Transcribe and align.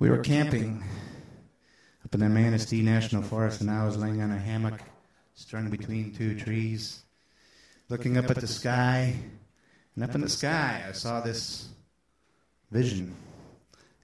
We 0.00 0.10
were 0.10 0.18
camping 0.18 0.84
up 2.04 2.14
in 2.14 2.20
the 2.20 2.28
Manistee 2.28 2.82
National 2.82 3.20
Forest, 3.20 3.62
and 3.62 3.68
I 3.68 3.84
was 3.84 3.96
laying 3.96 4.22
on 4.22 4.30
a 4.30 4.38
hammock 4.38 4.80
strung 5.34 5.70
between 5.70 6.14
two 6.14 6.38
trees, 6.38 7.02
looking 7.88 8.16
up 8.16 8.30
at 8.30 8.36
the 8.36 8.46
sky. 8.46 9.16
And 9.96 10.04
up 10.04 10.14
in 10.14 10.20
the 10.20 10.28
sky, 10.28 10.84
I 10.88 10.92
saw 10.92 11.20
this 11.20 11.70
vision. 12.70 13.12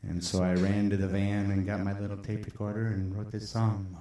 And 0.03 0.23
so 0.23 0.43
I 0.43 0.55
ran 0.55 0.91
to 0.91 0.97
the 0.97 1.07
van 1.07 1.53
and 1.53 1.65
got 1.65 1.79
my 1.79 1.97
little 1.97 2.17
tape 2.17 2.45
recorder 2.45 2.87
and 2.89 3.17
wrote 3.17 3.31
this 3.31 3.49
song. 3.49 3.97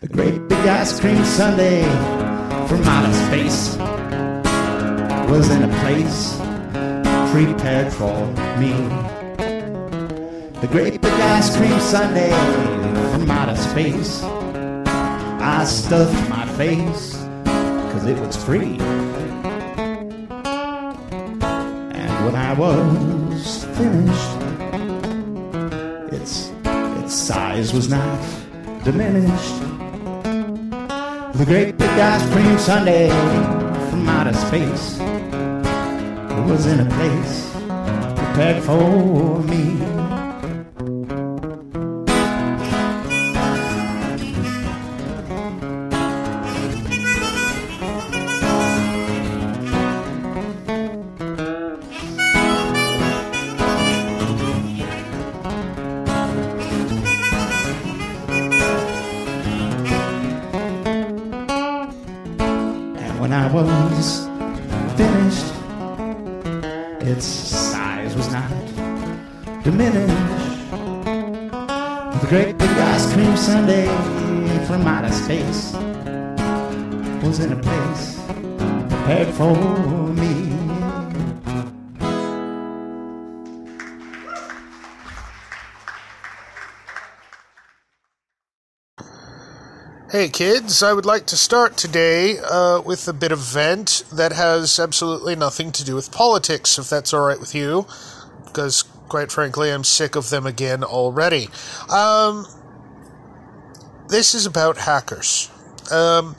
The 0.00 0.08
great 0.08 0.46
big 0.46 0.58
ice 0.58 1.00
cream 1.00 1.24
sundae 1.24 1.84
from 2.68 2.82
outer 2.84 3.14
space 3.14 3.78
was 5.28 5.50
in 5.50 5.62
a 5.62 5.68
place 5.80 6.38
prepared 7.30 7.92
for 7.92 8.26
me. 8.58 8.72
The 10.62 10.68
great 10.70 11.02
big 11.02 11.12
ice 11.12 11.54
cream 11.54 11.78
sundae 11.80 12.30
from 13.12 13.30
outer 13.30 13.54
space. 13.54 14.22
I 14.22 15.64
stuffed 15.66 16.30
my 16.30 16.46
face 16.56 17.16
cause 17.92 18.06
it 18.06 18.18
was 18.18 18.42
free. 18.42 18.78
And 21.92 22.24
when 22.24 22.34
I 22.34 22.54
was 22.54 23.64
finished, 23.76 24.38
its, 26.10 26.50
its 27.04 27.14
size 27.14 27.74
was 27.74 27.90
not 27.90 28.18
diminished. 28.82 29.60
The 31.36 31.44
great 31.44 31.76
big 31.76 31.90
ice 31.90 32.26
cream 32.32 32.58
sundae 32.58 33.10
from 33.90 34.08
outer 34.08 34.32
space 34.32 35.17
was 36.48 36.64
in 36.64 36.80
a 36.80 36.84
place 36.86 37.52
prepared 38.16 38.62
for 38.62 39.42
me. 39.42 39.97
Hey 90.18 90.28
kids, 90.28 90.82
I 90.82 90.94
would 90.94 91.06
like 91.06 91.26
to 91.26 91.36
start 91.36 91.76
today 91.76 92.38
uh, 92.38 92.80
with 92.80 93.06
a 93.06 93.12
bit 93.12 93.30
of 93.30 93.38
vent 93.38 94.02
that 94.12 94.32
has 94.32 94.80
absolutely 94.80 95.36
nothing 95.36 95.70
to 95.70 95.84
do 95.84 95.94
with 95.94 96.10
politics, 96.10 96.76
if 96.76 96.90
that's 96.90 97.14
alright 97.14 97.38
with 97.38 97.54
you, 97.54 97.86
because 98.44 98.82
quite 99.08 99.30
frankly, 99.30 99.70
I'm 99.70 99.84
sick 99.84 100.16
of 100.16 100.30
them 100.30 100.44
again 100.44 100.82
already. 100.82 101.48
Um, 101.88 102.46
this 104.08 104.34
is 104.34 104.44
about 104.44 104.78
hackers. 104.78 105.52
Um, 105.92 106.34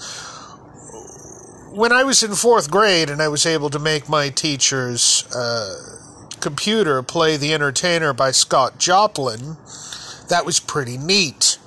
when 1.72 1.94
I 1.94 2.04
was 2.04 2.22
in 2.22 2.34
fourth 2.34 2.70
grade 2.70 3.10
and 3.10 3.22
I 3.22 3.30
was 3.30 3.46
able 3.46 3.70
to 3.70 3.80
make 3.80 4.10
my 4.10 4.28
teacher's 4.28 5.24
uh, 5.34 6.02
computer 6.42 7.02
play 7.02 7.38
The 7.38 7.54
Entertainer 7.54 8.12
by 8.12 8.32
Scott 8.32 8.78
Joplin, 8.78 9.56
that 10.28 10.46
was 10.46 10.60
pretty 10.60 10.98
neat. 10.98 11.60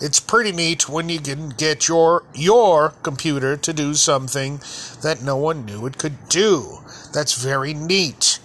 It's 0.00 0.20
pretty 0.20 0.52
neat 0.52 0.88
when 0.88 1.08
you 1.08 1.18
can 1.18 1.48
get 1.48 1.88
your 1.88 2.22
your 2.32 2.90
computer 3.02 3.56
to 3.56 3.72
do 3.72 3.94
something 3.94 4.60
that 5.02 5.22
no 5.22 5.36
one 5.36 5.66
knew 5.66 5.86
it 5.86 5.98
could 5.98 6.28
do. 6.28 6.78
That's 7.12 7.34
very 7.34 7.74
neat. 7.74 8.38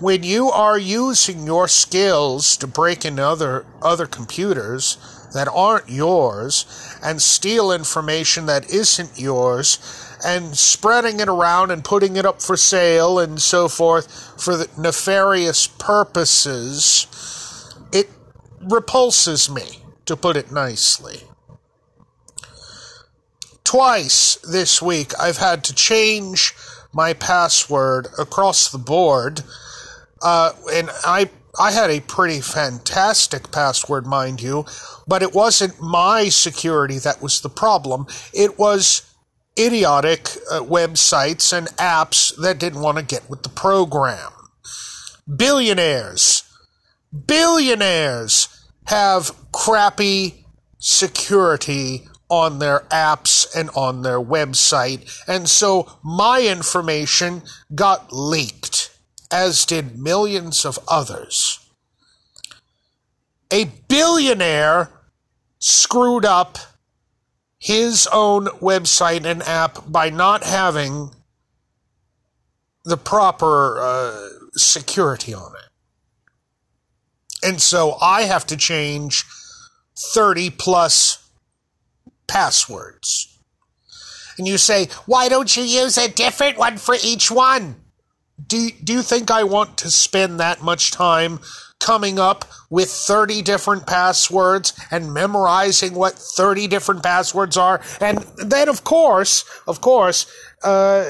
When 0.00 0.24
you 0.24 0.50
are 0.50 0.76
using 0.76 1.46
your 1.46 1.68
skills 1.68 2.56
to 2.56 2.66
break 2.66 3.04
into 3.04 3.24
other 3.24 3.64
other 3.80 4.06
computers 4.06 4.98
that 5.34 5.46
aren't 5.46 5.88
yours 5.88 6.66
and 7.00 7.22
steal 7.22 7.70
information 7.70 8.46
that 8.46 8.68
isn't 8.68 9.20
yours 9.20 9.78
and 10.24 10.56
spreading 10.56 11.20
it 11.20 11.28
around 11.28 11.70
and 11.70 11.84
putting 11.84 12.16
it 12.16 12.26
up 12.26 12.42
for 12.42 12.56
sale 12.56 13.20
and 13.20 13.40
so 13.40 13.68
forth 13.68 14.42
for 14.42 14.64
nefarious 14.76 15.68
purposes, 15.68 17.06
it 17.92 18.10
repulses 18.60 19.48
me 19.48 19.84
to 20.08 20.16
put 20.16 20.36
it 20.36 20.50
nicely. 20.50 21.22
Twice 23.64 24.36
this 24.50 24.82
week, 24.82 25.12
I've 25.20 25.36
had 25.36 25.62
to 25.64 25.74
change 25.74 26.54
my 26.92 27.12
password 27.12 28.08
across 28.18 28.70
the 28.70 28.78
board, 28.78 29.42
uh, 30.22 30.52
and 30.72 30.90
I 31.04 31.30
I 31.60 31.72
had 31.72 31.90
a 31.90 32.00
pretty 32.00 32.40
fantastic 32.40 33.50
password, 33.50 34.06
mind 34.06 34.40
you, 34.40 34.64
but 35.06 35.22
it 35.22 35.34
wasn't 35.34 35.80
my 35.80 36.28
security 36.28 36.98
that 36.98 37.20
was 37.20 37.40
the 37.40 37.48
problem. 37.50 38.06
It 38.32 38.58
was 38.58 39.02
idiotic 39.58 40.28
uh, 40.50 40.60
websites 40.60 41.52
and 41.56 41.66
apps 41.76 42.34
that 42.36 42.58
didn't 42.58 42.80
want 42.80 42.96
to 42.98 43.04
get 43.04 43.28
with 43.28 43.42
the 43.42 43.48
program. 43.48 44.30
Billionaires, 45.36 46.44
billionaires 47.26 48.48
have 48.88 49.32
crappy 49.52 50.44
security 50.78 52.08
on 52.30 52.58
their 52.58 52.80
apps 52.90 53.46
and 53.54 53.70
on 53.70 54.02
their 54.02 54.20
website. 54.20 55.22
And 55.26 55.48
so 55.48 55.98
my 56.02 56.42
information 56.42 57.42
got 57.74 58.12
leaked, 58.12 58.90
as 59.30 59.64
did 59.64 59.98
millions 59.98 60.64
of 60.64 60.78
others. 60.88 61.58
A 63.50 63.66
billionaire 63.88 64.90
screwed 65.58 66.24
up 66.24 66.58
his 67.58 68.08
own 68.12 68.46
website 68.60 69.24
and 69.24 69.42
app 69.42 69.90
by 69.90 70.10
not 70.10 70.44
having 70.44 71.10
the 72.84 72.96
proper 72.96 73.80
uh, 73.80 74.28
security 74.54 75.34
on 75.34 75.52
it. 75.56 75.67
And 77.42 77.60
so 77.60 77.96
I 78.00 78.22
have 78.22 78.46
to 78.46 78.56
change 78.56 79.24
30 79.96 80.50
plus 80.50 81.30
passwords. 82.26 83.38
And 84.36 84.46
you 84.46 84.58
say, 84.58 84.88
why 85.06 85.28
don't 85.28 85.56
you 85.56 85.64
use 85.64 85.98
a 85.98 86.08
different 86.08 86.58
one 86.58 86.76
for 86.76 86.96
each 87.02 87.30
one? 87.30 87.76
Do, 88.46 88.70
do 88.84 88.92
you 88.92 89.02
think 89.02 89.30
I 89.30 89.42
want 89.42 89.78
to 89.78 89.90
spend 89.90 90.38
that 90.38 90.62
much 90.62 90.92
time 90.92 91.40
coming 91.80 92.18
up 92.18 92.44
with 92.70 92.88
30 92.88 93.42
different 93.42 93.86
passwords 93.86 94.72
and 94.90 95.12
memorizing 95.12 95.94
what 95.94 96.14
30 96.14 96.68
different 96.68 97.02
passwords 97.02 97.56
are? 97.56 97.80
And 98.00 98.18
then, 98.36 98.68
of 98.68 98.84
course, 98.84 99.44
of 99.66 99.80
course, 99.80 100.30
uh, 100.62 101.04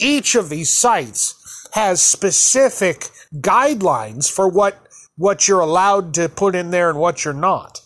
each 0.00 0.34
of 0.34 0.48
these 0.48 0.76
sites 0.76 1.68
has 1.72 2.02
specific 2.02 3.08
guidelines 3.36 4.30
for 4.30 4.48
what 4.48 4.88
what 5.16 5.46
you're 5.48 5.60
allowed 5.60 6.14
to 6.14 6.28
put 6.28 6.54
in 6.54 6.70
there 6.70 6.90
and 6.90 6.98
what 6.98 7.24
you're 7.24 7.34
not. 7.34 7.80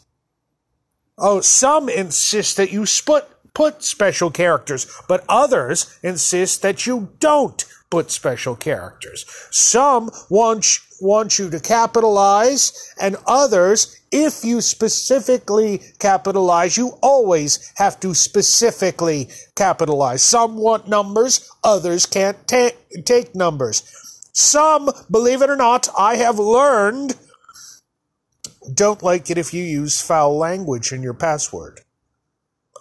Oh, 1.18 1.40
some 1.40 1.88
insist 1.88 2.56
that 2.56 2.72
you 2.72 2.84
put 3.54 3.82
special 3.82 4.30
characters, 4.30 4.86
but 5.08 5.24
others 5.28 5.98
insist 6.02 6.62
that 6.62 6.86
you 6.86 7.08
don't 7.18 7.64
put 7.88 8.10
special 8.10 8.54
characters. 8.54 9.24
Some 9.50 10.10
want, 10.28 10.66
want 11.00 11.38
you 11.38 11.48
to 11.50 11.60
capitalize, 11.60 12.92
and 13.00 13.16
others, 13.26 13.98
if 14.12 14.44
you 14.44 14.60
specifically 14.60 15.80
capitalize, 15.98 16.76
you 16.76 16.98
always 17.02 17.72
have 17.76 17.98
to 18.00 18.14
specifically 18.14 19.30
capitalize. 19.54 20.22
Some 20.22 20.56
want 20.56 20.88
numbers, 20.88 21.50
others 21.64 22.06
can't 22.06 22.46
ta- 22.46 22.76
take 23.04 23.34
numbers. 23.34 23.82
Some, 24.36 24.90
believe 25.10 25.40
it 25.40 25.48
or 25.48 25.56
not, 25.56 25.88
I 25.98 26.16
have 26.16 26.38
learned 26.38 27.16
don't 28.74 29.02
like 29.02 29.30
it 29.30 29.38
if 29.38 29.54
you 29.54 29.64
use 29.64 30.02
foul 30.02 30.36
language 30.36 30.92
in 30.92 31.02
your 31.02 31.14
password. 31.14 31.80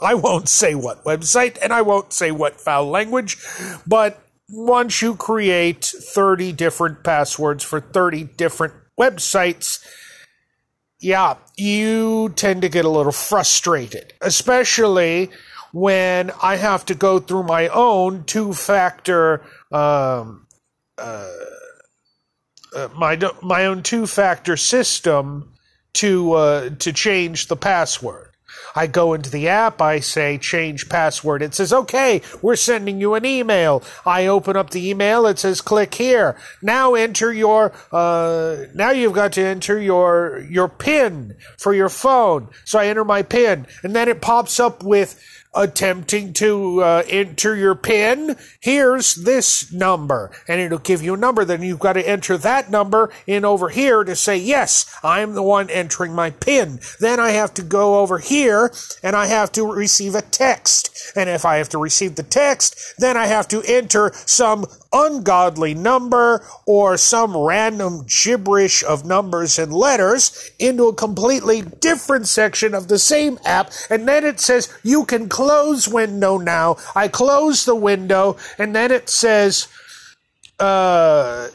I 0.02 0.16
won't 0.16 0.50
say 0.50 0.76
what 0.76 1.06
website 1.06 1.58
and 1.62 1.72
I 1.72 1.82
won't 1.82 2.12
say 2.12 2.30
what 2.30 2.60
foul 2.60 2.90
language, 2.90 3.38
but 3.88 4.22
once 4.50 5.02
you 5.02 5.16
create 5.16 5.86
30 5.86 6.52
different 6.52 7.06
passwords 7.06 7.64
for 7.64 7.80
30 7.80 8.26
different 8.36 8.74
websites, 9.00 9.82
yeah, 11.00 11.36
you 11.56 12.34
tend 12.36 12.64
to 12.64 12.70
get 12.70 12.84
a 12.84 12.90
little 12.90 13.14
frustrated, 13.14 14.12
especially 14.20 15.30
when 15.72 16.32
I 16.44 16.58
have 16.58 16.86
to 16.88 16.96
go 16.96 17.20
through 17.20 17.44
my 17.44 17.70
own 17.70 18.26
two 18.26 18.54
factor, 18.54 19.42
um, 19.72 20.45
uh, 20.98 21.30
uh, 22.76 22.90
my, 22.96 23.20
my 23.42 23.66
own 23.66 23.84
two 23.84 24.06
factor 24.08 24.58
system 24.58 25.54
to, 25.94 26.34
uh, 26.34 26.70
to 26.80 26.92
change 26.92 27.48
the 27.48 27.56
password. 27.56 28.32
I 28.76 28.88
go 28.88 29.14
into 29.14 29.30
the 29.30 29.48
app, 29.48 29.82
I 29.82 30.00
say 30.00 30.38
change 30.38 30.90
password. 30.90 31.42
It 31.42 31.56
says, 31.56 31.72
okay, 31.72 32.22
we're 32.42 32.58
sending 32.58 33.00
you 33.00 33.14
an 33.14 33.26
email. 33.26 33.82
I 34.06 34.28
open 34.28 34.58
up 34.58 34.72
the 34.72 34.90
email, 34.90 35.26
it 35.28 35.40
says 35.40 35.62
click 35.62 35.96
here. 35.96 36.38
Now 36.62 36.94
enter 36.94 37.32
your, 37.32 37.74
uh, 37.92 38.66
now 38.74 38.92
you've 38.92 39.14
got 39.14 39.32
to 39.34 39.46
enter 39.46 39.80
your, 39.80 40.46
your 40.50 40.68
PIN 40.68 41.38
for 41.58 41.74
your 41.74 41.90
phone. 41.90 42.50
So 42.66 42.80
I 42.80 42.88
enter 42.88 43.06
my 43.06 43.24
PIN 43.24 43.68
and 43.84 43.96
then 43.96 44.10
it 44.10 44.22
pops 44.22 44.60
up 44.60 44.84
with, 44.84 45.24
attempting 45.56 46.34
to 46.34 46.82
uh, 46.82 47.04
enter 47.08 47.56
your 47.56 47.76
PIN, 47.76 48.36
here's 48.60 49.16
this 49.16 49.72
number. 49.72 50.32
And 50.48 50.60
it'll 50.60 50.80
give 50.80 51.02
you 51.02 51.14
a 51.14 51.18
number. 51.18 51.46
Then 51.46 51.62
you've 51.64 51.80
got 51.80 51.94
to 51.94 52.08
enter 52.08 52.38
that 52.38 52.70
number 52.70 53.12
in 53.26 53.46
over 53.46 53.70
here 53.70 54.04
to 54.04 54.16
say, 54.16 54.38
yes, 54.38 54.86
I'm 55.04 55.34
the 55.34 55.44
one 55.44 55.70
entering 55.70 56.14
my 56.14 56.32
PIN. 56.32 56.80
Then 57.00 57.20
I 57.20 57.32
have 57.32 57.54
to 57.56 57.62
go 57.64 58.00
over 58.00 58.20
here 58.20 58.72
and 59.04 59.16
I 59.16 59.28
have 59.28 59.52
to 59.54 59.66
receive 59.66 60.16
a 60.16 60.22
text. 60.22 61.14
And 61.16 61.30
if 61.30 61.46
I 61.46 61.58
have 61.58 61.70
to 61.70 61.78
receive 61.78 62.16
the 62.16 62.24
text, 62.24 62.96
then 62.98 63.18
I 63.18 63.28
have 63.28 63.48
to 63.50 63.62
enter 63.66 64.12
some 64.26 64.66
ungodly 64.92 65.74
number 65.74 66.44
or 66.66 66.98
some 66.98 67.36
random 67.36 68.06
gibberish 68.08 68.84
of 68.84 69.06
numbers 69.06 69.60
and 69.60 69.74
letters 69.74 70.52
into 70.58 70.88
a 70.88 70.94
completely 70.94 71.62
different 71.62 72.28
section 72.28 72.74
of 72.74 72.88
the 72.88 72.98
same 72.98 73.38
app. 73.46 73.72
And 73.90 74.08
then 74.08 74.24
it 74.24 74.40
says, 74.40 74.74
you 74.84 75.06
can 75.06 75.28
close 75.46 75.88
window 75.88 76.38
now. 76.38 76.78
I 76.96 77.08
close 77.08 77.66
the 77.66 77.76
window 77.76 78.38
and 78.58 78.76
then 78.76 78.92
it 78.92 79.10
says, 79.10 79.68
uh, 80.60 81.50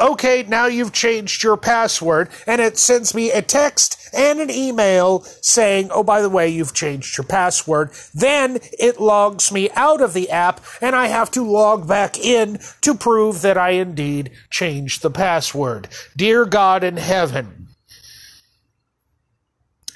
okay, 0.00 0.44
now 0.48 0.66
you've 0.66 0.92
changed 0.92 1.42
your 1.42 1.56
password, 1.56 2.30
and 2.46 2.60
it 2.60 2.78
sends 2.78 3.14
me 3.14 3.32
a 3.32 3.42
text 3.42 3.98
and 4.14 4.38
an 4.38 4.50
email 4.50 5.20
saying, 5.42 5.90
oh, 5.90 6.04
by 6.04 6.22
the 6.22 6.28
way, 6.30 6.48
you've 6.48 6.72
changed 6.72 7.18
your 7.18 7.26
password. 7.26 7.90
Then 8.14 8.60
it 8.78 9.00
logs 9.00 9.50
me 9.50 9.70
out 9.74 10.00
of 10.00 10.14
the 10.14 10.30
app, 10.30 10.60
and 10.80 10.94
I 10.94 11.08
have 11.08 11.30
to 11.32 11.42
log 11.42 11.88
back 11.88 12.16
in 12.16 12.60
to 12.82 12.94
prove 12.94 13.42
that 13.42 13.58
I 13.58 13.70
indeed 13.70 14.30
changed 14.50 15.02
the 15.02 15.10
password. 15.10 15.88
Dear 16.16 16.44
God 16.44 16.84
in 16.84 16.96
heaven. 16.96 17.67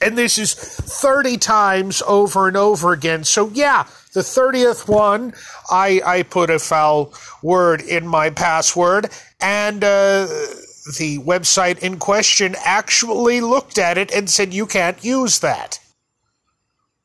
And 0.03 0.19
this 0.19 0.39
is 0.39 0.55
30 0.55 1.39
times 1.39 2.03
over 2.07 2.49
and 2.49 2.57
over 2.57 2.93
again. 2.93 3.25
So, 3.25 3.51
yeah, 3.51 3.87
the 4.15 4.21
30th 4.21 4.89
one, 4.89 5.33
I, 5.71 6.01
I 6.05 6.23
put 6.23 6.51
a 6.51 6.59
foul 6.59 7.15
word 7.43 7.81
in 7.81 8.07
my 8.07 8.31
password, 8.31 9.11
and 9.41 9.83
uh, 9.85 10.27
the 10.99 11.19
website 11.25 11.79
in 11.79 11.99
question 11.99 12.57
actually 12.65 13.41
looked 13.41 13.79
at 13.79 13.97
it 13.97 14.13
and 14.13 14.29
said, 14.29 14.53
You 14.53 14.67
can't 14.67 15.03
use 15.05 15.39
that. 15.39 15.79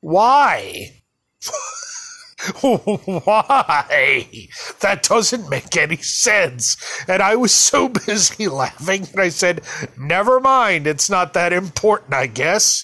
Why? 0.01 1.01
Why? 2.61 4.27
That 4.81 5.03
doesn't 5.03 5.49
make 5.49 5.75
any 5.77 5.97
sense. 5.97 6.77
And 7.07 7.21
I 7.21 7.35
was 7.35 7.53
so 7.53 7.89
busy 8.05 8.47
laughing 8.47 9.03
that 9.03 9.19
I 9.19 9.29
said, 9.29 9.61
Never 9.97 10.39
mind, 10.39 10.88
it's 10.88 11.09
not 11.09 11.33
that 11.33 11.53
important, 11.53 12.13
I 12.13 12.27
guess. 12.27 12.83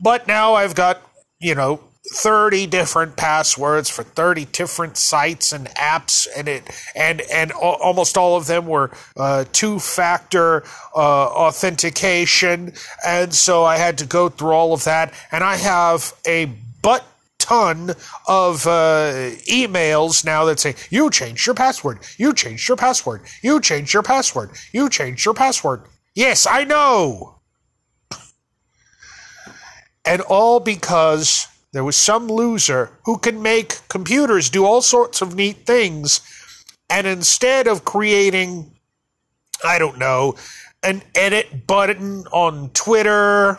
But 0.00 0.26
now 0.26 0.54
I've 0.54 0.74
got, 0.74 1.00
you 1.38 1.54
know, 1.54 1.80
30 2.12 2.66
different 2.66 3.16
passwords 3.16 3.90
for 3.90 4.02
30 4.02 4.44
different 4.46 4.96
sites 4.96 5.52
and 5.52 5.66
apps 5.70 6.26
and 6.36 6.48
it 6.48 6.62
and 6.94 7.20
and 7.32 7.50
almost 7.52 8.16
all 8.16 8.36
of 8.36 8.46
them 8.46 8.66
were 8.66 8.92
uh, 9.16 9.44
two 9.52 9.78
factor 9.78 10.62
uh, 10.94 11.26
authentication. 11.26 12.72
And 13.04 13.34
so 13.34 13.64
I 13.64 13.76
had 13.78 13.98
to 13.98 14.06
go 14.06 14.28
through 14.28 14.52
all 14.52 14.72
of 14.72 14.84
that. 14.84 15.12
And 15.32 15.42
I 15.42 15.56
have 15.56 16.14
a 16.26 16.46
butt 16.82 17.04
ton 17.38 17.90
of 18.26 18.66
uh, 18.66 19.30
emails 19.48 20.24
now 20.24 20.44
that 20.44 20.60
say 20.60 20.74
you 20.90 21.10
changed 21.10 21.46
your 21.46 21.54
password. 21.54 21.98
You 22.18 22.34
changed 22.34 22.68
your 22.68 22.76
password. 22.76 23.22
You 23.42 23.60
changed 23.60 23.92
your 23.92 24.02
password. 24.02 24.50
You 24.72 24.88
changed 24.88 25.24
your 25.24 25.34
password. 25.34 25.82
Yes 26.14 26.46
I 26.46 26.64
know 26.64 27.35
and 30.06 30.22
all 30.22 30.60
because 30.60 31.48
there 31.72 31.84
was 31.84 31.96
some 31.96 32.28
loser 32.28 32.90
who 33.04 33.18
can 33.18 33.42
make 33.42 33.86
computers 33.88 34.48
do 34.48 34.64
all 34.64 34.80
sorts 34.80 35.20
of 35.20 35.34
neat 35.34 35.66
things. 35.66 36.20
And 36.88 37.06
instead 37.06 37.66
of 37.66 37.84
creating, 37.84 38.70
I 39.64 39.78
don't 39.78 39.98
know, 39.98 40.36
an 40.82 41.02
edit 41.14 41.66
button 41.66 42.24
on 42.32 42.70
Twitter 42.70 43.58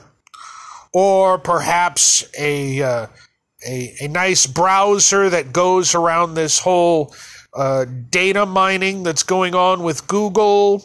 or 0.93 1.37
perhaps 1.37 2.23
a, 2.39 2.81
uh, 2.81 3.07
a, 3.67 3.93
a 4.01 4.07
nice 4.07 4.47
browser 4.47 5.29
that 5.29 5.51
goes 5.51 5.93
around 5.93 6.33
this 6.33 6.59
whole 6.59 7.13
uh, 7.53 7.85
data 8.09 8.45
mining 8.45 9.03
that's 9.03 9.23
going 9.23 9.53
on 9.53 9.83
with 9.83 10.07
Google 10.07 10.83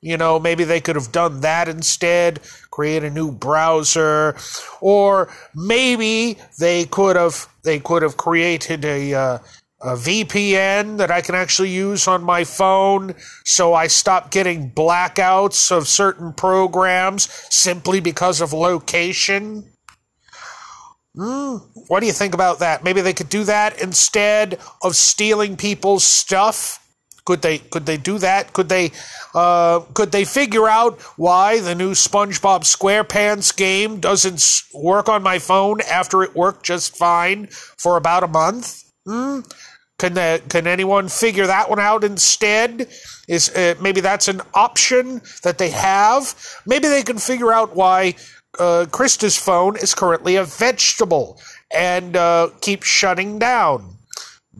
you 0.00 0.16
know, 0.16 0.38
maybe 0.38 0.64
they 0.64 0.80
could 0.80 0.96
have 0.96 1.10
done 1.10 1.40
that 1.40 1.68
instead, 1.68 2.40
create 2.70 3.02
a 3.02 3.10
new 3.10 3.32
browser, 3.32 4.36
or 4.80 5.28
maybe 5.54 6.38
they 6.58 6.84
could 6.84 7.16
have 7.16 7.48
they 7.64 7.80
could 7.80 8.02
have 8.02 8.16
created 8.16 8.84
a 8.84 9.14
uh, 9.14 9.38
a 9.80 9.94
VPN 9.94 10.98
that 10.98 11.10
I 11.10 11.20
can 11.20 11.34
actually 11.34 11.70
use 11.70 12.08
on 12.08 12.22
my 12.24 12.42
phone 12.44 13.14
so 13.44 13.74
I 13.74 13.86
stop 13.86 14.32
getting 14.32 14.70
blackouts 14.72 15.70
of 15.70 15.86
certain 15.86 16.32
programs 16.32 17.30
simply 17.54 18.00
because 18.00 18.40
of 18.40 18.52
location. 18.52 19.70
Mm, 21.16 21.62
what 21.88 22.00
do 22.00 22.06
you 22.06 22.12
think 22.12 22.34
about 22.34 22.60
that? 22.60 22.84
Maybe 22.84 23.00
they 23.00 23.12
could 23.12 23.28
do 23.28 23.44
that 23.44 23.80
instead 23.80 24.58
of 24.82 24.94
stealing 24.94 25.56
people's 25.56 26.04
stuff 26.04 26.84
could 27.28 27.42
they 27.42 27.58
could 27.58 27.84
they 27.84 27.98
do 27.98 28.16
that? 28.16 28.54
Could 28.54 28.70
they 28.70 28.90
uh, 29.34 29.80
could 29.92 30.12
they 30.12 30.24
figure 30.24 30.66
out 30.66 30.98
why 31.18 31.60
the 31.60 31.74
new 31.74 31.90
SpongeBob 31.90 32.62
SquarePants 32.64 33.54
game 33.54 34.00
doesn't 34.00 34.42
work 34.72 35.10
on 35.10 35.22
my 35.22 35.38
phone 35.38 35.82
after 35.82 36.22
it 36.22 36.34
worked 36.34 36.64
just 36.64 36.96
fine 36.96 37.48
for 37.76 37.98
about 37.98 38.24
a 38.24 38.28
month? 38.28 38.82
Hmm? 39.04 39.40
Can 39.98 40.14
can 40.48 40.66
anyone 40.66 41.08
figure 41.08 41.46
that 41.46 41.68
one 41.68 41.78
out 41.78 42.02
instead? 42.02 42.88
Is 43.28 43.50
uh, 43.50 43.74
maybe 43.78 44.00
that's 44.00 44.28
an 44.28 44.40
option 44.54 45.20
that 45.42 45.58
they 45.58 45.68
have? 45.68 46.34
Maybe 46.64 46.88
they 46.88 47.02
can 47.02 47.18
figure 47.18 47.52
out 47.52 47.76
why 47.76 48.14
uh, 48.58 48.86
Krista's 48.88 49.36
phone 49.36 49.76
is 49.76 49.94
currently 49.94 50.36
a 50.36 50.44
vegetable 50.44 51.38
and 51.70 52.16
uh, 52.16 52.48
keeps 52.62 52.86
shutting 52.86 53.38
down. 53.38 53.97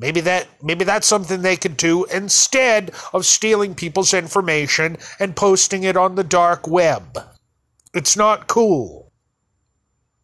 Maybe 0.01 0.21
that 0.21 0.47
maybe 0.63 0.85
that's 0.85 1.09
something 1.09 1.43
they 1.43 1.57
could 1.57 1.77
do 1.77 2.05
instead 2.05 2.93
of 3.13 3.27
stealing 3.27 3.75
people's 3.75 4.15
information 4.15 4.97
and 5.19 5.35
posting 5.35 5.83
it 5.83 5.97
on 5.97 6.15
the 6.15 6.23
dark 6.23 6.69
web. 6.69 7.19
It's 7.93 8.17
not 8.17 8.47
cool. 8.47 9.11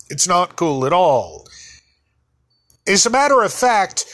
It's 0.08 0.28
not 0.28 0.54
cool 0.54 0.86
at 0.86 0.92
all. 0.92 1.48
As 2.86 3.04
a 3.04 3.10
matter 3.10 3.42
of 3.42 3.52
fact, 3.52 4.04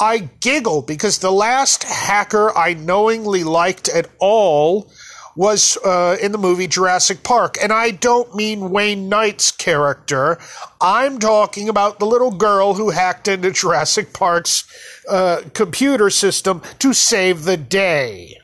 I 0.00 0.30
giggle 0.40 0.80
because 0.80 1.18
the 1.18 1.32
last 1.32 1.84
hacker 1.84 2.56
I 2.56 2.72
knowingly 2.72 3.44
liked 3.44 3.90
at 3.90 4.08
all 4.18 4.90
was 5.36 5.76
uh, 5.84 6.16
in 6.20 6.32
the 6.32 6.38
movie 6.38 6.66
Jurassic 6.66 7.22
Park. 7.22 7.56
And 7.62 7.72
I 7.72 7.90
don't 7.90 8.34
mean 8.34 8.70
Wayne 8.70 9.08
Knight's 9.08 9.50
character. 9.50 10.38
I'm 10.80 11.18
talking 11.18 11.68
about 11.68 11.98
the 11.98 12.06
little 12.06 12.32
girl 12.32 12.74
who 12.74 12.90
hacked 12.90 13.28
into 13.28 13.50
Jurassic 13.50 14.12
Park's 14.12 14.64
uh, 15.10 15.42
computer 15.54 16.10
system 16.10 16.62
to 16.78 16.92
save 16.92 17.44
the 17.44 17.56
day. 17.56 18.36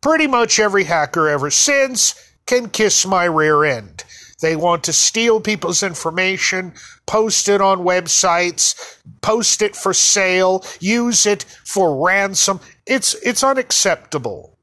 Pretty 0.00 0.26
much 0.26 0.58
every 0.58 0.84
hacker 0.84 1.28
ever 1.28 1.50
since 1.50 2.14
can 2.46 2.68
kiss 2.68 3.06
my 3.06 3.24
rear 3.24 3.64
end. 3.64 4.04
They 4.40 4.56
want 4.56 4.84
to 4.84 4.92
steal 4.92 5.40
people's 5.40 5.82
information, 5.82 6.72
post 7.06 7.48
it 7.48 7.60
on 7.60 7.80
websites, 7.80 8.98
post 9.20 9.60
it 9.60 9.76
for 9.76 9.92
sale, 9.92 10.64
use 10.80 11.26
it 11.26 11.44
for 11.64 12.06
ransom. 12.06 12.60
It's 12.86 13.14
it's 13.22 13.44
unacceptable. 13.44 14.58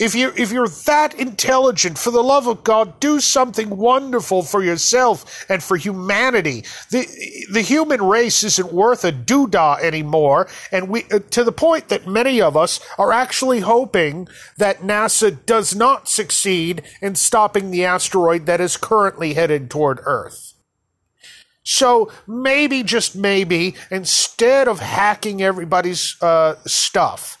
If 0.00 0.14
you 0.14 0.32
if 0.34 0.50
you're 0.50 0.66
that 0.86 1.12
intelligent, 1.12 1.98
for 1.98 2.10
the 2.10 2.22
love 2.22 2.46
of 2.46 2.64
God, 2.64 2.98
do 3.00 3.20
something 3.20 3.68
wonderful 3.68 4.42
for 4.42 4.64
yourself 4.64 5.44
and 5.50 5.62
for 5.62 5.76
humanity. 5.76 6.64
The 6.90 7.06
the 7.52 7.60
human 7.60 8.00
race 8.00 8.42
isn't 8.42 8.72
worth 8.72 9.04
a 9.04 9.12
doodah 9.12 9.80
anymore, 9.82 10.48
and 10.72 10.88
we 10.88 11.04
uh, 11.12 11.18
to 11.32 11.44
the 11.44 11.52
point 11.52 11.88
that 11.88 12.06
many 12.06 12.40
of 12.40 12.56
us 12.56 12.80
are 12.96 13.12
actually 13.12 13.60
hoping 13.60 14.26
that 14.56 14.78
NASA 14.78 15.44
does 15.44 15.76
not 15.76 16.08
succeed 16.08 16.82
in 17.02 17.14
stopping 17.14 17.70
the 17.70 17.84
asteroid 17.84 18.46
that 18.46 18.60
is 18.60 18.78
currently 18.78 19.34
headed 19.34 19.70
toward 19.70 20.00
Earth. 20.04 20.54
So 21.62 22.10
maybe, 22.26 22.82
just 22.82 23.14
maybe, 23.14 23.74
instead 23.90 24.66
of 24.66 24.80
hacking 24.80 25.42
everybody's 25.42 26.16
uh, 26.22 26.54
stuff, 26.64 27.36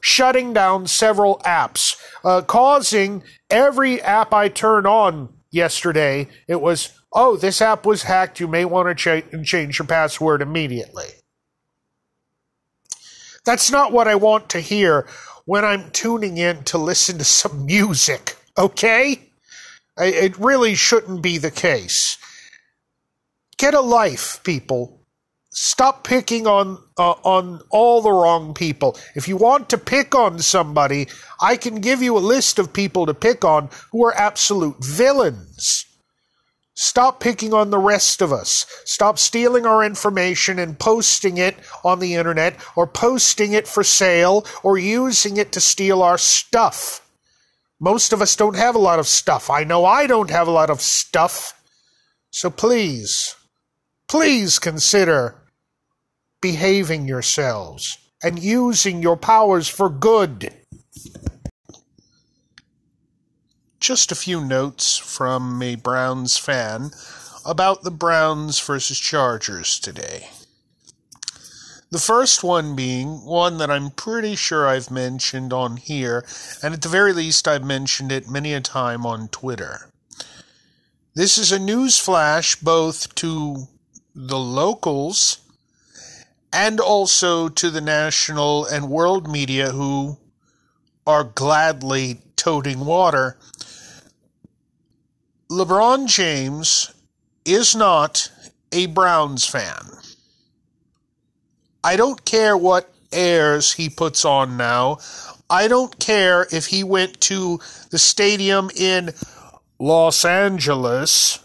shutting 0.00 0.52
down 0.52 0.86
several 0.86 1.38
apps, 1.44 1.96
uh, 2.24 2.42
causing 2.42 3.22
every 3.50 4.00
app 4.02 4.32
I 4.32 4.48
turn 4.48 4.86
on 4.86 5.28
yesterday, 5.50 6.28
it 6.48 6.60
was, 6.60 6.90
oh, 7.12 7.36
this 7.36 7.60
app 7.62 7.86
was 7.86 8.02
hacked. 8.04 8.40
You 8.40 8.48
may 8.48 8.64
want 8.64 8.88
to 8.88 8.94
cha- 8.94 9.42
change 9.42 9.78
your 9.78 9.86
password 9.86 10.42
immediately. 10.42 11.06
That's 13.44 13.70
not 13.70 13.92
what 13.92 14.08
I 14.08 14.16
want 14.16 14.48
to 14.50 14.60
hear 14.60 15.08
when 15.44 15.64
I'm 15.64 15.90
tuning 15.92 16.36
in 16.36 16.64
to 16.64 16.78
listen 16.78 17.18
to 17.18 17.24
some 17.24 17.64
music, 17.64 18.36
okay? 18.58 19.30
It 19.96 20.36
really 20.38 20.74
shouldn't 20.74 21.22
be 21.22 21.38
the 21.38 21.52
case. 21.52 22.18
Get 23.56 23.72
a 23.72 23.80
life, 23.80 24.40
people. 24.42 25.05
Stop 25.58 26.04
picking 26.04 26.46
on 26.46 26.76
uh, 26.98 27.12
on 27.24 27.62
all 27.70 28.02
the 28.02 28.12
wrong 28.12 28.52
people. 28.52 28.94
If 29.14 29.26
you 29.26 29.38
want 29.38 29.70
to 29.70 29.78
pick 29.78 30.14
on 30.14 30.38
somebody, 30.40 31.08
I 31.40 31.56
can 31.56 31.80
give 31.80 32.02
you 32.02 32.14
a 32.14 32.20
list 32.20 32.58
of 32.58 32.74
people 32.74 33.06
to 33.06 33.14
pick 33.14 33.42
on 33.42 33.70
who 33.90 34.04
are 34.04 34.14
absolute 34.14 34.76
villains. 34.84 35.86
Stop 36.74 37.20
picking 37.20 37.54
on 37.54 37.70
the 37.70 37.78
rest 37.78 38.20
of 38.20 38.34
us. 38.34 38.66
Stop 38.84 39.18
stealing 39.18 39.64
our 39.64 39.82
information 39.82 40.58
and 40.58 40.78
posting 40.78 41.38
it 41.38 41.56
on 41.82 42.00
the 42.00 42.16
internet 42.16 42.54
or 42.76 42.86
posting 42.86 43.54
it 43.54 43.66
for 43.66 43.82
sale 43.82 44.44
or 44.62 44.76
using 44.76 45.38
it 45.38 45.52
to 45.52 45.60
steal 45.60 46.02
our 46.02 46.18
stuff. 46.18 47.00
Most 47.80 48.12
of 48.12 48.20
us 48.20 48.36
don't 48.36 48.56
have 48.56 48.74
a 48.74 48.78
lot 48.90 48.98
of 48.98 49.06
stuff. 49.06 49.48
I 49.48 49.64
know 49.64 49.86
I 49.86 50.06
don't 50.06 50.28
have 50.28 50.48
a 50.48 50.50
lot 50.50 50.68
of 50.68 50.82
stuff. 50.82 51.58
So 52.30 52.50
please, 52.50 53.34
please 54.06 54.58
consider 54.58 55.34
behaving 56.46 57.08
yourselves 57.08 57.98
and 58.22 58.38
using 58.38 59.02
your 59.02 59.16
powers 59.16 59.66
for 59.66 59.90
good. 59.90 60.54
Just 63.80 64.12
a 64.12 64.14
few 64.14 64.40
notes 64.44 64.96
from 64.96 65.60
a 65.60 65.74
Browns 65.74 66.36
fan 66.36 66.92
about 67.44 67.82
the 67.82 67.90
Browns 67.90 68.60
versus 68.60 69.00
Chargers 69.00 69.80
today. 69.80 70.28
The 71.90 71.98
first 71.98 72.44
one 72.44 72.76
being 72.76 73.24
one 73.24 73.58
that 73.58 73.68
I'm 73.68 73.90
pretty 73.90 74.36
sure 74.36 74.68
I've 74.68 74.88
mentioned 74.88 75.52
on 75.52 75.78
here, 75.78 76.24
and 76.62 76.72
at 76.72 76.82
the 76.82 76.88
very 76.88 77.12
least, 77.12 77.48
I've 77.48 77.64
mentioned 77.64 78.12
it 78.12 78.30
many 78.30 78.54
a 78.54 78.60
time 78.60 79.04
on 79.04 79.26
Twitter. 79.30 79.90
This 81.12 81.38
is 81.38 81.50
a 81.50 81.58
news 81.58 81.98
flash 81.98 82.54
both 82.54 83.16
to 83.16 83.66
the 84.14 84.38
locals 84.38 85.40
and 86.52 86.80
also 86.80 87.48
to 87.48 87.70
the 87.70 87.80
national 87.80 88.64
and 88.66 88.88
world 88.88 89.30
media 89.30 89.70
who 89.70 90.16
are 91.06 91.24
gladly 91.24 92.20
toting 92.36 92.80
water. 92.80 93.36
LeBron 95.50 96.06
James 96.06 96.92
is 97.44 97.76
not 97.76 98.30
a 98.72 98.86
Browns 98.86 99.44
fan. 99.44 99.86
I 101.84 101.96
don't 101.96 102.24
care 102.24 102.56
what 102.56 102.92
airs 103.12 103.72
he 103.74 103.88
puts 103.88 104.24
on 104.24 104.56
now. 104.56 104.98
I 105.48 105.68
don't 105.68 105.98
care 106.00 106.46
if 106.50 106.66
he 106.66 106.82
went 106.82 107.20
to 107.22 107.60
the 107.90 107.98
stadium 107.98 108.70
in 108.74 109.12
Los 109.78 110.24
Angeles 110.24 111.38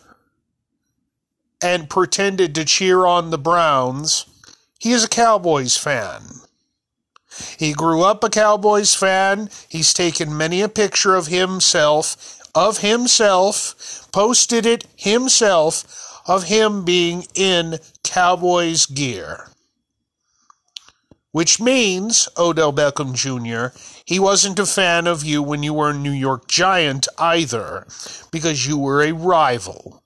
and 1.61 1.89
pretended 1.89 2.55
to 2.55 2.65
cheer 2.65 3.05
on 3.05 3.29
the 3.29 3.37
Browns. 3.37 4.25
He 4.81 4.93
is 4.93 5.03
a 5.03 5.07
Cowboys 5.07 5.77
fan. 5.77 6.23
He 7.59 7.71
grew 7.71 8.01
up 8.01 8.23
a 8.23 8.31
Cowboys 8.31 8.95
fan. 8.95 9.51
He's 9.69 9.93
taken 9.93 10.35
many 10.35 10.59
a 10.61 10.67
picture 10.67 11.13
of 11.13 11.27
himself, 11.27 12.39
of 12.55 12.79
himself, 12.79 14.09
posted 14.11 14.65
it 14.65 14.87
himself, 14.95 16.23
of 16.25 16.45
him 16.45 16.83
being 16.83 17.27
in 17.35 17.77
Cowboys 18.03 18.87
gear. 18.87 19.49
Which 21.31 21.59
means, 21.59 22.27
Odell 22.35 22.73
Beckham 22.73 23.13
Jr., 23.13 23.77
he 24.03 24.17
wasn't 24.17 24.57
a 24.57 24.65
fan 24.65 25.05
of 25.05 25.23
you 25.23 25.43
when 25.43 25.61
you 25.61 25.75
were 25.75 25.91
a 25.91 25.93
New 25.93 26.09
York 26.09 26.47
Giant 26.47 27.07
either, 27.19 27.85
because 28.31 28.65
you 28.65 28.79
were 28.79 29.03
a 29.03 29.11
rival. 29.11 30.00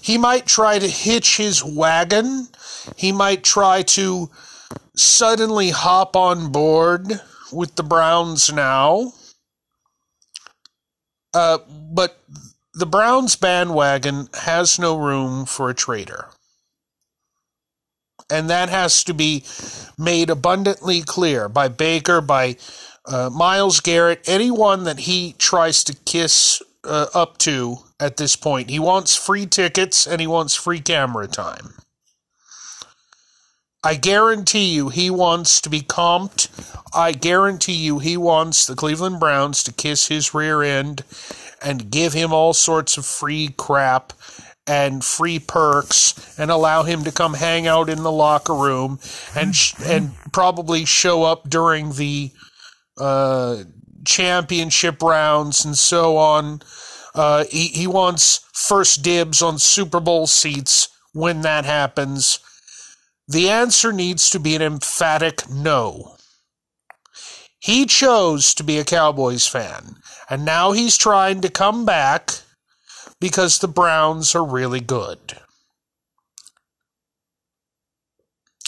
He 0.00 0.18
might 0.18 0.46
try 0.46 0.78
to 0.78 0.88
hitch 0.88 1.36
his 1.36 1.64
wagon. 1.64 2.48
He 2.96 3.12
might 3.12 3.42
try 3.42 3.82
to 3.82 4.30
suddenly 4.94 5.70
hop 5.70 6.16
on 6.16 6.50
board 6.50 7.20
with 7.52 7.76
the 7.76 7.82
Browns 7.82 8.52
now. 8.52 9.12
Uh, 11.34 11.58
but 11.68 12.18
the 12.72 12.86
Browns 12.86 13.36
bandwagon 13.36 14.28
has 14.34 14.78
no 14.78 14.96
room 14.96 15.46
for 15.46 15.68
a 15.68 15.74
traitor. 15.74 16.28
And 18.30 18.50
that 18.50 18.68
has 18.68 19.04
to 19.04 19.14
be 19.14 19.44
made 19.98 20.30
abundantly 20.30 21.02
clear 21.02 21.48
by 21.48 21.68
Baker, 21.68 22.20
by 22.20 22.56
uh, 23.06 23.30
Myles 23.32 23.80
Garrett, 23.80 24.28
anyone 24.28 24.84
that 24.84 25.00
he 25.00 25.34
tries 25.38 25.84
to 25.84 25.94
kiss 26.04 26.60
uh, 26.84 27.06
up 27.14 27.38
to 27.38 27.78
at 28.00 28.16
this 28.16 28.36
point. 28.36 28.70
He 28.70 28.78
wants 28.78 29.16
free 29.16 29.46
tickets 29.46 30.06
and 30.06 30.20
he 30.20 30.26
wants 30.26 30.54
free 30.54 30.80
camera 30.80 31.26
time. 31.26 31.74
I 33.84 33.94
guarantee 33.94 34.74
you 34.74 34.88
he 34.88 35.10
wants 35.10 35.60
to 35.60 35.70
be 35.70 35.80
comped. 35.80 36.48
I 36.92 37.12
guarantee 37.12 37.74
you 37.74 38.00
he 38.00 38.16
wants 38.16 38.66
the 38.66 38.74
Cleveland 38.74 39.20
Browns 39.20 39.62
to 39.62 39.72
kiss 39.72 40.08
his 40.08 40.34
rear 40.34 40.62
end 40.62 41.04
and 41.62 41.90
give 41.90 42.12
him 42.12 42.32
all 42.32 42.52
sorts 42.52 42.96
of 42.96 43.06
free 43.06 43.54
crap 43.56 44.12
and 44.66 45.04
free 45.04 45.38
perks 45.38 46.36
and 46.38 46.50
allow 46.50 46.82
him 46.82 47.04
to 47.04 47.12
come 47.12 47.34
hang 47.34 47.66
out 47.68 47.88
in 47.88 48.02
the 48.02 48.10
locker 48.10 48.54
room 48.54 48.98
and 49.36 49.54
sh- 49.54 49.74
and 49.84 50.12
probably 50.32 50.84
show 50.84 51.22
up 51.22 51.48
during 51.48 51.92
the 51.92 52.32
uh, 52.98 53.62
championship 54.04 55.00
rounds 55.00 55.64
and 55.64 55.78
so 55.78 56.16
on. 56.16 56.60
Uh, 57.16 57.44
he, 57.50 57.68
he 57.68 57.86
wants 57.86 58.46
first 58.52 59.02
dibs 59.02 59.40
on 59.40 59.58
Super 59.58 60.00
Bowl 60.00 60.26
seats 60.26 60.88
when 61.12 61.40
that 61.40 61.64
happens. 61.64 62.38
The 63.26 63.48
answer 63.48 63.90
needs 63.90 64.28
to 64.30 64.38
be 64.38 64.54
an 64.54 64.62
emphatic 64.62 65.48
no. 65.50 66.16
He 67.58 67.86
chose 67.86 68.54
to 68.54 68.62
be 68.62 68.78
a 68.78 68.84
Cowboys 68.84 69.46
fan, 69.46 69.96
and 70.28 70.44
now 70.44 70.72
he's 70.72 70.96
trying 70.96 71.40
to 71.40 71.48
come 71.48 71.86
back 71.86 72.32
because 73.18 73.58
the 73.58 73.68
Browns 73.68 74.34
are 74.34 74.44
really 74.44 74.80
good. 74.80 75.38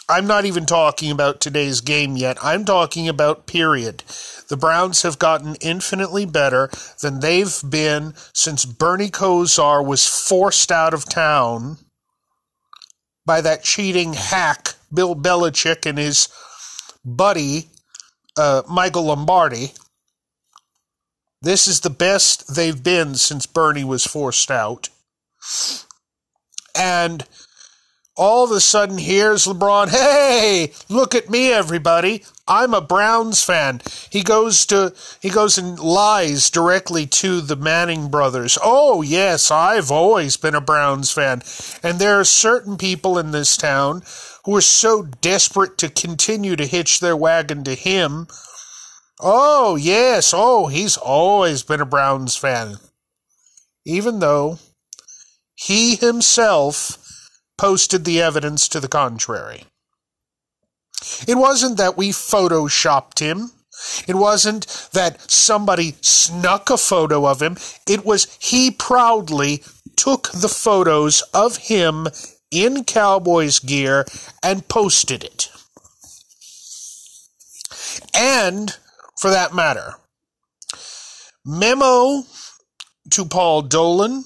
I'm 0.09 0.26
not 0.26 0.47
even 0.47 0.64
talking 0.64 1.11
about 1.11 1.38
today's 1.40 1.83
game 1.83 2.17
yet. 2.17 2.38
I'm 2.43 2.64
talking 2.64 3.09
about 3.09 3.47
period. 3.47 4.02
The 4.49 4.57
Browns 4.57 5.02
have 5.02 5.19
gotten 5.19 5.57
infinitely 5.57 6.25
better 6.25 6.71
than 7.02 7.21
they've 7.21 7.61
been 7.69 8.14
since 8.33 8.64
Bernie 8.64 9.11
Kosar 9.11 9.85
was 9.85 10.07
forced 10.07 10.73
out 10.73 10.95
of 10.95 11.09
town 11.09 11.78
by 13.26 13.43
that 13.43 13.62
cheating 13.62 14.14
hack, 14.14 14.75
Bill 14.93 15.14
Belichick, 15.14 15.85
and 15.85 15.99
his 15.99 16.28
buddy, 17.05 17.69
uh, 18.38 18.62
Michael 18.69 19.05
Lombardi. 19.05 19.75
This 21.43 21.69
is 21.69 21.81
the 21.81 21.90
best 21.90 22.55
they've 22.55 22.83
been 22.83 23.14
since 23.17 23.47
Bernie 23.47 23.85
was 23.85 24.07
forced 24.07 24.50
out. 24.50 24.88
And 26.75 27.26
all 28.19 28.45
of 28.45 28.51
a 28.51 28.61
sudden, 28.61 28.99
here's 28.99 29.47
LeBron. 29.47 29.89
Hey, 29.89 30.73
look 30.89 31.15
at 31.15 31.31
me, 31.31 31.53
everybody. 31.53 32.25
I'm 32.47 32.75
a 32.75 32.81
Browns 32.81 33.43
fan. 33.43 33.81
He 34.11 34.23
goes 34.23 34.67
to 34.67 34.95
he 35.23 35.31
goes 35.31 35.57
and 35.57 35.79
lies 35.79 36.51
directly 36.51 37.07
to 37.07 37.41
the 37.41 37.57
Manning 37.57 38.11
brothers. 38.11 38.59
Oh 38.63 39.01
yes, 39.03 39.51
I've 39.51 39.91
always 39.91 40.37
been 40.37 40.55
a 40.55 40.61
Browns 40.61 41.11
fan. 41.13 41.43
And 41.83 41.99
there 41.99 42.21
are 42.21 42.25
certain 42.25 42.77
people 42.77 43.19
in 43.19 43.31
this 43.31 43.57
town 43.57 44.03
who 44.45 44.57
are 44.57 44.61
so 44.61 45.03
desperate 45.03 45.79
to 45.79 45.89
continue 45.89 46.57
to 46.57 46.67
hitch 46.67 47.01
their 47.01 47.17
wagon 47.17 47.65
to 47.65 47.75
him 47.75 48.27
Oh, 49.21 49.77
yes. 49.77 50.33
Oh, 50.35 50.69
he's 50.69 50.97
always 50.97 51.63
been 51.63 51.81
a 51.81 51.87
Browns 51.87 52.37
fan. 52.37 52.77
Even 53.85 54.21
though 54.21 54.59
he 55.55 55.97
himself 55.97 57.05
posted 57.59 58.05
the 58.05 58.23
evidence 58.23 58.69
to 58.69 58.81
the 58.81 58.88
contrary. 58.88 59.65
It 61.27 61.37
wasn't 61.37 61.77
that 61.77 61.97
we 61.97 62.11
photoshopped 62.11 63.19
him. 63.19 63.50
It 64.09 64.17
wasn't 64.17 64.67
that 64.93 65.31
somebody 65.31 65.95
snuck 66.00 66.71
a 66.71 66.77
photo 66.79 67.27
of 67.27 67.43
him. 67.43 67.57
It 67.87 68.05
was 68.05 68.27
he 68.41 68.71
proudly 68.71 69.62
took 69.97 70.31
the 70.33 70.49
photos 70.49 71.23
of 71.35 71.57
him 71.57 72.09
in 72.50 72.85
Cowboys 72.85 73.59
gear 73.59 74.07
and 74.43 74.67
posted 74.69 75.23
it. 75.23 75.50
And, 78.15 78.77
for 79.21 79.31
that 79.31 79.55
matter, 79.55 79.95
memo 81.45 82.25
to 83.11 83.25
Paul 83.25 83.62
Dolan 83.62 84.25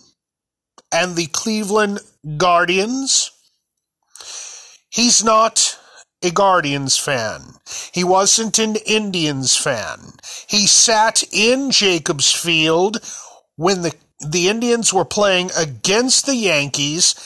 and 0.91 1.17
the 1.17 1.27
Cleveland 1.27 2.01
Guardians. 2.37 3.31
He's 4.91 5.25
not 5.25 5.79
a 6.23 6.31
Guardians 6.31 6.97
fan. 6.97 7.55
He 7.93 8.05
wasn't 8.05 8.59
an 8.59 8.77
Indians 8.87 9.57
fan. 9.57 10.15
He 10.47 10.67
sat 10.67 11.25
in 11.33 11.71
Jacobs 11.71 12.33
Field 12.33 12.99
when 13.57 13.83
the 13.83 13.95
the 14.21 14.49
Indians 14.49 14.93
were 14.93 15.05
playing 15.05 15.51
against 15.57 16.27
the 16.27 16.37
Yankees, 16.37 17.17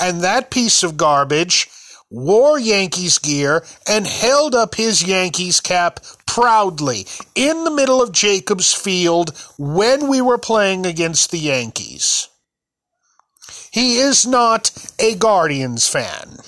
and 0.00 0.22
that 0.22 0.50
piece 0.50 0.82
of 0.82 0.96
garbage 0.96 1.68
wore 2.10 2.58
Yankees 2.58 3.18
gear 3.18 3.64
and 3.86 4.06
held 4.06 4.54
up 4.54 4.74
his 4.74 5.02
Yankees 5.02 5.60
cap 5.60 6.00
proudly 6.26 7.06
in 7.34 7.64
the 7.64 7.70
middle 7.70 8.00
of 8.00 8.12
Jacobs 8.12 8.72
Field 8.72 9.36
when 9.58 10.08
we 10.08 10.22
were 10.22 10.38
playing 10.38 10.86
against 10.86 11.30
the 11.30 11.38
Yankees. 11.38 12.28
He 13.70 13.98
is 13.98 14.26
not 14.26 14.70
a 14.98 15.14
Guardians 15.14 15.88
fan. 15.88 16.38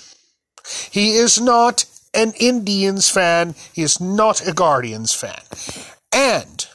He 0.90 1.12
is 1.12 1.40
not 1.40 1.84
an 2.14 2.32
Indians 2.38 3.08
fan. 3.08 3.54
He 3.72 3.82
is 3.82 4.00
not 4.00 4.46
a 4.46 4.52
Guardians 4.52 5.14
fan. 5.14 5.42
And 6.12 6.66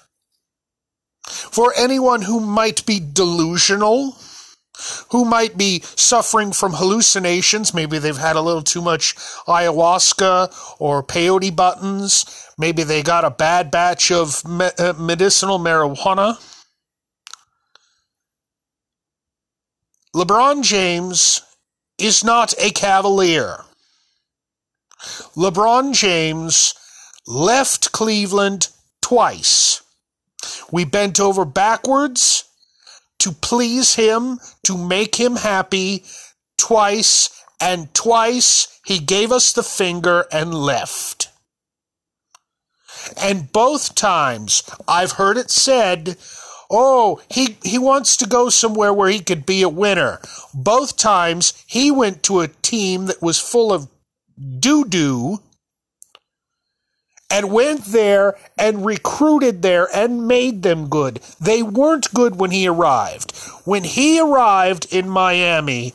for 1.25 1.73
anyone 1.77 2.21
who 2.21 2.39
might 2.39 2.85
be 2.85 2.99
delusional, 2.99 4.15
who 5.09 5.25
might 5.25 5.57
be 5.57 5.81
suffering 5.95 6.51
from 6.51 6.73
hallucinations, 6.73 7.73
maybe 7.73 7.97
they've 7.97 8.17
had 8.17 8.35
a 8.35 8.41
little 8.41 8.61
too 8.61 8.81
much 8.81 9.15
ayahuasca 9.47 10.75
or 10.79 11.01
peyote 11.03 11.55
buttons, 11.55 12.25
maybe 12.57 12.83
they 12.83 13.01
got 13.01 13.25
a 13.25 13.29
bad 13.29 13.71
batch 13.71 14.11
of 14.11 14.41
uh, 14.45 14.93
medicinal 14.97 15.59
marijuana. 15.59 16.37
LeBron 20.15 20.63
James 20.63 21.41
is 21.97 22.23
not 22.23 22.53
a 22.57 22.71
cavalier. 22.71 23.65
LeBron 25.35 25.93
James 25.93 26.73
left 27.27 27.91
Cleveland 27.91 28.69
twice. 29.01 29.83
We 30.71 30.85
bent 30.85 31.19
over 31.19 31.43
backwards 31.43 32.45
to 33.19 33.33
please 33.33 33.95
him, 33.95 34.39
to 34.63 34.77
make 34.77 35.15
him 35.15 35.35
happy 35.35 36.05
twice, 36.57 37.29
and 37.59 37.93
twice 37.93 38.79
he 38.85 38.99
gave 38.99 39.33
us 39.33 39.51
the 39.51 39.63
finger 39.63 40.27
and 40.31 40.53
left. 40.53 41.27
And 43.17 43.51
both 43.51 43.95
times 43.95 44.63
I've 44.87 45.13
heard 45.13 45.35
it 45.35 45.51
said, 45.51 46.15
oh, 46.69 47.21
he, 47.29 47.57
he 47.63 47.77
wants 47.77 48.17
to 48.17 48.27
go 48.27 48.49
somewhere 48.49 48.93
where 48.93 49.09
he 49.09 49.19
could 49.19 49.45
be 49.45 49.61
a 49.61 49.69
winner. 49.69 50.19
Both 50.53 50.97
times 50.97 51.53
he 51.67 51.91
went 51.91 52.23
to 52.23 52.41
a 52.41 52.47
team 52.47 53.05
that 53.05 53.21
was 53.21 53.39
full 53.39 53.71
of 53.71 53.87
doo 54.59 54.85
doo 54.85 55.39
and 57.29 57.51
went 57.51 57.85
there 57.85 58.37
and 58.57 58.85
recruited 58.85 59.61
there 59.61 59.87
and 59.93 60.27
made 60.27 60.63
them 60.63 60.87
good. 60.87 61.19
They 61.39 61.63
weren't 61.63 62.13
good 62.13 62.39
when 62.39 62.51
he 62.51 62.67
arrived. 62.67 63.35
When 63.65 63.83
he 63.83 64.19
arrived 64.19 64.93
in 64.93 65.09
Miami, 65.09 65.93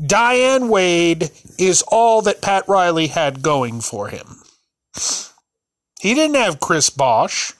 Dwyane 0.00 0.68
Wade 0.68 1.30
is 1.58 1.82
all 1.88 2.22
that 2.22 2.42
Pat 2.42 2.68
Riley 2.68 3.08
had 3.08 3.42
going 3.42 3.80
for 3.80 4.08
him. 4.08 4.42
He 6.00 6.14
didn't 6.14 6.36
have 6.36 6.60
Chris 6.60 6.90
Bosh. 6.90 7.52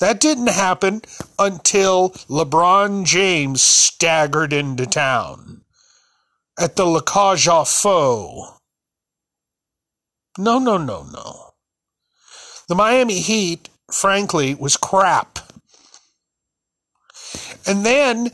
That 0.00 0.20
didn't 0.20 0.48
happen 0.48 1.02
until 1.38 2.10
LeBron 2.28 3.04
James 3.04 3.60
staggered 3.62 4.52
into 4.52 4.86
town 4.86 5.62
at 6.58 6.76
the 6.76 6.84
aux 6.84 7.64
Faux. 7.64 8.60
No, 10.38 10.58
no, 10.58 10.76
no, 10.76 11.02
no. 11.02 11.50
The 12.68 12.76
Miami 12.76 13.18
Heat, 13.20 13.68
frankly, 13.90 14.54
was 14.54 14.76
crap. 14.76 15.40
And 17.66 17.84
then 17.84 18.30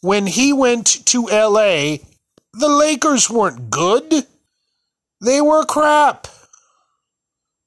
when 0.00 0.26
he 0.26 0.52
went 0.52 1.04
to 1.06 1.26
LA, 1.26 1.96
the 2.52 2.68
Lakers 2.68 3.28
weren't 3.28 3.70
good. 3.70 4.26
They 5.20 5.40
were 5.40 5.64
crap. 5.64 6.28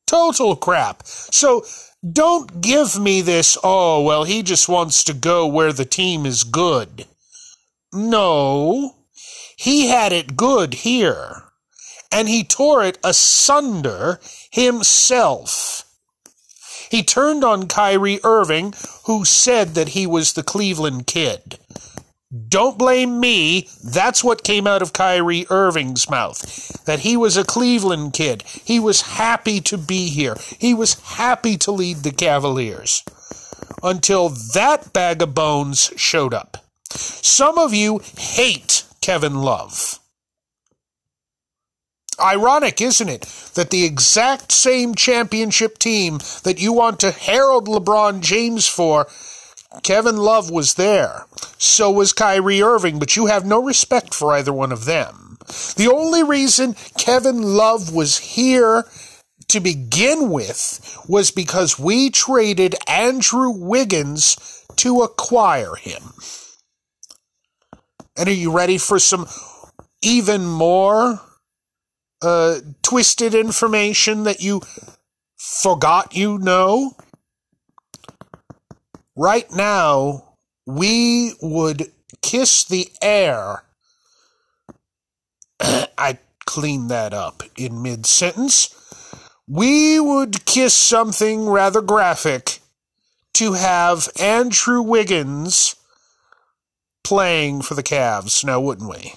Total 0.05 0.55
crap. 0.55 1.03
So 1.05 1.65
don't 2.03 2.61
give 2.61 2.99
me 2.99 3.21
this, 3.21 3.57
oh, 3.63 4.01
well, 4.01 4.23
he 4.23 4.43
just 4.43 4.69
wants 4.69 5.03
to 5.05 5.13
go 5.13 5.47
where 5.47 5.73
the 5.73 5.85
team 5.85 6.25
is 6.25 6.43
good. 6.43 7.05
No. 7.93 8.95
He 9.57 9.87
had 9.87 10.13
it 10.13 10.37
good 10.37 10.75
here 10.75 11.43
and 12.11 12.29
he 12.29 12.43
tore 12.43 12.83
it 12.83 12.97
asunder 13.03 14.19
himself. 14.51 15.83
He 16.89 17.03
turned 17.03 17.43
on 17.43 17.67
Kyrie 17.67 18.19
Irving, 18.23 18.73
who 19.05 19.25
said 19.25 19.75
that 19.75 19.89
he 19.89 20.07
was 20.07 20.33
the 20.33 20.43
Cleveland 20.43 21.05
kid. 21.07 21.59
Don't 22.49 22.77
blame 22.77 23.21
me. 23.21 23.69
That's 23.81 24.21
what 24.23 24.43
came 24.43 24.67
out 24.67 24.81
of 24.81 24.91
Kyrie 24.91 25.45
Irving's 25.49 26.09
mouth. 26.09 26.83
That 26.83 26.99
he 26.99 27.15
was 27.15 27.37
a 27.37 27.45
Cleveland 27.45 28.13
kid. 28.13 28.43
He 28.43 28.79
was 28.79 29.01
happy 29.01 29.61
to 29.61 29.77
be 29.77 30.09
here. 30.09 30.35
He 30.59 30.73
was 30.73 30.99
happy 30.99 31.57
to 31.59 31.71
lead 31.71 31.97
the 31.97 32.11
Cavaliers. 32.11 33.03
Until 33.81 34.29
that 34.53 34.91
bag 34.91 35.21
of 35.21 35.33
bones 35.33 35.93
showed 35.95 36.33
up. 36.33 36.57
Some 36.89 37.57
of 37.57 37.73
you 37.73 38.01
hate 38.17 38.83
Kevin 38.99 39.35
Love. 39.35 39.99
Ironic, 42.19 42.81
isn't 42.81 43.09
it, 43.09 43.21
that 43.53 43.69
the 43.69 43.85
exact 43.85 44.51
same 44.51 44.95
championship 44.95 45.77
team 45.77 46.17
that 46.43 46.59
you 46.59 46.73
want 46.73 46.99
to 47.01 47.11
herald 47.11 47.67
LeBron 47.67 48.21
James 48.21 48.67
for, 48.67 49.07
Kevin 49.83 50.17
Love 50.17 50.49
was 50.49 50.75
there. 50.75 51.25
So 51.57 51.91
was 51.91 52.13
Kyrie 52.13 52.61
Irving, 52.61 52.99
but 52.99 53.15
you 53.15 53.27
have 53.27 53.45
no 53.45 53.61
respect 53.63 54.13
for 54.13 54.33
either 54.33 54.53
one 54.53 54.71
of 54.71 54.85
them. 54.85 55.37
The 55.75 55.89
only 55.93 56.23
reason 56.23 56.75
Kevin 56.97 57.41
Love 57.41 57.93
was 57.93 58.17
here 58.17 58.85
to 59.47 59.59
begin 59.59 60.29
with 60.29 61.05
was 61.07 61.31
because 61.31 61.79
we 61.79 62.09
traded 62.09 62.75
Andrew 62.87 63.49
Wiggins 63.49 64.65
to 64.77 65.01
acquire 65.01 65.75
him. 65.75 66.13
And 68.17 68.27
are 68.27 68.33
you 68.33 68.51
ready 68.51 68.77
for 68.77 68.99
some 68.99 69.27
even 70.01 70.45
more 70.45 71.21
uh, 72.21 72.59
twisted 72.81 73.33
information 73.33 74.23
that 74.23 74.41
you 74.41 74.61
forgot 75.37 76.15
you 76.15 76.37
know? 76.39 76.93
Right 79.17 79.51
now, 79.51 80.35
we 80.67 81.33
would 81.41 81.91
kiss 82.21 82.63
the 82.63 82.87
air. 83.01 83.63
I 85.59 86.19
cleaned 86.45 86.91
that 86.91 87.15
up 87.15 87.41
in 87.57 87.81
mid 87.81 88.05
sentence. 88.05 88.75
We 89.47 89.99
would 89.99 90.45
kiss 90.45 90.75
something 90.75 91.49
rather 91.49 91.81
graphic 91.81 92.59
to 93.33 93.53
have 93.53 94.07
Andrew 94.19 94.83
Wiggins 94.83 95.75
playing 97.03 97.63
for 97.63 97.73
the 97.73 97.83
Cavs, 97.83 98.45
now 98.45 98.59
wouldn't 98.59 98.89
we? 98.89 99.13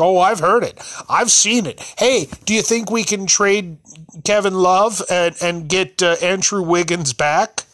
Oh, 0.00 0.18
I've 0.18 0.40
heard 0.40 0.64
it. 0.64 0.80
I've 1.08 1.30
seen 1.30 1.66
it. 1.66 1.80
Hey, 1.96 2.26
do 2.44 2.52
you 2.52 2.62
think 2.62 2.90
we 2.90 3.04
can 3.04 3.26
trade 3.26 3.78
Kevin 4.24 4.54
Love 4.54 5.00
and, 5.08 5.36
and 5.40 5.68
get 5.68 6.02
uh, 6.02 6.16
Andrew 6.20 6.62
Wiggins 6.62 7.12
back? 7.12 7.66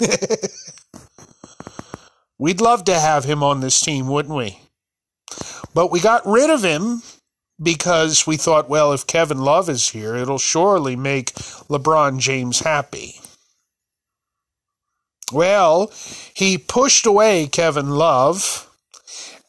We'd 2.38 2.60
love 2.60 2.84
to 2.84 2.98
have 2.98 3.24
him 3.24 3.42
on 3.42 3.60
this 3.60 3.80
team, 3.80 4.08
wouldn't 4.08 4.34
we? 4.34 4.58
But 5.74 5.90
we 5.90 6.00
got 6.00 6.26
rid 6.26 6.50
of 6.50 6.62
him 6.64 7.02
because 7.62 8.26
we 8.26 8.36
thought, 8.36 8.68
well, 8.68 8.92
if 8.92 9.06
Kevin 9.06 9.38
Love 9.38 9.68
is 9.68 9.90
here, 9.90 10.16
it'll 10.16 10.38
surely 10.38 10.96
make 10.96 11.32
LeBron 11.68 12.18
James 12.18 12.60
happy. 12.60 13.20
Well, 15.32 15.92
he 16.34 16.58
pushed 16.58 17.06
away 17.06 17.46
Kevin 17.46 17.90
Love 17.90 18.68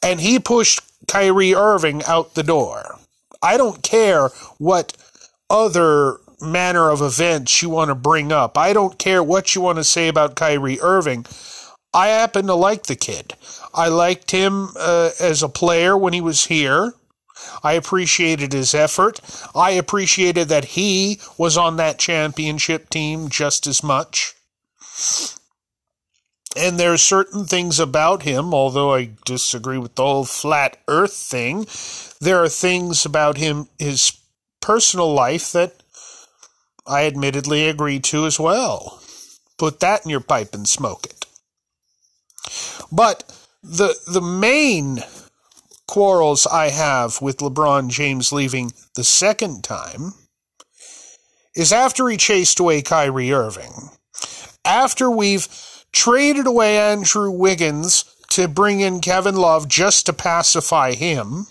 and 0.02 0.22
he 0.22 0.40
pushed 0.40 0.82
Kyrie 1.08 1.56
Irving 1.56 2.04
out 2.04 2.36
the 2.36 2.44
door. 2.44 3.00
I 3.42 3.58
don't 3.58 3.84
care 3.84 4.30
what 4.58 4.96
other 5.50 6.20
manner 6.44 6.90
of 6.90 7.02
events 7.02 7.62
you 7.62 7.70
want 7.70 7.90
to 7.90 7.96
bring 7.96 8.32
up. 8.32 8.58
I 8.58 8.74
don't 8.74 9.00
care 9.00 9.24
what 9.24 9.56
you 9.56 9.62
want 9.62 9.78
to 9.78 9.84
say 9.84 10.08
about 10.08 10.36
Kyrie 10.36 10.82
Irving. 10.82 11.26
I 11.94 12.08
happen 12.08 12.48
to 12.48 12.56
like 12.56 12.84
the 12.84 12.96
kid. 12.96 13.36
I 13.74 13.88
liked 13.88 14.32
him 14.32 14.70
uh, 14.78 15.12
as 15.20 15.44
a 15.44 15.50
player 15.50 15.98
when 15.98 16.14
he 16.14 16.22
was 16.22 16.46
here. 16.46 16.94
I 17.64 17.74
appreciated 17.74 18.54
his 18.54 18.74
effort. 18.74 19.20
I 19.56 19.72
appreciated 19.72 20.50
that 20.50 20.66
he 20.66 21.20
was 21.38 21.58
on 21.58 21.78
that 21.78 22.00
championship 22.00 22.90
team 22.90 23.30
just 23.30 23.68
as 23.68 23.84
much. 23.84 24.34
And 26.56 26.80
there 26.80 26.94
are 26.94 26.98
certain 26.98 27.46
things 27.46 27.80
about 27.80 28.24
him, 28.24 28.54
although 28.54 28.94
I 28.94 29.12
disagree 29.26 29.80
with 29.80 29.96
the 29.96 30.04
whole 30.04 30.26
flat 30.26 30.78
earth 30.88 31.14
thing, 31.14 31.66
there 32.22 32.44
are 32.44 32.50
things 32.50 33.06
about 33.06 33.38
him, 33.38 33.68
his 33.80 34.18
personal 34.62 35.12
life, 35.12 35.52
that 35.54 35.83
I 36.86 37.06
admittedly 37.06 37.68
agree 37.68 38.00
to 38.02 38.26
as 38.26 38.40
well. 38.40 39.02
Put 39.58 39.80
that 39.80 40.04
in 40.04 40.10
your 40.10 40.20
pipe 40.20 40.54
and 40.54 40.68
smoke 40.68 41.06
it. 41.06 41.26
But 42.92 43.24
the 43.62 43.96
the 44.08 44.22
main 44.22 45.00
quarrels 45.88 46.46
I 46.48 46.70
have 46.70 47.22
with 47.22 47.38
LeBron 47.38 47.90
James 47.90 48.32
leaving 48.32 48.74
the 48.96 49.04
second 49.04 49.64
time 49.64 50.14
is 51.56 51.72
after 51.72 52.08
he 52.10 52.18
chased 52.18 52.60
away 52.60 52.82
Kyrie 52.82 53.32
Irving. 53.32 53.90
After 54.66 55.10
we've 55.10 55.48
traded 55.92 56.48
away 56.48 56.78
Andrew 56.78 57.30
Wiggins 57.30 58.06
to 58.30 58.48
bring 58.48 58.80
in 58.80 59.00
Kevin 59.00 59.36
Love 59.36 59.68
just 59.68 60.08
to 60.08 60.14
pacify 60.14 60.94
him. 60.94 61.46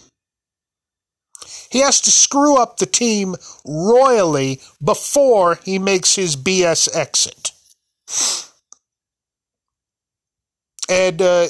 He 1.72 1.78
has 1.78 2.02
to 2.02 2.10
screw 2.10 2.60
up 2.60 2.76
the 2.76 2.86
team 2.86 3.34
royally 3.64 4.60
before 4.84 5.58
he 5.64 5.78
makes 5.78 6.16
his 6.16 6.36
BS 6.36 6.94
exit. 6.94 7.52
And 10.90 11.22
uh, 11.22 11.46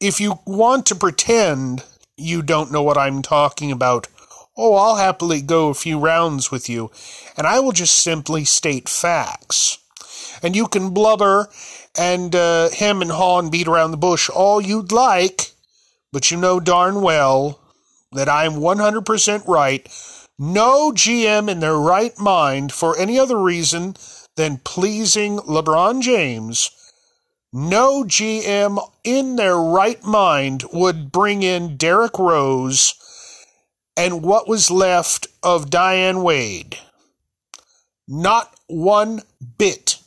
if 0.00 0.18
you 0.18 0.40
want 0.46 0.86
to 0.86 0.94
pretend 0.94 1.84
you 2.16 2.40
don't 2.40 2.72
know 2.72 2.82
what 2.82 2.96
I'm 2.96 3.20
talking 3.20 3.70
about, 3.70 4.08
oh, 4.56 4.76
I'll 4.76 4.96
happily 4.96 5.42
go 5.42 5.68
a 5.68 5.74
few 5.74 5.98
rounds 5.98 6.50
with 6.50 6.70
you, 6.70 6.90
and 7.36 7.46
I 7.46 7.60
will 7.60 7.72
just 7.72 8.02
simply 8.02 8.46
state 8.46 8.88
facts. 8.88 9.76
And 10.42 10.56
you 10.56 10.68
can 10.68 10.94
blubber 10.94 11.50
and 11.98 12.34
uh, 12.34 12.70
hem 12.70 13.02
and 13.02 13.10
haw 13.10 13.38
and 13.38 13.52
beat 13.52 13.68
around 13.68 13.90
the 13.90 13.98
bush 13.98 14.30
all 14.30 14.58
you'd 14.58 14.90
like, 14.90 15.52
but 16.12 16.30
you 16.30 16.38
know 16.38 16.60
darn 16.60 17.02
well 17.02 17.59
that 18.12 18.28
I'm 18.28 18.54
100% 18.54 19.46
right. 19.46 19.88
No 20.38 20.90
GM 20.92 21.50
in 21.50 21.60
their 21.60 21.76
right 21.76 22.18
mind, 22.18 22.72
for 22.72 22.98
any 22.98 23.18
other 23.18 23.38
reason 23.38 23.94
than 24.36 24.58
pleasing 24.64 25.38
LeBron 25.38 26.00
James, 26.00 26.70
no 27.52 28.04
GM 28.04 28.78
in 29.04 29.36
their 29.36 29.58
right 29.58 30.02
mind 30.04 30.64
would 30.72 31.12
bring 31.12 31.42
in 31.42 31.76
Derrick 31.76 32.18
Rose 32.18 32.94
and 33.96 34.22
what 34.22 34.48
was 34.48 34.70
left 34.70 35.26
of 35.42 35.68
Dwyane 35.68 36.22
Wade. 36.22 36.78
Not 38.08 38.54
one 38.66 39.22
bit. 39.58 39.98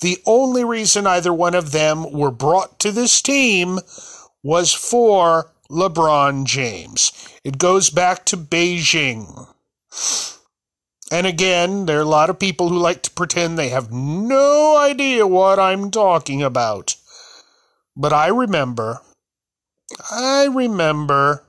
The 0.00 0.18
only 0.26 0.64
reason 0.64 1.06
either 1.06 1.32
one 1.32 1.54
of 1.54 1.72
them 1.72 2.10
were 2.12 2.30
brought 2.30 2.78
to 2.80 2.90
this 2.90 3.20
team 3.20 3.78
was 4.42 4.72
for 4.72 5.51
LeBron 5.72 6.44
James. 6.44 7.12
It 7.44 7.56
goes 7.56 7.88
back 7.88 8.26
to 8.26 8.36
Beijing. 8.36 9.48
And 11.10 11.26
again, 11.26 11.86
there 11.86 11.98
are 11.98 12.02
a 12.02 12.04
lot 12.04 12.28
of 12.28 12.38
people 12.38 12.68
who 12.68 12.76
like 12.76 13.00
to 13.02 13.10
pretend 13.10 13.58
they 13.58 13.70
have 13.70 13.90
no 13.90 14.76
idea 14.76 15.26
what 15.26 15.58
I'm 15.58 15.90
talking 15.90 16.42
about. 16.42 16.96
But 17.96 18.12
I 18.12 18.26
remember. 18.28 19.00
I 20.10 20.44
remember 20.44 21.42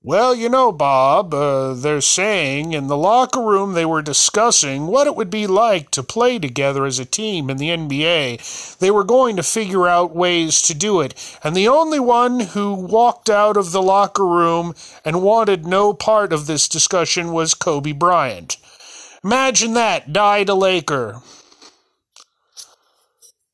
well, 0.00 0.32
you 0.32 0.48
know, 0.48 0.70
Bob, 0.70 1.34
uh, 1.34 1.74
they're 1.74 2.00
saying 2.00 2.72
in 2.72 2.86
the 2.86 2.96
locker 2.96 3.42
room 3.42 3.72
they 3.72 3.84
were 3.84 4.00
discussing 4.00 4.86
what 4.86 5.08
it 5.08 5.16
would 5.16 5.28
be 5.28 5.48
like 5.48 5.90
to 5.90 6.04
play 6.04 6.38
together 6.38 6.86
as 6.86 7.00
a 7.00 7.04
team 7.04 7.50
in 7.50 7.56
the 7.56 7.70
NBA. 7.70 8.78
They 8.78 8.92
were 8.92 9.02
going 9.02 9.34
to 9.36 9.42
figure 9.42 9.88
out 9.88 10.14
ways 10.14 10.62
to 10.62 10.74
do 10.74 11.00
it. 11.00 11.14
And 11.42 11.56
the 11.56 11.66
only 11.66 11.98
one 11.98 12.38
who 12.38 12.74
walked 12.74 13.28
out 13.28 13.56
of 13.56 13.72
the 13.72 13.82
locker 13.82 14.24
room 14.24 14.74
and 15.04 15.20
wanted 15.20 15.66
no 15.66 15.92
part 15.92 16.32
of 16.32 16.46
this 16.46 16.68
discussion 16.68 17.32
was 17.32 17.54
Kobe 17.54 17.90
Bryant. 17.90 18.56
Imagine 19.24 19.74
that, 19.74 20.12
died 20.12 20.48
a 20.48 20.54
Laker. 20.54 21.22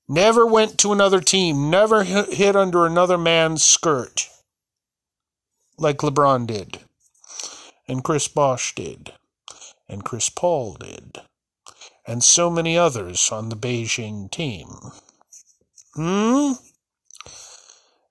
Never 0.07 0.45
went 0.45 0.77
to 0.81 0.93
another 0.93 1.23
team, 1.23 1.71
never 1.71 2.05
hit 2.05 2.55
under 2.55 2.85
another 2.85 3.17
man's 3.17 3.65
skirt 3.65 4.29
like 5.77 5.99
LeBron 5.99 6.47
did, 6.47 6.79
and 7.89 8.05
Chris 8.05 8.29
Bosh 8.29 8.75
did, 8.75 9.13
and 9.89 10.05
Chris 10.05 10.29
Paul 10.29 10.75
did, 10.75 11.19
and 12.07 12.23
so 12.23 12.51
many 12.51 12.77
others 12.79 13.31
on 13.33 13.49
the 13.49 13.57
Beijing 13.57 14.31
team. 14.31 14.69
Hmm? 15.95 16.53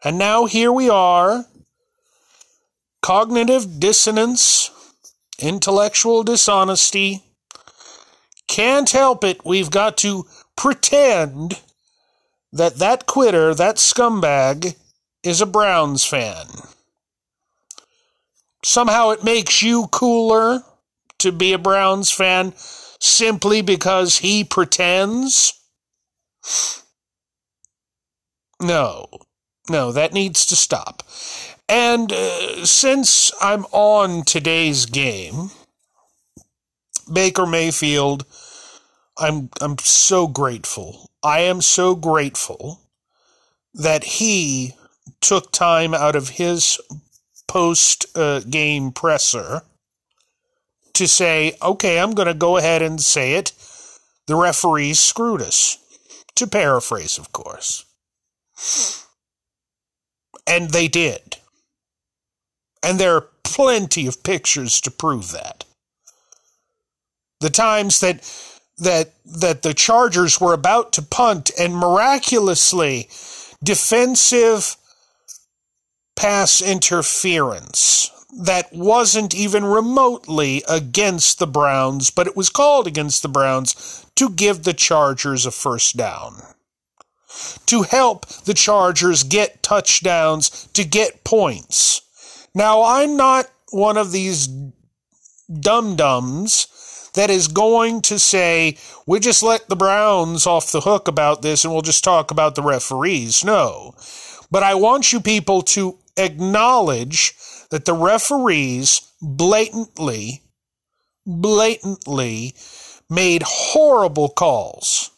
And 0.03 0.17
now 0.17 0.45
here 0.45 0.71
we 0.71 0.89
are. 0.89 1.45
Cognitive 3.01 3.79
dissonance, 3.79 4.69
intellectual 5.39 6.23
dishonesty. 6.23 7.23
Can't 8.47 8.89
help 8.89 9.23
it. 9.23 9.45
We've 9.45 9.71
got 9.71 9.97
to 9.97 10.25
pretend 10.55 11.61
that 12.51 12.75
that 12.75 13.05
quitter, 13.05 13.53
that 13.55 13.77
scumbag, 13.77 14.75
is 15.23 15.41
a 15.41 15.45
Browns 15.45 16.05
fan 16.05 16.47
somehow 18.63 19.11
it 19.11 19.23
makes 19.23 19.61
you 19.61 19.87
cooler 19.87 20.63
to 21.19 21.31
be 21.31 21.53
a 21.53 21.57
Browns 21.57 22.11
fan 22.11 22.53
simply 22.99 23.61
because 23.61 24.19
he 24.19 24.43
pretends? 24.43 25.53
No, 28.61 29.07
no, 29.69 29.91
that 29.91 30.13
needs 30.13 30.45
to 30.47 30.55
stop. 30.55 31.03
And 31.69 32.11
uh, 32.11 32.65
since 32.65 33.31
I'm 33.41 33.65
on 33.71 34.23
today's 34.23 34.85
game, 34.85 35.51
Baker 37.11 37.45
Mayfield, 37.45 38.25
I'm 39.17 39.49
I'm 39.61 39.77
so 39.79 40.27
grateful. 40.27 41.09
I 41.23 41.39
am 41.41 41.61
so 41.61 41.95
grateful 41.95 42.81
that 43.73 44.03
he 44.03 44.73
took 45.21 45.51
time 45.51 45.93
out 45.93 46.15
of 46.15 46.29
his 46.29 46.79
post 47.53 48.07
uh, 48.17 48.39
game 48.39 48.91
presser 48.91 49.61
to 50.91 51.07
say, 51.07 51.55
okay, 51.61 51.99
I'm 51.99 52.15
going 52.15 52.27
to 52.27 52.33
go 52.33 52.57
ahead 52.57 52.81
and 52.81 52.99
say 52.99 53.35
it. 53.35 53.51
The 54.25 54.35
referees 54.35 54.99
screwed 54.99 55.39
us. 55.39 55.77
To 56.37 56.47
paraphrase, 56.47 57.19
of 57.19 57.31
course. 57.31 57.85
And 60.47 60.71
they 60.71 60.87
did. 60.87 61.37
And 62.81 62.99
there 62.99 63.15
are 63.15 63.29
plenty 63.43 64.07
of 64.07 64.23
pictures 64.23 64.81
to 64.81 64.89
prove 64.89 65.31
that. 65.31 65.63
The 67.39 67.51
times 67.51 67.99
that 67.99 68.27
that 68.79 69.13
that 69.25 69.61
the 69.61 69.75
Chargers 69.75 70.41
were 70.41 70.53
about 70.53 70.91
to 70.93 71.03
punt 71.03 71.51
and 71.59 71.75
miraculously 71.75 73.09
defensive 73.63 74.75
pass 76.15 76.61
interference 76.61 78.11
that 78.35 78.73
wasn't 78.73 79.35
even 79.35 79.63
remotely 79.63 80.63
against 80.67 81.39
the 81.39 81.47
Browns, 81.47 82.09
but 82.09 82.27
it 82.27 82.35
was 82.35 82.49
called 82.49 82.87
against 82.87 83.21
the 83.21 83.29
Browns 83.29 84.05
to 84.15 84.29
give 84.29 84.63
the 84.63 84.73
Chargers 84.73 85.45
a 85.45 85.51
first 85.51 85.95
down. 85.95 86.41
To 87.67 87.83
help 87.83 88.25
the 88.27 88.53
Chargers 88.53 89.23
get 89.23 89.63
touchdowns, 89.63 90.67
to 90.73 90.83
get 90.83 91.23
points. 91.23 92.01
Now, 92.55 92.83
I'm 92.83 93.17
not 93.17 93.49
one 93.71 93.97
of 93.97 94.11
these 94.11 94.47
dum 95.59 95.95
dums 95.95 96.67
that 97.15 97.29
is 97.29 97.47
going 97.47 98.01
to 98.01 98.17
say, 98.17 98.77
we 99.05 99.19
just 99.19 99.43
let 99.43 99.67
the 99.67 99.75
Browns 99.75 100.47
off 100.47 100.71
the 100.71 100.81
hook 100.81 101.07
about 101.07 101.41
this 101.41 101.63
and 101.63 101.73
we'll 101.73 101.83
just 101.83 102.03
talk 102.03 102.31
about 102.31 102.55
the 102.55 102.63
referees. 102.63 103.43
No. 103.43 103.95
But 104.49 104.63
I 104.63 104.75
want 104.75 105.13
you 105.13 105.19
people 105.19 105.61
to 105.63 105.97
acknowledge 106.17 107.33
that 107.69 107.85
the 107.85 107.93
referees 107.93 109.11
blatantly, 109.21 110.43
blatantly 111.25 112.53
made 113.09 113.43
horrible 113.45 114.29
calls. 114.29 115.11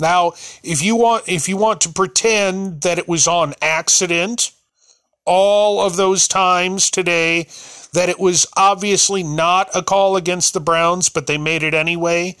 Now, 0.00 0.32
if 0.62 0.82
you 0.82 0.96
want 0.96 1.28
if 1.28 1.48
you 1.48 1.56
want 1.56 1.80
to 1.82 1.88
pretend 1.88 2.82
that 2.82 2.98
it 2.98 3.08
was 3.08 3.28
on 3.28 3.54
accident, 3.62 4.50
all 5.24 5.80
of 5.80 5.96
those 5.96 6.28
times 6.28 6.90
today 6.90 7.48
that 7.92 8.08
it 8.08 8.18
was 8.18 8.46
obviously 8.56 9.22
not 9.22 9.70
a 9.74 9.82
call 9.82 10.16
against 10.16 10.52
the 10.52 10.60
Browns, 10.60 11.08
but 11.08 11.26
they 11.26 11.38
made 11.38 11.62
it 11.62 11.74
anyway. 11.74 12.36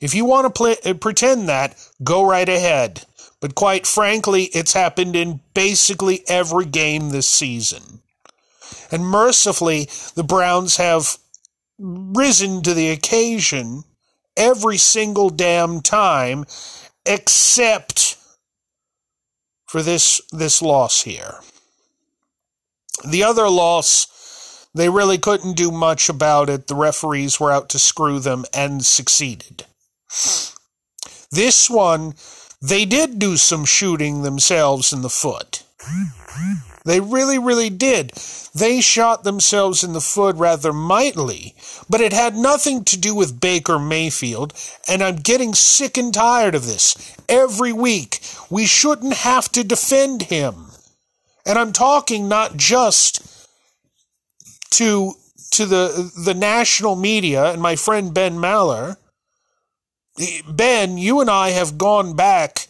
If 0.00 0.14
you 0.14 0.24
want 0.24 0.46
to 0.46 0.50
play, 0.50 0.76
pretend 0.94 1.48
that, 1.48 1.76
go 2.02 2.24
right 2.24 2.48
ahead. 2.48 3.04
But 3.42 3.56
quite 3.56 3.88
frankly, 3.88 4.44
it's 4.54 4.72
happened 4.72 5.16
in 5.16 5.40
basically 5.52 6.22
every 6.28 6.64
game 6.64 7.10
this 7.10 7.28
season. 7.28 8.00
And 8.92 9.04
mercifully, 9.04 9.88
the 10.14 10.22
Browns 10.22 10.76
have 10.76 11.18
risen 11.76 12.62
to 12.62 12.72
the 12.72 12.90
occasion 12.90 13.82
every 14.36 14.76
single 14.76 15.28
damn 15.28 15.80
time 15.80 16.44
except 17.04 18.16
for 19.66 19.82
this 19.82 20.20
this 20.30 20.62
loss 20.62 21.02
here. 21.02 21.40
The 23.04 23.24
other 23.24 23.48
loss, 23.48 24.68
they 24.72 24.88
really 24.88 25.18
couldn't 25.18 25.56
do 25.56 25.72
much 25.72 26.08
about 26.08 26.48
it. 26.48 26.68
The 26.68 26.76
referees 26.76 27.40
were 27.40 27.50
out 27.50 27.68
to 27.70 27.80
screw 27.80 28.20
them 28.20 28.44
and 28.54 28.86
succeeded. 28.86 29.66
This 31.32 31.68
one, 31.68 32.14
they 32.62 32.84
did 32.84 33.18
do 33.18 33.36
some 33.36 33.64
shooting 33.64 34.22
themselves 34.22 34.92
in 34.92 35.02
the 35.02 35.10
foot. 35.10 35.64
They 36.84 37.00
really, 37.00 37.38
really 37.38 37.70
did. 37.70 38.12
They 38.54 38.80
shot 38.80 39.24
themselves 39.24 39.82
in 39.82 39.92
the 39.92 40.00
foot 40.00 40.36
rather 40.36 40.72
mightily, 40.72 41.54
but 41.88 42.00
it 42.00 42.12
had 42.12 42.36
nothing 42.36 42.84
to 42.84 42.98
do 42.98 43.14
with 43.14 43.40
Baker 43.40 43.78
Mayfield, 43.78 44.52
and 44.88 45.02
I'm 45.02 45.16
getting 45.16 45.54
sick 45.54 45.96
and 45.96 46.12
tired 46.12 46.54
of 46.54 46.66
this. 46.66 47.16
Every 47.28 47.72
week, 47.72 48.20
we 48.50 48.66
shouldn't 48.66 49.14
have 49.14 49.50
to 49.52 49.64
defend 49.64 50.24
him. 50.24 50.66
And 51.46 51.58
I'm 51.58 51.72
talking 51.72 52.28
not 52.28 52.56
just 52.56 53.48
to 54.72 55.14
to 55.52 55.66
the 55.66 56.12
the 56.16 56.34
national 56.34 56.96
media 56.96 57.52
and 57.52 57.60
my 57.60 57.76
friend 57.76 58.14
Ben 58.14 58.36
Maller. 58.36 58.96
Ben, 60.48 60.98
you 60.98 61.20
and 61.20 61.30
I 61.30 61.50
have 61.50 61.78
gone 61.78 62.14
back 62.14 62.66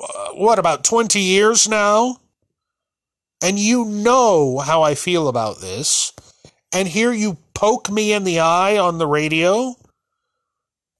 uh, 0.00 0.30
what 0.34 0.58
about 0.58 0.84
20 0.84 1.20
years 1.20 1.68
now? 1.68 2.18
And 3.42 3.58
you 3.58 3.84
know 3.84 4.58
how 4.58 4.82
I 4.82 4.94
feel 4.94 5.28
about 5.28 5.60
this. 5.60 6.12
And 6.72 6.88
here 6.88 7.12
you 7.12 7.38
poke 7.52 7.90
me 7.90 8.12
in 8.12 8.24
the 8.24 8.40
eye 8.40 8.76
on 8.76 8.98
the 8.98 9.06
radio 9.06 9.76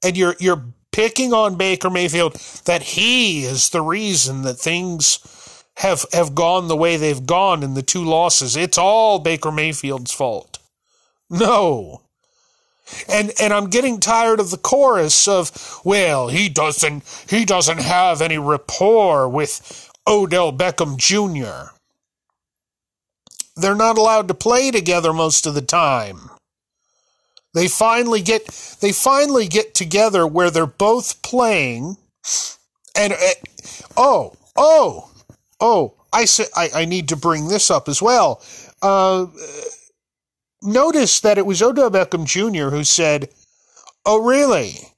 and 0.05 0.17
you're 0.17 0.37
you're 0.39 0.63
picking 0.93 1.33
on 1.33 1.57
Baker 1.57 1.91
Mayfield 1.91 2.35
that 2.67 2.83
he 2.83 3.45
is 3.45 3.71
the 3.71 3.81
reason 3.81 4.43
that 4.43 4.55
things 4.55 5.19
have 5.79 6.05
have 6.13 6.35
gone 6.35 6.69
the 6.69 6.77
way 6.77 6.97
they've 6.97 7.27
gone 7.27 7.63
in 7.63 7.75
the 7.75 7.83
two 7.83 8.05
losses. 8.05 8.57
It's 8.57 8.79
all 8.79 9.19
Baker 9.19 9.51
Mayfield's 9.51 10.13
fault. 10.13 10.59
No. 11.31 12.03
And 13.09 13.33
and 13.41 13.53
I'm 13.53 13.71
getting 13.71 14.01
tired 14.01 14.41
of 14.41 14.51
the 14.51 14.59
chorus 14.59 15.27
of, 15.27 15.81
well, 15.85 16.29
he 16.29 16.49
doesn't 16.49 17.05
he 17.29 17.45
doesn't 17.45 17.81
have 17.81 18.21
any 18.21 18.39
rapport 18.39 19.29
with 19.29 19.91
Odell 20.07 20.53
Beckham 20.53 20.97
Jr. 20.97 21.73
They're 23.57 23.75
not 23.75 23.97
allowed 23.97 24.29
to 24.29 24.35
play 24.35 24.71
together 24.71 25.13
most 25.13 25.47
of 25.47 25.55
the 25.55 25.63
time. 25.63 26.31
They 27.55 27.69
finally 27.69 28.21
get 28.21 28.47
they 28.81 28.93
finally 28.93 29.49
get 29.49 29.75
together 29.75 30.27
where 30.27 30.51
they're 30.51 30.67
both 30.67 31.23
playing 31.23 31.97
and 32.97 33.13
uh, 33.13 33.17
oh, 33.97 34.35
oh, 34.57 35.11
Oh, 35.61 35.95
I 36.13 36.27
I, 36.55 36.69
I 36.75 36.85
need 36.85 37.09
to 37.09 37.17
bring 37.17 37.49
this 37.49 37.71
up 37.71 37.89
as 37.89 38.03
well. 38.03 38.43
Uh, 38.83 39.27
notice 40.65 41.21
that 41.21 41.39
it 41.39 41.47
was 41.47 41.63
Odell 41.63 41.91
Beckham 41.91 42.25
Jr. 42.25 42.75
who 42.75 42.85
said, 42.85 43.29
"Oh, 44.05 44.23
really? 44.23 44.93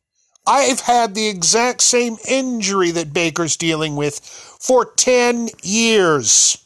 I've 0.46 0.80
had 0.80 1.14
the 1.14 1.26
exact 1.28 1.82
same 1.82 2.16
injury 2.28 2.92
that 2.92 3.12
Baker's 3.12 3.56
dealing 3.56 3.96
with 3.96 4.20
for 4.20 4.84
ten 4.84 5.48
years." 5.62 6.58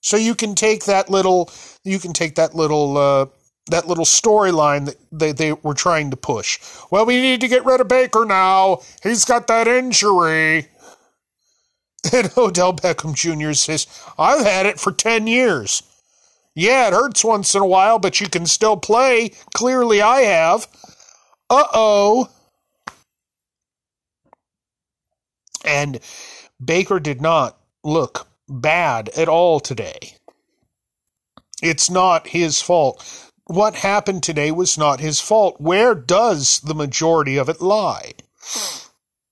So 0.00 0.16
you 0.16 0.34
can 0.34 0.54
take 0.54 0.84
that 0.84 1.10
little, 1.10 1.50
you 1.84 1.98
can 1.98 2.12
take 2.12 2.34
that 2.36 2.54
little. 2.54 2.98
Uh, 2.98 3.26
that 3.70 3.86
little 3.86 4.04
storyline 4.04 4.86
that 4.86 4.96
they, 5.12 5.32
they 5.32 5.52
were 5.52 5.74
trying 5.74 6.10
to 6.10 6.16
push. 6.16 6.58
Well, 6.90 7.06
we 7.06 7.20
need 7.20 7.40
to 7.42 7.48
get 7.48 7.64
rid 7.64 7.80
of 7.80 7.86
Baker 7.86 8.24
now. 8.24 8.80
He's 9.02 9.24
got 9.24 9.46
that 9.46 9.68
injury. 9.68 10.68
And 12.12 12.32
Odell 12.36 12.72
Beckham 12.72 13.14
Jr. 13.14 13.52
says, 13.52 13.86
I've 14.18 14.44
had 14.44 14.66
it 14.66 14.80
for 14.80 14.90
10 14.90 15.28
years. 15.28 15.84
Yeah, 16.54 16.88
it 16.88 16.92
hurts 16.92 17.24
once 17.24 17.54
in 17.54 17.62
a 17.62 17.66
while, 17.66 17.98
but 17.98 18.20
you 18.20 18.28
can 18.28 18.46
still 18.46 18.76
play. 18.76 19.32
Clearly, 19.54 20.02
I 20.02 20.20
have. 20.22 20.66
Uh 21.48 21.64
oh. 21.72 22.28
And 25.64 26.00
Baker 26.62 27.00
did 27.00 27.20
not 27.20 27.58
look 27.84 28.26
bad 28.48 29.08
at 29.10 29.28
all 29.28 29.60
today. 29.60 30.16
It's 31.62 31.88
not 31.88 32.28
his 32.28 32.60
fault. 32.60 33.30
What 33.44 33.76
happened 33.76 34.22
today 34.22 34.50
was 34.50 34.76
not 34.76 35.00
his 35.00 35.20
fault. 35.20 35.60
Where 35.60 35.94
does 35.94 36.60
the 36.60 36.74
majority 36.74 37.36
of 37.36 37.48
it 37.48 37.60
lie? 37.60 38.12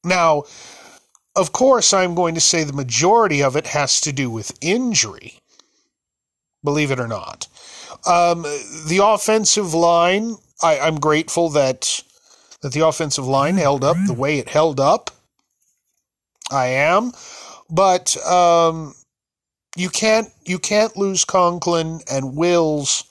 Now, 0.05 0.45
of 1.37 1.53
course, 1.53 1.93
I'm 1.93 2.15
going 2.15 2.35
to 2.35 2.41
say 2.41 2.65
the 2.65 2.73
majority 2.73 3.43
of 3.43 3.57
it 3.57 3.69
has 3.69 4.01
to 4.03 4.13
do 4.13 4.31
with 4.31 4.57
injury, 4.61 5.40
believe 6.65 6.91
it 6.91 7.01
or 7.01 7.09
not. 7.09 7.47
Um, 8.07 8.43
the 8.87 9.01
offensive 9.03 9.75
line, 9.75 10.37
I, 10.63 10.79
I'm 10.79 10.99
grateful 11.01 11.51
that 11.51 12.03
that 12.63 12.73
the 12.73 12.87
offensive 12.87 13.27
line 13.27 13.57
held 13.57 13.83
up 13.83 13.97
the 14.07 14.13
way 14.13 14.39
it 14.39 14.51
held 14.51 14.79
up. 14.79 15.11
I 16.51 16.67
am, 16.67 17.13
but 17.71 18.17
um, 18.27 18.95
you 19.77 19.89
can't 19.89 20.29
you 20.45 20.59
can't 20.59 20.97
lose 20.97 21.25
Conklin 21.25 22.01
and 22.11 22.37
Wills 22.37 23.05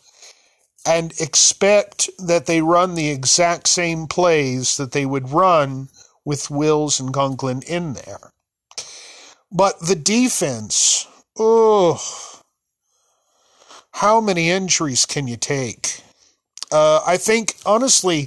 and 0.86 1.14
expect 1.20 2.10
that 2.20 2.46
they 2.46 2.62
run 2.62 2.96
the 2.96 3.10
exact 3.10 3.68
same 3.68 4.08
plays 4.08 4.78
that 4.78 4.92
they 4.92 5.06
would 5.06 5.30
run 5.30 5.90
with 6.26 6.50
Wills 6.50 7.00
and 7.00 7.14
Conklin 7.14 7.62
in 7.64 7.94
there. 7.94 8.32
But 9.52 9.80
the 9.80 9.96
defense, 9.96 11.08
oh, 11.38 12.00
how 14.00 14.22
many 14.22 14.50
injuries 14.50 15.06
can 15.06 15.28
you 15.28 15.38
take? 15.38 16.02
Uh, 16.72 17.02
I 17.06 17.18
think, 17.18 17.56
honestly, 17.66 18.24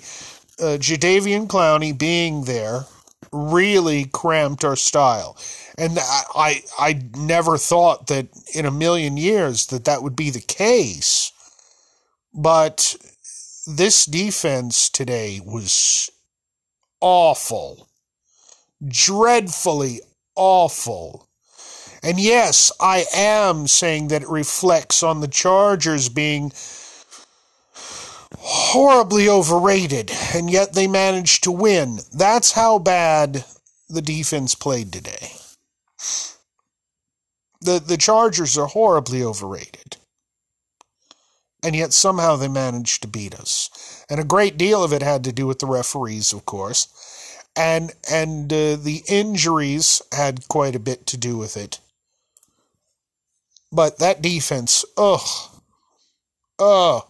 uh, 0.59 0.79
Jadeveon 0.79 1.47
Clowney 1.47 1.97
being 1.97 2.45
there 2.45 2.85
really 3.33 4.05
cramped 4.05 4.65
our 4.65 4.77
style. 4.77 5.37
And 5.79 5.99
I, 5.99 6.23
I, 6.35 6.63
I 6.79 7.03
never 7.17 7.57
thought 7.57 8.09
that 8.09 8.29
in 8.55 8.67
a 8.67 8.71
million 8.71 9.17
years 9.17 9.67
that 9.67 9.85
that 9.87 10.03
would 10.03 10.17
be 10.17 10.31
the 10.31 10.41
case. 10.41 11.33
But 12.35 12.97
this 13.67 14.05
defense 14.05 14.91
today 14.91 15.41
was 15.45 16.11
awful 17.01 17.89
dreadfully 18.87 20.01
awful. 20.35 21.29
And 22.03 22.19
yes, 22.19 22.73
I 22.81 23.05
am 23.15 23.69
saying 23.69 24.09
that 24.09 24.23
it 24.23 24.29
reflects 24.29 25.03
on 25.03 25.21
the 25.21 25.29
Chargers 25.29 26.09
being 26.09 26.53
horribly 28.39 29.29
overrated, 29.29 30.11
and 30.35 30.51
yet 30.51 30.73
they 30.73 30.89
managed 30.89 31.45
to 31.45 31.53
win. 31.53 32.01
That's 32.13 32.53
how 32.53 32.79
bad 32.79 33.45
the 33.89 34.03
defense 34.03 34.55
played 34.55 34.93
today. 34.93 35.33
The, 37.61 37.79
the 37.79 37.97
Chargers 37.97 38.59
are 38.59 38.67
horribly 38.67 39.23
overrated. 39.23 39.97
And 41.65 41.77
yet 41.77 41.93
somehow 41.93 42.35
they 42.35 42.49
managed 42.49 43.03
to 43.03 43.09
beat 43.09 43.37
us. 43.37 44.05
And 44.11 44.19
a 44.19 44.25
great 44.25 44.57
deal 44.57 44.83
of 44.83 44.93
it 44.93 45.03
had 45.03 45.23
to 45.23 45.33
do 45.33 45.47
with 45.47 45.61
the 45.61 45.67
referees, 45.67 46.33
of 46.33 46.45
course 46.45 46.89
and 47.57 47.93
and 48.11 48.53
uh, 48.53 48.77
the 48.77 49.03
injuries 49.09 50.03
had 50.13 50.49
quite 50.49 50.75
a 50.75 50.81
bit 50.81 51.07
to 51.07 51.17
do 51.17 51.37
with 51.37 51.57
it. 51.57 51.81
But 53.73 53.99
that 53.99 54.21
defense, 54.21 54.85
ugh, 54.99 55.27
ugh, 56.59 57.07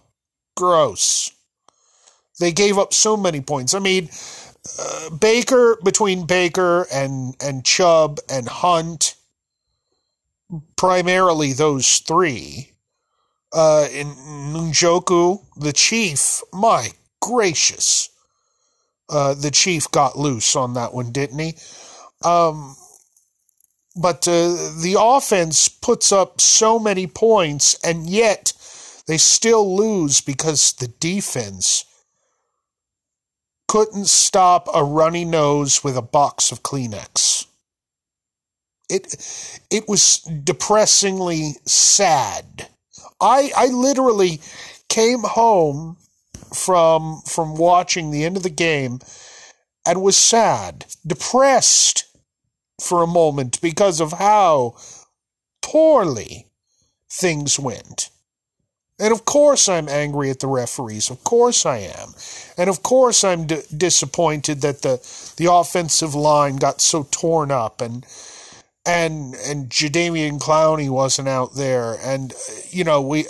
gross. 0.56 1.32
They 2.38 2.52
gave 2.52 2.78
up 2.78 2.94
so 2.94 3.16
many 3.16 3.40
points. 3.40 3.74
I 3.74 3.80
mean, 3.80 4.08
uh, 4.78 5.10
Baker 5.10 5.76
between 5.82 6.26
Baker 6.26 6.86
and 6.92 7.34
and 7.40 7.64
Chubb 7.64 8.20
and 8.30 8.48
Hunt, 8.48 9.16
primarily 10.76 11.52
those 11.52 11.98
three. 11.98 12.68
Uh, 13.52 13.86
in 13.92 14.06
Njoku, 14.06 15.44
the 15.56 15.74
chief, 15.74 16.40
my 16.54 16.88
gracious. 17.20 18.08
Uh, 19.10 19.34
the 19.34 19.50
chief 19.50 19.90
got 19.90 20.18
loose 20.18 20.56
on 20.56 20.72
that 20.72 20.94
one, 20.94 21.12
didn't 21.12 21.38
he? 21.38 21.54
Um, 22.24 22.76
but 23.94 24.26
uh, 24.26 24.48
the 24.80 24.96
offense 24.98 25.68
puts 25.68 26.12
up 26.12 26.40
so 26.40 26.78
many 26.78 27.06
points, 27.06 27.78
and 27.84 28.08
yet 28.08 28.52
they 29.06 29.18
still 29.18 29.76
lose 29.76 30.20
because 30.20 30.72
the 30.74 30.88
defense 30.88 31.84
couldn't 33.68 34.06
stop 34.06 34.68
a 34.74 34.84
runny 34.84 35.24
nose 35.24 35.82
with 35.82 35.96
a 35.96 36.02
box 36.02 36.52
of 36.52 36.62
Kleenex. 36.62 37.46
It 38.88 39.16
it 39.70 39.88
was 39.88 40.18
depressingly 40.18 41.56
sad. 41.64 42.68
I 43.20 43.50
I 43.56 43.66
literally 43.68 44.40
came 44.88 45.22
home 45.22 45.96
from 46.54 47.22
from 47.26 47.56
watching 47.56 48.10
the 48.10 48.24
end 48.24 48.36
of 48.36 48.42
the 48.42 48.50
game 48.50 49.00
and 49.86 50.02
was 50.02 50.16
sad, 50.16 50.86
depressed 51.06 52.04
for 52.82 53.02
a 53.02 53.06
moment 53.06 53.60
because 53.60 54.00
of 54.00 54.12
how 54.12 54.76
poorly 55.62 56.46
things 57.10 57.58
went. 57.58 58.10
And 58.98 59.12
of 59.12 59.24
course, 59.24 59.68
I'm 59.68 59.88
angry 59.88 60.30
at 60.30 60.40
the 60.40 60.46
referees. 60.46 61.10
Of 61.10 61.24
course, 61.24 61.66
I 61.66 61.78
am. 61.78 62.14
And 62.56 62.70
of 62.70 62.82
course, 62.82 63.24
I'm 63.24 63.46
d- 63.46 63.62
disappointed 63.76 64.60
that 64.60 64.82
the, 64.82 65.00
the 65.38 65.50
offensive 65.50 66.14
line 66.14 66.56
got 66.56 66.80
so 66.80 67.08
torn 67.10 67.50
up 67.50 67.80
and 67.80 68.06
and 68.84 69.34
and 69.34 69.68
Jadeveon 69.70 70.38
Clowney 70.40 70.90
wasn't 70.90 71.28
out 71.28 71.54
there. 71.54 71.96
And 72.02 72.32
you 72.70 72.84
know, 72.84 73.00
we 73.00 73.26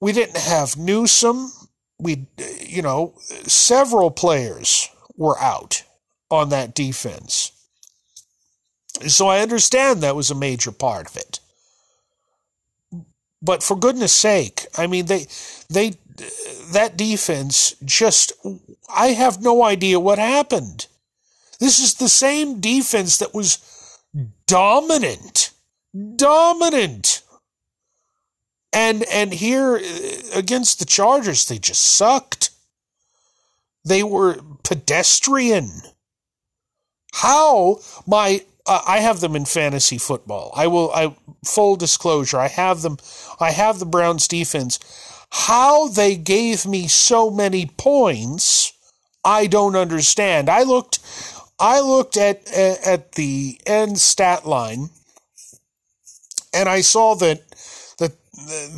we 0.00 0.12
didn't 0.12 0.38
have 0.38 0.76
Newsome. 0.76 1.52
We 2.00 2.26
you 2.60 2.82
know, 2.82 3.14
several 3.46 4.10
players 4.10 4.88
were 5.16 5.38
out 5.40 5.84
on 6.30 6.48
that 6.50 6.74
defense. 6.74 7.52
So 9.02 9.28
I 9.28 9.40
understand 9.40 10.00
that 10.00 10.16
was 10.16 10.30
a 10.30 10.34
major 10.34 10.72
part 10.72 11.08
of 11.08 11.16
it. 11.16 11.40
But 13.42 13.62
for 13.62 13.76
goodness 13.76 14.12
sake, 14.12 14.66
I 14.76 14.86
mean 14.86 15.06
they 15.06 15.26
they 15.68 15.94
that 16.72 16.96
defense 16.96 17.76
just 17.84 18.32
I 18.88 19.08
have 19.08 19.42
no 19.42 19.62
idea 19.62 20.00
what 20.00 20.18
happened. 20.18 20.86
This 21.60 21.78
is 21.78 21.94
the 21.94 22.08
same 22.08 22.60
defense 22.60 23.18
that 23.18 23.34
was 23.34 23.58
dominant. 24.46 25.50
Dominant. 26.16 27.22
And 28.72 29.04
and 29.04 29.32
here 29.32 29.76
uh, 29.76 29.80
against 30.34 30.78
the 30.78 30.84
Chargers 30.84 31.46
they 31.46 31.58
just 31.58 31.82
sucked. 31.82 32.50
They 33.84 34.02
were 34.02 34.40
pedestrian. 34.64 35.82
How 37.12 37.80
my 38.06 38.42
uh, 38.66 38.82
I 38.86 38.98
have 38.98 39.20
them 39.20 39.36
in 39.36 39.44
fantasy 39.44 39.98
football. 39.98 40.52
I 40.54 40.66
will. 40.66 40.92
I 40.92 41.14
full 41.44 41.76
disclosure. 41.76 42.38
I 42.38 42.48
have 42.48 42.82
them. 42.82 42.98
I 43.40 43.52
have 43.52 43.78
the 43.78 43.86
Browns 43.86 44.26
defense. 44.28 44.78
How 45.30 45.88
they 45.88 46.16
gave 46.16 46.66
me 46.66 46.88
so 46.88 47.30
many 47.30 47.66
points, 47.66 48.72
I 49.24 49.46
don't 49.46 49.76
understand. 49.76 50.48
I 50.48 50.62
looked. 50.62 50.98
I 51.58 51.80
looked 51.80 52.16
at 52.16 52.50
at 52.52 53.12
the 53.12 53.58
end 53.66 53.98
stat 53.98 54.46
line, 54.46 54.90
and 56.52 56.68
I 56.68 56.80
saw 56.80 57.14
that 57.16 57.48
the 57.98 58.12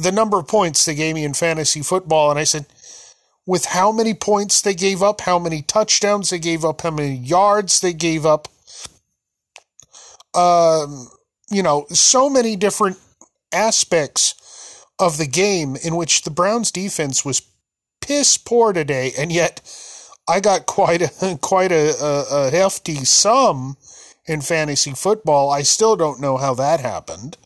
the 0.00 0.12
number 0.12 0.38
of 0.38 0.48
points 0.48 0.84
they 0.84 0.94
gave 0.94 1.14
me 1.14 1.24
in 1.24 1.34
fantasy 1.34 1.82
football, 1.82 2.30
and 2.30 2.38
I 2.38 2.44
said, 2.44 2.66
with 3.46 3.64
how 3.66 3.90
many 3.90 4.12
points 4.12 4.60
they 4.60 4.74
gave 4.74 5.02
up, 5.02 5.22
how 5.22 5.38
many 5.38 5.62
touchdowns 5.62 6.30
they 6.30 6.38
gave 6.38 6.64
up, 6.64 6.82
how 6.82 6.90
many 6.90 7.14
yards 7.14 7.80
they 7.80 7.94
gave 7.94 8.26
up 8.26 8.48
um, 10.38 11.08
you 11.50 11.62
know, 11.62 11.86
so 11.90 12.30
many 12.30 12.54
different 12.56 12.98
aspects 13.52 14.84
of 14.98 15.18
the 15.18 15.26
game 15.26 15.76
in 15.76 15.96
which 15.96 16.22
the 16.22 16.30
Browns 16.30 16.70
defense 16.70 17.24
was 17.24 17.42
piss 18.00 18.36
poor 18.36 18.72
today, 18.72 19.12
and 19.18 19.32
yet 19.32 19.60
I 20.28 20.40
got 20.40 20.66
quite 20.66 21.02
a 21.02 21.38
quite 21.42 21.72
a, 21.72 21.94
a, 22.00 22.46
a 22.46 22.50
hefty 22.50 23.04
sum 23.04 23.76
in 24.26 24.40
fantasy 24.40 24.92
football. 24.92 25.50
I 25.50 25.62
still 25.62 25.96
don't 25.96 26.20
know 26.20 26.36
how 26.36 26.54
that 26.54 26.80
happened. 26.80 27.36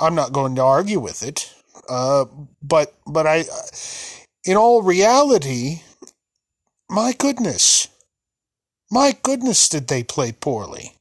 I'm 0.00 0.14
not 0.14 0.32
going 0.32 0.54
to 0.56 0.62
argue 0.62 1.00
with 1.00 1.22
it, 1.22 1.52
uh, 1.88 2.26
but 2.62 2.94
but 3.06 3.26
I, 3.26 3.44
in 4.44 4.56
all 4.56 4.82
reality, 4.82 5.82
my 6.88 7.12
goodness, 7.12 7.88
my 8.90 9.16
goodness, 9.22 9.68
did 9.68 9.88
they 9.88 10.02
play 10.02 10.32
poorly? 10.32 10.94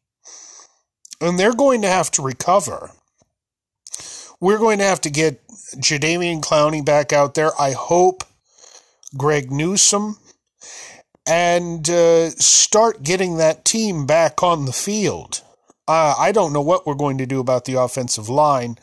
And 1.22 1.40
they're 1.40 1.54
going 1.54 1.82
to 1.82 1.88
have 1.88 2.12
to 2.12 2.22
recover. 2.22 2.92
We're 4.40 4.58
going 4.58 4.80
to 4.80 4.86
have 4.86 5.02
to 5.02 5.10
get 5.10 5.46
Jadeveon 5.76 6.42
Clowney 6.42 6.84
back 6.84 7.12
out 7.12 7.36
there. 7.36 7.52
I 7.60 7.72
hope 7.72 8.24
Greg 9.18 9.52
Newsome 9.52 10.18
and 11.28 11.90
uh, 11.90 12.30
start 12.32 13.04
getting 13.04 13.38
that 13.38 13.66
team 13.66 14.06
back 14.06 14.42
on 14.42 14.66
the 14.66 14.74
field. 14.74 15.42
Uh, 15.88 16.16
I 16.18 16.32
don't 16.32 16.54
know 16.54 16.62
what 16.62 16.86
we're 16.86 16.94
going 16.94 17.18
to 17.18 17.26
do 17.26 17.40
about 17.40 17.66
the 17.66 17.74
offensive 17.74 18.30
line. 18.30 18.78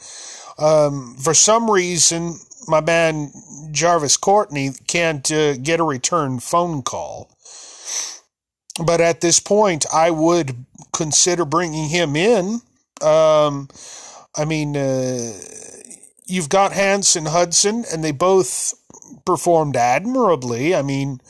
Um, 0.59 1.17
for 1.17 1.35
some 1.35 1.71
reason, 1.71 2.35
my 2.67 2.81
man 2.81 3.33
Jarvis 3.71 4.17
Courtney 4.17 4.71
can't 4.87 5.31
uh, 5.31 5.57
get 5.57 5.81
a 5.81 5.85
return 5.85 6.41
phone 6.41 6.83
call. 6.83 7.31
But 8.85 9.01
at 9.01 9.21
this 9.21 9.41
point, 9.41 9.87
I 9.93 10.11
would 10.11 10.67
consider 10.93 11.45
bringing 11.45 11.89
him 11.89 12.17
in. 12.17 12.61
Um, 13.01 13.69
I 14.37 14.45
mean, 14.47 14.77
uh, 14.77 15.33
you've 16.27 16.49
got 16.49 16.73
Hance 16.73 17.17
and 17.17 17.29
Hudson, 17.29 17.85
and 17.91 18.05
they 18.05 18.13
both 18.13 18.75
performed 19.25 19.77
admirably. 19.77 20.75
I 20.75 20.83
mean, 20.83 21.21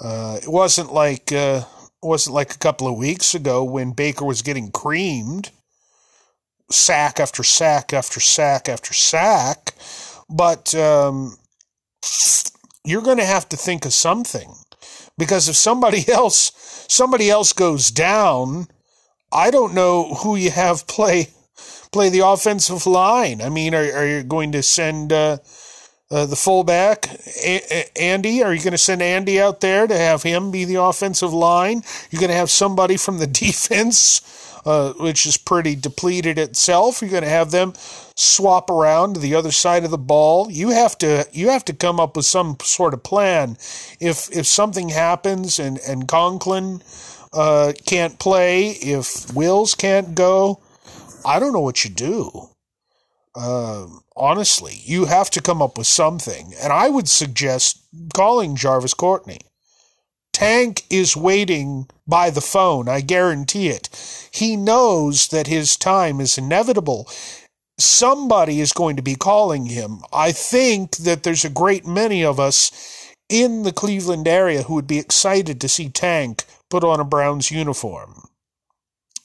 uh, 0.00 0.38
it 0.42 0.48
wasn't 0.48 0.92
like 0.92 1.32
uh, 1.32 1.62
wasn't 2.02 2.34
like 2.34 2.54
a 2.54 2.58
couple 2.58 2.88
of 2.88 2.96
weeks 2.96 3.34
ago 3.34 3.62
when 3.62 3.92
Baker 3.92 4.24
was 4.24 4.42
getting 4.42 4.72
creamed, 4.72 5.50
sack 6.70 7.20
after 7.20 7.44
sack 7.44 7.92
after 7.92 8.18
sack 8.18 8.68
after 8.68 8.92
sack. 8.92 9.74
But 10.28 10.74
um, 10.74 11.36
you're 12.84 13.02
going 13.02 13.18
to 13.18 13.26
have 13.26 13.48
to 13.50 13.56
think 13.56 13.84
of 13.84 13.94
something 13.94 14.52
because 15.18 15.48
if 15.48 15.56
somebody 15.56 16.08
else 16.08 16.52
somebody 16.88 17.30
else 17.30 17.52
goes 17.52 17.90
down 17.90 18.66
I 19.32 19.50
don't 19.50 19.74
know 19.74 20.14
who 20.14 20.36
you 20.36 20.50
have 20.50 20.86
play 20.86 21.28
play 21.92 22.08
the 22.08 22.26
offensive 22.26 22.86
line. 22.86 23.40
I 23.40 23.50
mean, 23.50 23.74
are, 23.74 23.84
are 23.84 24.06
you 24.06 24.22
going 24.22 24.52
to 24.52 24.62
send 24.62 25.12
uh, 25.12 25.38
uh, 26.12 26.26
the 26.26 26.36
fullback 26.36 27.08
A- 27.42 27.98
Andy? 27.98 28.42
Are 28.42 28.52
you 28.52 28.60
going 28.62 28.72
to 28.72 28.78
send 28.78 29.00
Andy 29.00 29.40
out 29.40 29.60
there 29.60 29.86
to 29.86 29.96
have 29.96 30.22
him 30.22 30.50
be 30.50 30.64
the 30.66 30.80
offensive 30.80 31.32
line? 31.32 31.82
You're 32.10 32.20
going 32.20 32.30
to 32.30 32.36
have 32.36 32.50
somebody 32.50 32.98
from 32.98 33.18
the 33.18 33.26
defense, 33.46 34.20
uh, 34.66 34.92
which 34.92 35.24
is 35.24 35.38
pretty 35.38 35.74
depleted 35.74 36.38
itself. 36.38 37.00
You're 37.00 37.10
going 37.10 37.22
to 37.22 37.28
have 37.30 37.50
them 37.50 37.72
swap 38.14 38.68
around 38.68 39.14
to 39.14 39.20
the 39.20 39.34
other 39.34 39.50
side 39.50 39.84
of 39.84 39.90
the 39.90 39.98
ball. 39.98 40.50
You 40.50 40.68
have 40.70 40.98
to 40.98 41.26
you 41.32 41.48
have 41.48 41.64
to 41.64 41.72
come 41.72 41.98
up 41.98 42.14
with 42.14 42.26
some 42.26 42.58
sort 42.62 42.92
of 42.92 43.02
plan. 43.02 43.56
If 43.98 44.30
if 44.30 44.46
something 44.46 44.90
happens 44.90 45.58
and 45.58 45.78
and 45.88 46.06
Conklin 46.06 46.82
uh, 47.32 47.72
can't 47.86 48.18
play, 48.18 48.68
if 48.68 49.32
Wills 49.32 49.74
can't 49.74 50.14
go, 50.14 50.60
I 51.24 51.38
don't 51.38 51.54
know 51.54 51.60
what 51.60 51.84
you 51.84 51.90
do. 51.90 52.50
Uh, 53.34 53.86
honestly, 54.16 54.80
you 54.84 55.06
have 55.06 55.30
to 55.30 55.42
come 55.42 55.62
up 55.62 55.78
with 55.78 55.86
something. 55.86 56.52
And 56.60 56.72
I 56.72 56.88
would 56.88 57.08
suggest 57.08 57.82
calling 58.14 58.56
Jarvis 58.56 58.94
Courtney. 58.94 59.40
Tank 60.32 60.84
is 60.90 61.16
waiting 61.16 61.88
by 62.06 62.30
the 62.30 62.40
phone, 62.40 62.88
I 62.88 63.00
guarantee 63.00 63.68
it. 63.68 63.88
He 64.32 64.56
knows 64.56 65.28
that 65.28 65.46
his 65.46 65.76
time 65.76 66.20
is 66.20 66.38
inevitable. 66.38 67.08
Somebody 67.78 68.60
is 68.60 68.72
going 68.72 68.96
to 68.96 69.02
be 69.02 69.14
calling 69.14 69.66
him. 69.66 70.00
I 70.12 70.32
think 70.32 70.96
that 70.98 71.22
there's 71.22 71.44
a 71.44 71.50
great 71.50 71.86
many 71.86 72.24
of 72.24 72.40
us 72.40 73.12
in 73.28 73.62
the 73.62 73.72
Cleveland 73.72 74.26
area 74.26 74.62
who 74.62 74.74
would 74.74 74.86
be 74.86 74.98
excited 74.98 75.60
to 75.60 75.68
see 75.68 75.88
Tank 75.88 76.44
put 76.70 76.84
on 76.84 77.00
a 77.00 77.04
Browns 77.04 77.50
uniform. 77.50 78.28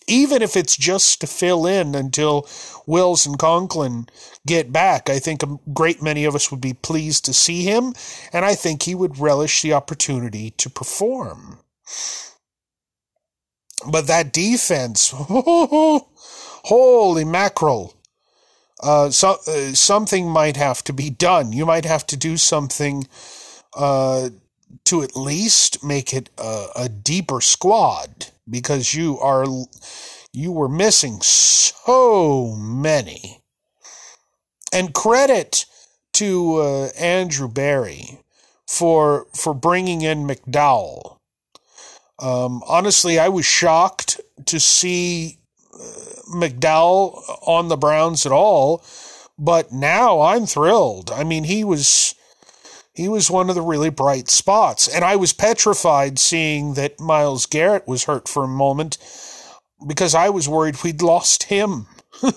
Even 0.08 0.42
if 0.42 0.56
it's 0.56 0.78
just 0.78 1.22
to 1.22 1.28
fill 1.28 1.66
in 1.66 1.94
until 1.94 2.48
Wills 2.86 3.26
and 3.26 3.38
Conklin 3.38 4.08
get 4.46 4.72
back, 4.72 5.10
I 5.10 5.20
think 5.20 5.44
a 5.44 5.60
great 5.74 6.02
many 6.02 6.26
of 6.26 6.36
us 6.36 6.50
would 6.50 6.62
be 6.62 6.74
pleased 6.74 7.26
to 7.26 7.34
see 7.34 7.64
him, 7.64 7.94
and 8.32 8.46
I 8.46 8.56
think 8.56 8.84
he 8.84 8.96
would 8.96 9.20
relish 9.20 9.62
the 9.62 9.74
opportunity 9.74 10.52
to 10.52 10.70
perform. 10.70 11.60
But 13.92 14.08
that 14.08 14.34
defense, 14.34 15.12
holy 15.16 17.26
mackerel, 17.26 17.94
uh, 18.82 19.10
so, 19.10 19.38
uh, 19.48 19.74
something 19.74 20.30
might 20.30 20.56
have 20.56 20.84
to 20.84 20.94
be 20.94 21.10
done. 21.10 21.52
You 21.52 21.66
might 21.66 21.86
have 21.86 22.06
to 22.08 22.18
do 22.18 22.38
something 22.38 23.08
uh, 23.74 24.30
to 24.86 25.04
at 25.04 25.16
least 25.16 25.84
make 25.84 26.14
it 26.14 26.30
a, 26.38 26.68
a 26.76 26.90
deeper 26.90 27.42
squad 27.42 28.28
because 28.50 28.94
you 28.94 29.20
are 29.20 29.46
you 30.34 30.52
were 30.52 30.70
missing 30.70 31.22
so 31.22 32.56
many. 32.58 33.42
And 34.72 34.94
credit 34.94 35.66
to 36.14 36.58
uh, 36.58 36.86
Andrew 36.98 37.48
Berry 37.48 38.20
for 38.68 39.28
for 39.34 39.54
bringing 39.54 40.02
in 40.02 40.28
McDowell. 40.28 41.18
Um, 42.20 42.64
honestly, 42.68 43.20
I 43.20 43.30
was 43.30 43.46
shocked 43.46 44.20
to 44.46 44.60
see 44.60 45.38
uh, 45.74 45.78
McDowell 46.34 47.22
on 47.48 47.68
the 47.68 47.78
Browns 47.78 48.26
at 48.26 48.32
all, 48.32 48.84
but 49.38 49.72
now 49.72 50.22
I'm 50.22 50.46
thrilled. 50.46 51.12
I 51.12 51.24
mean, 51.24 51.44
he 51.44 51.64
was 51.64 52.16
he 52.98 53.08
was 53.08 53.30
one 53.30 53.48
of 53.48 53.54
the 53.54 53.62
really 53.62 53.92
bright 53.92 54.28
spots, 54.28 54.88
and 54.88 55.06
I 55.06 55.18
was 55.18 55.32
petrified 55.32 56.18
seeing 56.18 56.74
that 56.74 57.00
Myles 57.00 57.46
Garrett 57.46 57.88
was 57.88 58.06
hurt 58.06 58.28
for 58.28 58.44
a 58.44 58.48
moment 58.48 58.98
because 59.86 60.16
I 60.16 60.30
was 60.30 60.50
worried 60.50 60.84
we'd 60.84 61.04
lost 61.04 61.44
him. 61.44 61.86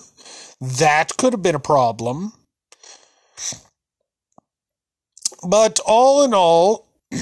that 0.61 1.17
could 1.17 1.33
have 1.33 1.41
been 1.41 1.55
a 1.55 1.59
problem. 1.59 2.33
But 5.47 5.79
all 5.83 6.23
in 6.23 6.35
all, 6.35 6.89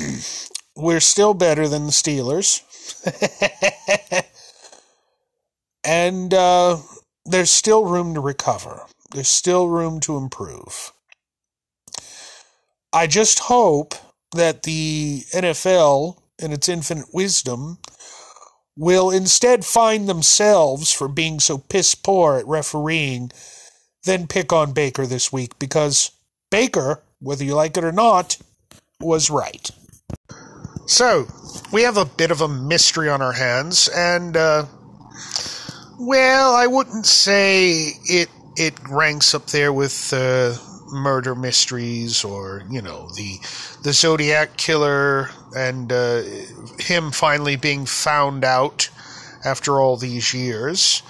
we're 0.76 1.00
still 1.00 1.34
better 1.34 1.70
than 1.70 1.86
the 1.86 1.94
Steelers. 1.94 2.62
and 5.86 6.34
uh, 6.34 6.80
there's 7.24 7.52
still 7.52 7.86
room 7.86 8.16
to 8.16 8.20
recover, 8.20 8.82
there's 9.12 9.30
still 9.30 9.70
room 9.70 10.02
to 10.02 10.18
improve. 10.18 10.92
I 12.94 13.08
just 13.08 13.40
hope 13.40 13.96
that 14.34 14.64
the 14.64 15.24
NFL, 15.34 16.18
in 16.40 16.52
its 16.52 16.70
infinite 16.70 17.14
wisdom, 17.14 17.80
will 18.76 19.10
instead 19.10 19.66
find 19.66 20.08
themselves 20.08 20.92
for 20.92 21.08
being 21.08 21.40
so 21.40 21.58
piss 21.58 21.96
poor 21.96 22.38
at 22.38 22.48
refereeing, 22.48 23.32
then 24.06 24.28
pick 24.28 24.54
on 24.54 24.72
Baker 24.72 25.06
this 25.06 25.32
week 25.32 25.60
because 25.60 26.12
Baker 26.50 27.02
whether 27.20 27.44
you 27.44 27.56
like 27.56 27.78
it 27.78 27.84
or 27.84 27.92
not, 27.92 28.38
was 29.00 29.30
right. 29.30 29.70
So, 30.88 31.28
we 31.72 31.84
have 31.84 31.98
a 31.98 32.06
bit 32.06 32.32
of 32.32 32.42
a 32.42 32.48
mystery 32.48 33.10
on 33.10 33.22
our 33.22 33.34
hands, 33.34 33.90
and, 33.90 34.36
uh, 34.36 34.66
well, 36.00 36.56
I 36.56 36.68
wouldn't 36.68 37.06
say 37.06 37.92
it 38.06 38.30
it 38.56 38.74
ranks 38.90 39.34
up 39.34 39.46
there 39.48 39.72
with 39.72 40.12
uh, 40.12 40.58
murder 40.92 41.36
mysteries 41.36 42.24
or 42.24 42.64
you 42.70 42.82
know 42.82 43.10
the 43.16 43.38
the 43.84 43.94
Zodiac 43.94 44.58
killer 44.58 45.30
and 45.56 45.92
uh, 45.92 46.22
him 46.80 47.12
finally 47.12 47.56
being 47.56 47.86
found 47.86 48.44
out 48.44 48.90
after 49.46 49.80
all 49.80 49.98
these 49.98 50.34
years. 50.34 51.02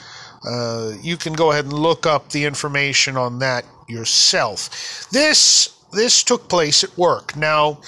Uh, 0.48 0.94
you 1.02 1.18
can 1.18 1.34
go 1.34 1.52
ahead 1.52 1.66
and 1.66 1.74
look 1.74 2.06
up 2.06 2.30
the 2.30 2.46
information 2.46 3.18
on 3.18 3.40
that 3.40 3.66
yourself. 3.88 5.10
This 5.12 5.76
this 5.92 6.24
took 6.24 6.48
place 6.48 6.84
at 6.84 6.98
work. 6.98 7.36
Now, 7.36 7.80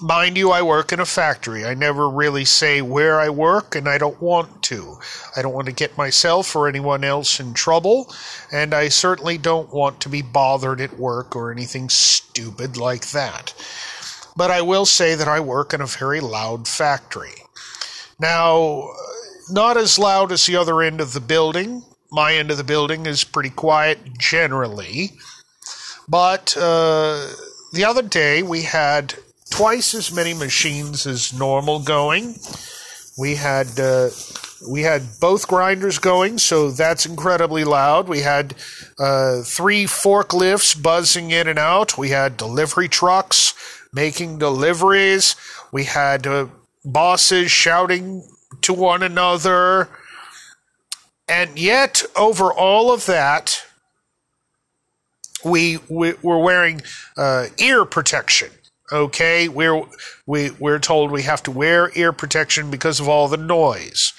mind 0.00 0.36
you, 0.36 0.50
I 0.50 0.62
work 0.62 0.92
in 0.92 1.00
a 1.00 1.06
factory. 1.06 1.64
I 1.64 1.74
never 1.74 2.08
really 2.08 2.44
say 2.44 2.82
where 2.82 3.20
I 3.20 3.28
work, 3.28 3.74
and 3.74 3.88
I 3.88 3.98
don't 3.98 4.20
want 4.20 4.62
to. 4.64 4.98
I 5.36 5.42
don't 5.42 5.54
want 5.54 5.66
to 5.66 5.72
get 5.72 5.96
myself 5.96 6.54
or 6.54 6.68
anyone 6.68 7.04
else 7.04 7.40
in 7.40 7.54
trouble, 7.54 8.12
and 8.52 8.74
I 8.74 8.88
certainly 8.88 9.38
don't 9.38 9.72
want 9.72 10.00
to 10.00 10.08
be 10.08 10.22
bothered 10.22 10.80
at 10.80 10.98
work 10.98 11.34
or 11.34 11.50
anything 11.50 11.88
stupid 11.88 12.76
like 12.76 13.10
that. 13.10 13.54
But 14.36 14.50
I 14.50 14.60
will 14.60 14.86
say 14.86 15.14
that 15.14 15.28
I 15.28 15.40
work 15.40 15.72
in 15.72 15.80
a 15.80 15.86
very 15.86 16.20
loud 16.20 16.68
factory. 16.68 17.34
Now, 18.18 18.90
not 19.50 19.76
as 19.76 19.98
loud 19.98 20.32
as 20.32 20.46
the 20.46 20.56
other 20.56 20.82
end 20.82 21.00
of 21.00 21.12
the 21.12 21.20
building. 21.20 21.84
My 22.10 22.34
end 22.34 22.50
of 22.50 22.56
the 22.56 22.64
building 22.64 23.06
is 23.06 23.24
pretty 23.24 23.50
quiet 23.50 24.18
generally. 24.18 25.12
But 26.08 26.56
uh, 26.56 27.28
the 27.72 27.84
other 27.84 28.02
day 28.02 28.42
we 28.42 28.62
had 28.62 29.14
twice 29.50 29.94
as 29.94 30.12
many 30.12 30.34
machines 30.34 31.06
as 31.06 31.32
normal 31.32 31.80
going. 31.80 32.38
We 33.18 33.36
had 33.36 33.78
uh, 33.80 34.10
we 34.68 34.82
had 34.82 35.02
both 35.20 35.48
grinders 35.48 35.98
going, 35.98 36.38
so 36.38 36.70
that's 36.70 37.06
incredibly 37.06 37.64
loud. 37.64 38.08
We 38.08 38.20
had 38.20 38.54
uh, 38.98 39.42
three 39.42 39.84
forklifts 39.84 40.80
buzzing 40.80 41.30
in 41.30 41.48
and 41.48 41.58
out. 41.58 41.96
We 41.98 42.10
had 42.10 42.36
delivery 42.36 42.88
trucks 42.88 43.54
making 43.92 44.38
deliveries. 44.38 45.36
We 45.72 45.84
had 45.84 46.26
uh, 46.26 46.46
bosses 46.84 47.50
shouting 47.50 48.22
to 48.62 48.72
one 48.72 49.02
another. 49.02 49.88
And 51.28 51.58
yet, 51.58 52.04
over 52.14 52.52
all 52.52 52.92
of 52.92 53.06
that, 53.06 53.64
we, 55.44 55.78
we 55.88 56.10
are 56.10 56.38
wearing 56.38 56.82
uh, 57.16 57.46
ear 57.58 57.84
protection. 57.84 58.50
Okay, 58.92 59.48
we're 59.48 59.82
we 60.26 60.50
we're 60.52 60.78
told 60.78 61.10
we 61.10 61.22
have 61.22 61.42
to 61.44 61.50
wear 61.50 61.90
ear 61.94 62.12
protection 62.12 62.70
because 62.70 63.00
of 63.00 63.08
all 63.08 63.26
the 63.26 63.36
noise. 63.36 64.12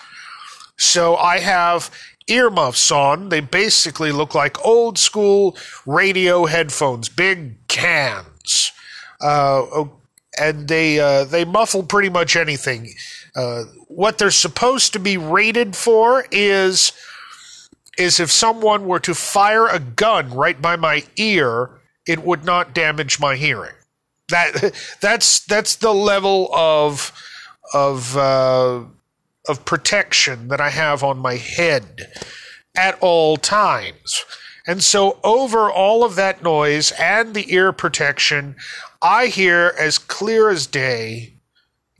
So 0.77 1.15
I 1.15 1.39
have 1.39 1.89
earmuffs 2.27 2.91
on. 2.91 3.29
They 3.29 3.39
basically 3.39 4.11
look 4.11 4.35
like 4.35 4.63
old 4.65 4.97
school 4.97 5.57
radio 5.85 6.45
headphones, 6.45 7.07
big 7.07 7.65
cans, 7.69 8.73
uh, 9.21 9.85
and 10.37 10.67
they 10.67 10.99
uh, 10.99 11.23
they 11.23 11.45
muffle 11.45 11.83
pretty 11.83 12.09
much 12.09 12.35
anything. 12.35 12.93
Uh, 13.35 13.63
what 13.87 14.17
they're 14.17 14.31
supposed 14.31 14.91
to 14.93 14.99
be 14.99 15.17
rated 15.17 15.75
for 15.77 16.25
is 16.29 16.91
is 17.97 18.19
if 18.19 18.31
someone 18.31 18.85
were 18.85 18.99
to 18.99 19.13
fire 19.15 19.67
a 19.67 19.79
gun 19.79 20.29
right 20.31 20.61
by 20.61 20.75
my 20.75 21.03
ear, 21.15 21.69
it 22.05 22.23
would 22.23 22.43
not 22.43 22.73
damage 22.73 23.19
my 23.19 23.35
hearing. 23.35 23.73
That 24.29 24.73
that's 25.01 25.39
that's 25.41 25.75
the 25.75 25.93
level 25.93 26.49
of 26.53 27.11
of 27.73 28.17
uh, 28.17 28.83
of 29.47 29.65
protection 29.65 30.49
that 30.49 30.61
I 30.61 30.69
have 30.69 31.03
on 31.03 31.17
my 31.17 31.35
head 31.35 32.11
at 32.75 32.97
all 33.01 33.37
times. 33.37 34.25
And 34.67 34.83
so 34.83 35.17
over 35.23 35.71
all 35.71 36.03
of 36.03 36.15
that 36.15 36.43
noise 36.43 36.91
and 36.99 37.33
the 37.33 37.53
ear 37.53 37.71
protection, 37.71 38.57
I 39.01 39.27
hear 39.27 39.73
as 39.79 39.97
clear 39.97 40.49
as 40.49 40.67
day, 40.67 41.35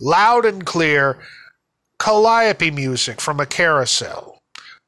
loud 0.01 0.45
and 0.45 0.65
clear, 0.65 1.17
calliope 1.97 2.71
music 2.71 3.21
from 3.21 3.39
a 3.39 3.45
carousel. 3.45 4.41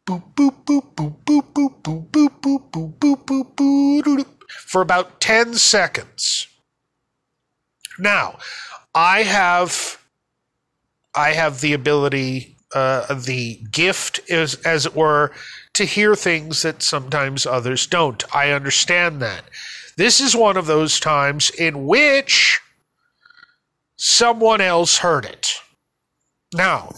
boop 0.06 0.24
boop 0.36 0.66
boop 0.66 0.94
boop 0.94 1.16
boop 1.24 1.44
boop 1.54 1.82
boop 1.82 2.02
boop 2.12 2.72
boop 2.72 3.00
boop 3.00 3.56
boop 3.56 4.04
boop 4.04 4.26
For 4.50 4.82
about 4.82 5.22
10 5.22 5.54
seconds. 5.54 6.49
Now, 8.00 8.39
I 8.95 9.24
have 9.24 9.97
I 11.16 11.32
have 11.32 11.62
the 11.62 11.74
ability 11.74 12.56
uh, 12.74 13.14
the 13.14 13.56
gift 13.72 14.20
is 14.28 14.56
as 14.66 14.86
it 14.86 14.95
were 14.95 15.32
to 15.74 15.86
hear 15.86 16.16
things 16.16 16.62
that 16.62 16.84
sometimes 16.84 17.45
others 17.45 17.88
don't. 17.88 18.24
I 18.36 18.52
understand 18.52 19.22
that. 19.22 19.43
This 19.97 20.20
is 20.20 20.36
one 20.36 20.56
of 20.56 20.68
those 20.68 21.00
times 21.00 21.50
in 21.50 21.86
which 21.86 22.60
someone 23.97 24.62
else 24.62 25.00
heard 25.00 25.26
it. 25.26 25.56
Now, 26.54 26.93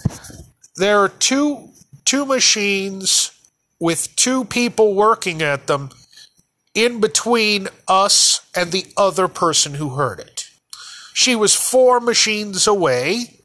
there 0.76 1.00
are 1.00 1.10
two 1.10 1.70
two 2.06 2.26
machines 2.26 3.32
with 3.80 4.16
two 4.16 4.46
people 4.46 4.94
working 4.94 5.42
at 5.42 5.68
them 5.68 5.90
in 6.74 7.00
between 7.00 7.68
us 7.88 8.42
and 8.56 8.72
the 8.72 8.86
other 8.96 9.28
person 9.28 9.74
who 9.74 9.96
heard 9.96 10.20
it. 10.20 10.41
She 11.22 11.36
was 11.36 11.54
four 11.54 12.00
machines 12.00 12.66
away. 12.66 13.42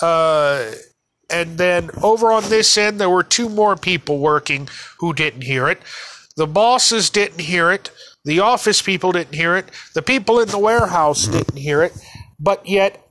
Uh, 0.00 0.72
and 1.30 1.58
then 1.58 1.90
over 2.02 2.32
on 2.32 2.42
this 2.48 2.76
end, 2.76 3.00
there 3.00 3.08
were 3.08 3.22
two 3.22 3.48
more 3.48 3.76
people 3.76 4.18
working 4.18 4.68
who 4.98 5.12
didn't 5.12 5.42
hear 5.42 5.68
it. 5.68 5.78
The 6.36 6.48
bosses 6.48 7.08
didn't 7.08 7.42
hear 7.42 7.70
it. 7.70 7.92
The 8.24 8.40
office 8.40 8.82
people 8.82 9.12
didn't 9.12 9.36
hear 9.36 9.56
it. 9.56 9.66
The 9.94 10.02
people 10.02 10.40
in 10.40 10.48
the 10.48 10.58
warehouse 10.58 11.28
didn't 11.28 11.56
hear 11.56 11.84
it. 11.84 11.92
But 12.36 12.66
yet, 12.66 13.06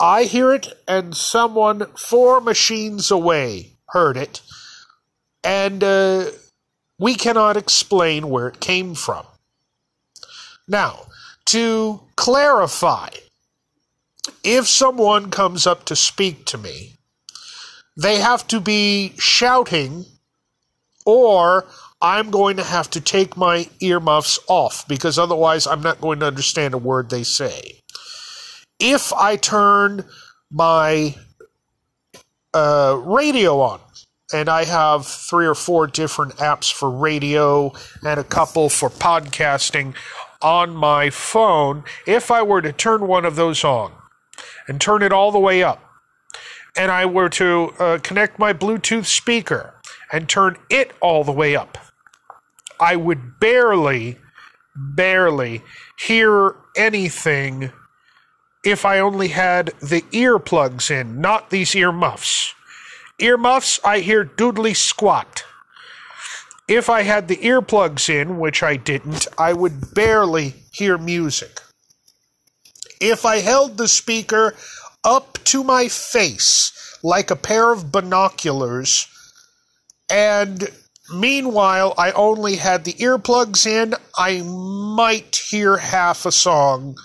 I 0.00 0.22
hear 0.24 0.54
it, 0.54 0.68
and 0.88 1.14
someone 1.14 1.84
four 1.96 2.40
machines 2.40 3.10
away 3.10 3.76
heard 3.90 4.16
it, 4.16 4.40
and 5.44 5.84
uh, 5.84 6.30
we 6.98 7.14
cannot 7.14 7.58
explain 7.58 8.30
where 8.30 8.48
it 8.48 8.60
came 8.60 8.94
from. 8.94 9.26
Now, 10.66 11.09
to 11.50 12.00
clarify, 12.16 13.08
if 14.44 14.68
someone 14.68 15.30
comes 15.30 15.66
up 15.66 15.84
to 15.86 15.96
speak 15.96 16.44
to 16.46 16.58
me, 16.58 16.96
they 17.96 18.20
have 18.20 18.46
to 18.48 18.60
be 18.60 19.14
shouting 19.18 20.04
or 21.04 21.66
I'm 22.00 22.30
going 22.30 22.56
to 22.56 22.62
have 22.62 22.88
to 22.90 23.00
take 23.00 23.36
my 23.36 23.68
earmuffs 23.80 24.38
off 24.48 24.86
because 24.86 25.18
otherwise 25.18 25.66
I'm 25.66 25.82
not 25.82 26.00
going 26.00 26.20
to 26.20 26.26
understand 26.26 26.72
a 26.72 26.78
word 26.78 27.10
they 27.10 27.24
say. 27.24 27.80
If 28.78 29.12
I 29.12 29.36
turn 29.36 30.04
my 30.50 31.14
uh, 32.54 33.00
radio 33.04 33.60
on, 33.60 33.80
and 34.32 34.48
I 34.48 34.64
have 34.64 35.06
three 35.06 35.46
or 35.46 35.56
four 35.56 35.88
different 35.88 36.36
apps 36.36 36.72
for 36.72 36.88
radio 36.88 37.72
and 38.04 38.20
a 38.20 38.24
couple 38.24 38.68
for 38.68 38.88
podcasting 38.88 39.94
on 40.42 40.74
my 40.74 41.10
phone. 41.10 41.84
If 42.06 42.30
I 42.30 42.42
were 42.42 42.62
to 42.62 42.72
turn 42.72 43.06
one 43.06 43.24
of 43.24 43.36
those 43.36 43.64
on 43.64 43.92
and 44.68 44.80
turn 44.80 45.02
it 45.02 45.12
all 45.12 45.32
the 45.32 45.38
way 45.38 45.62
up, 45.62 45.84
and 46.76 46.90
I 46.90 47.06
were 47.06 47.28
to 47.30 47.74
uh, 47.78 47.98
connect 48.02 48.38
my 48.38 48.52
Bluetooth 48.52 49.06
speaker 49.06 49.74
and 50.12 50.28
turn 50.28 50.56
it 50.68 50.92
all 51.00 51.24
the 51.24 51.32
way 51.32 51.56
up, 51.56 51.78
I 52.78 52.96
would 52.96 53.38
barely, 53.40 54.18
barely 54.74 55.62
hear 55.98 56.56
anything 56.76 57.72
if 58.64 58.84
I 58.84 58.98
only 58.98 59.28
had 59.28 59.66
the 59.80 60.02
earplugs 60.12 60.90
in, 60.90 61.20
not 61.20 61.50
these 61.50 61.74
earmuffs. 61.74 62.54
Earmuffs, 63.18 63.80
I 63.84 64.00
hear 64.00 64.24
doodly 64.24 64.74
squat. 64.74 65.39
If 66.70 66.88
I 66.88 67.02
had 67.02 67.26
the 67.26 67.38
earplugs 67.38 68.08
in, 68.08 68.38
which 68.38 68.62
I 68.62 68.76
didn't, 68.76 69.26
I 69.36 69.52
would 69.52 69.92
barely 69.92 70.54
hear 70.72 70.96
music. 70.96 71.60
If 73.00 73.24
I 73.24 73.38
held 73.38 73.76
the 73.76 73.88
speaker 73.88 74.54
up 75.02 75.40
to 75.46 75.64
my 75.64 75.88
face 75.88 76.70
like 77.02 77.32
a 77.32 77.34
pair 77.34 77.72
of 77.72 77.90
binoculars, 77.90 79.08
and 80.08 80.70
meanwhile 81.12 81.92
I 81.98 82.12
only 82.12 82.54
had 82.54 82.84
the 82.84 82.92
earplugs 82.92 83.66
in, 83.66 83.96
I 84.16 84.42
might 84.42 85.34
hear 85.50 85.76
half 85.76 86.24
a 86.24 86.30
song, 86.30 86.96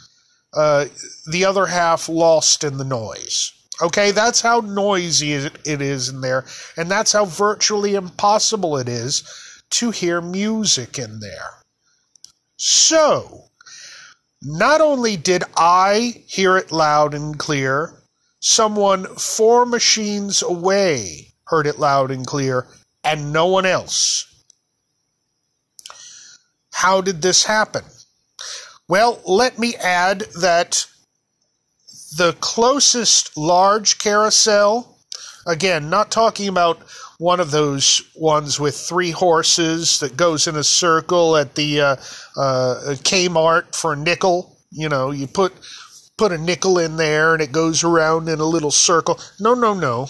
uh, 0.54 0.86
the 1.26 1.44
other 1.44 1.66
half 1.66 2.08
lost 2.08 2.64
in 2.64 2.78
the 2.78 2.86
noise. 2.86 3.52
Okay, 3.82 4.12
that's 4.12 4.42
how 4.42 4.60
noisy 4.60 5.34
it 5.34 5.58
is 5.66 6.10
in 6.10 6.22
there, 6.22 6.46
and 6.78 6.92
that's 6.92 7.14
how 7.14 7.26
virtually 7.26 7.96
impossible 7.96 8.78
it 8.78 8.88
is 8.88 9.24
to 9.72 9.92
hear 9.92 10.22
music 10.22 10.98
in 11.00 11.20
there. 11.20 11.62
So, 12.58 13.46
not 14.42 14.82
only 14.82 15.18
did 15.18 15.44
I 15.58 16.24
hear 16.28 16.58
it 16.58 16.72
loud 16.72 17.14
and 17.14 17.38
clear, 17.38 18.04
someone 18.40 19.06
four 19.16 19.66
machines 19.66 20.42
away 20.42 21.34
heard 21.46 21.68
it 21.68 21.80
loud 21.80 22.12
and 22.12 22.26
clear, 22.26 22.68
and 23.04 23.32
no 23.32 23.46
one 23.46 23.66
else. 23.66 24.26
How 26.74 27.02
did 27.02 27.22
this 27.22 27.44
happen? 27.44 27.84
Well, 28.88 29.22
let 29.26 29.58
me 29.58 29.76
add 29.76 30.22
that 30.40 30.86
the 32.18 32.34
closest 32.40 33.36
large 33.38 33.98
carousel, 33.98 34.95
again, 35.46 35.90
not 35.90 36.12
talking 36.12 36.48
about 36.48 36.80
one 37.18 37.40
of 37.40 37.52
those 37.52 38.02
ones 38.16 38.60
with 38.60 38.76
three 38.76 39.12
horses 39.12 40.00
that 40.00 40.18
goes 40.18 40.48
in 40.48 40.56
a 40.56 40.64
circle 40.64 41.38
at 41.38 41.56
the 41.56 41.82
uh, 41.82 41.96
uh, 42.38 42.96
Kmart 43.04 43.76
for 43.76 43.94
a 43.94 43.98
nickel. 43.98 44.58
You 44.72 44.90
know, 44.90 45.12
you 45.12 45.28
put 45.28 45.54
put 46.18 46.32
a 46.32 46.38
nickel 46.38 46.80
in 46.80 46.98
there 46.98 47.34
and 47.34 47.42
it 47.42 47.52
goes 47.52 47.84
around 47.84 48.30
in 48.30 48.40
a 48.40 48.46
little 48.46 48.72
circle. 48.72 49.20
No, 49.40 49.54
no, 49.54 49.74
no. 49.74 50.08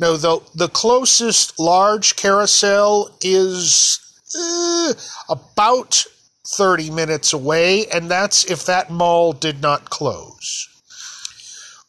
No, 0.00 0.16
the 0.16 0.40
the 0.54 0.68
closest 0.68 1.58
large 1.58 2.16
carousel 2.16 3.10
is 3.20 3.98
uh, 4.36 4.92
about 5.28 6.04
30 6.46 6.90
minutes 6.90 7.32
away, 7.32 7.86
and 7.88 8.10
that's 8.10 8.44
if 8.44 8.64
that 8.66 8.90
mall 8.90 9.32
did 9.32 9.60
not 9.60 9.90
close. 9.90 10.68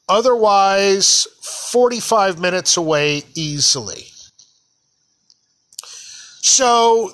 Otherwise, 0.10 1.28
45 1.72 2.40
minutes 2.40 2.76
away 2.76 3.24
easily. 3.36 4.06
So, 6.42 7.12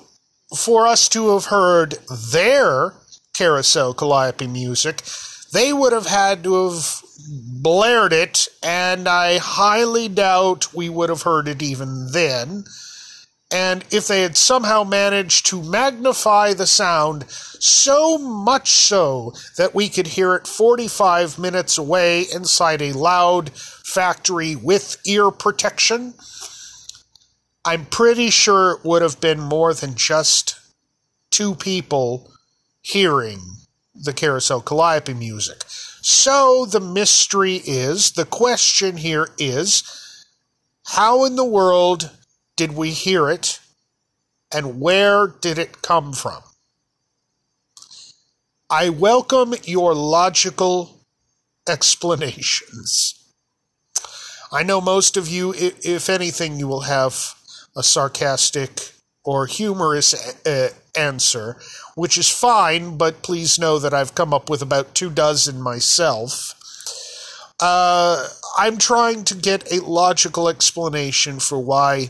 for 0.55 0.87
us 0.87 1.09
to 1.09 1.33
have 1.33 1.45
heard 1.45 1.95
their 2.31 2.93
carousel 3.35 3.93
calliope 3.93 4.47
music, 4.47 5.01
they 5.51 5.73
would 5.73 5.93
have 5.93 6.05
had 6.05 6.43
to 6.43 6.69
have 6.69 7.01
blared 7.29 8.13
it, 8.13 8.47
and 8.63 9.07
I 9.07 9.37
highly 9.37 10.07
doubt 10.07 10.73
we 10.73 10.89
would 10.89 11.09
have 11.09 11.23
heard 11.23 11.47
it 11.47 11.61
even 11.61 12.11
then. 12.11 12.63
And 13.55 13.85
if 13.89 14.05
they 14.09 14.21
had 14.21 14.35
somehow 14.35 14.83
managed 14.83 15.45
to 15.45 15.63
magnify 15.63 16.53
the 16.53 16.67
sound 16.67 17.23
so 17.29 18.17
much 18.17 18.69
so 18.71 19.31
that 19.55 19.73
we 19.73 19.87
could 19.87 20.07
hear 20.07 20.35
it 20.35 20.45
45 20.45 21.39
minutes 21.39 21.77
away 21.77 22.25
inside 22.33 22.81
a 22.81 22.91
loud 22.91 23.51
factory 23.53 24.57
with 24.57 24.97
ear 25.05 25.31
protection, 25.31 26.15
I'm 27.63 27.85
pretty 27.85 28.29
sure 28.29 28.71
it 28.71 28.83
would 28.83 29.01
have 29.01 29.21
been 29.21 29.39
more 29.39 29.73
than 29.73 29.95
just 29.95 30.59
two 31.31 31.55
people 31.55 32.29
hearing 32.81 33.39
the 33.93 34.11
Carousel 34.11 34.63
Calliope 34.63 35.13
music. 35.13 35.63
So 36.01 36.65
the 36.65 36.81
mystery 36.81 37.61
is, 37.65 38.11
the 38.11 38.25
question 38.25 38.97
here 38.97 39.29
is, 39.37 40.25
how 40.87 41.23
in 41.23 41.37
the 41.37 41.45
world 41.45 42.11
did 42.55 42.75
we 42.75 42.91
hear 42.91 43.29
it, 43.29 43.59
and 44.53 44.79
where 44.79 45.27
did 45.27 45.57
it 45.57 45.81
come 45.81 46.13
from? 46.13 46.41
I 48.69 48.89
welcome 48.89 49.53
your 49.63 49.93
logical 49.93 51.01
explanations. 51.67 53.13
I 54.51 54.63
know 54.63 54.79
most 54.81 55.17
of 55.17 55.27
you, 55.27 55.53
if 55.55 56.09
anything, 56.09 56.59
you 56.59 56.67
will 56.67 56.81
have 56.81 57.35
a 57.75 57.83
sarcastic 57.83 58.91
or 59.23 59.47
humorous 59.47 60.13
uh, 60.45 60.69
answer, 60.95 61.57
which 61.95 62.17
is 62.17 62.29
fine, 62.29 62.97
but 62.97 63.21
please 63.21 63.59
know 63.59 63.79
that 63.79 63.93
I've 63.93 64.15
come 64.15 64.33
up 64.33 64.49
with 64.49 64.61
about 64.61 64.95
two 64.95 65.09
dozen 65.09 65.61
myself. 65.61 66.53
Uh, 67.59 68.27
I'm 68.57 68.77
trying 68.77 69.23
to 69.25 69.35
get 69.35 69.71
a 69.71 69.83
logical 69.83 70.47
explanation 70.47 71.39
for 71.39 71.59
why 71.59 72.09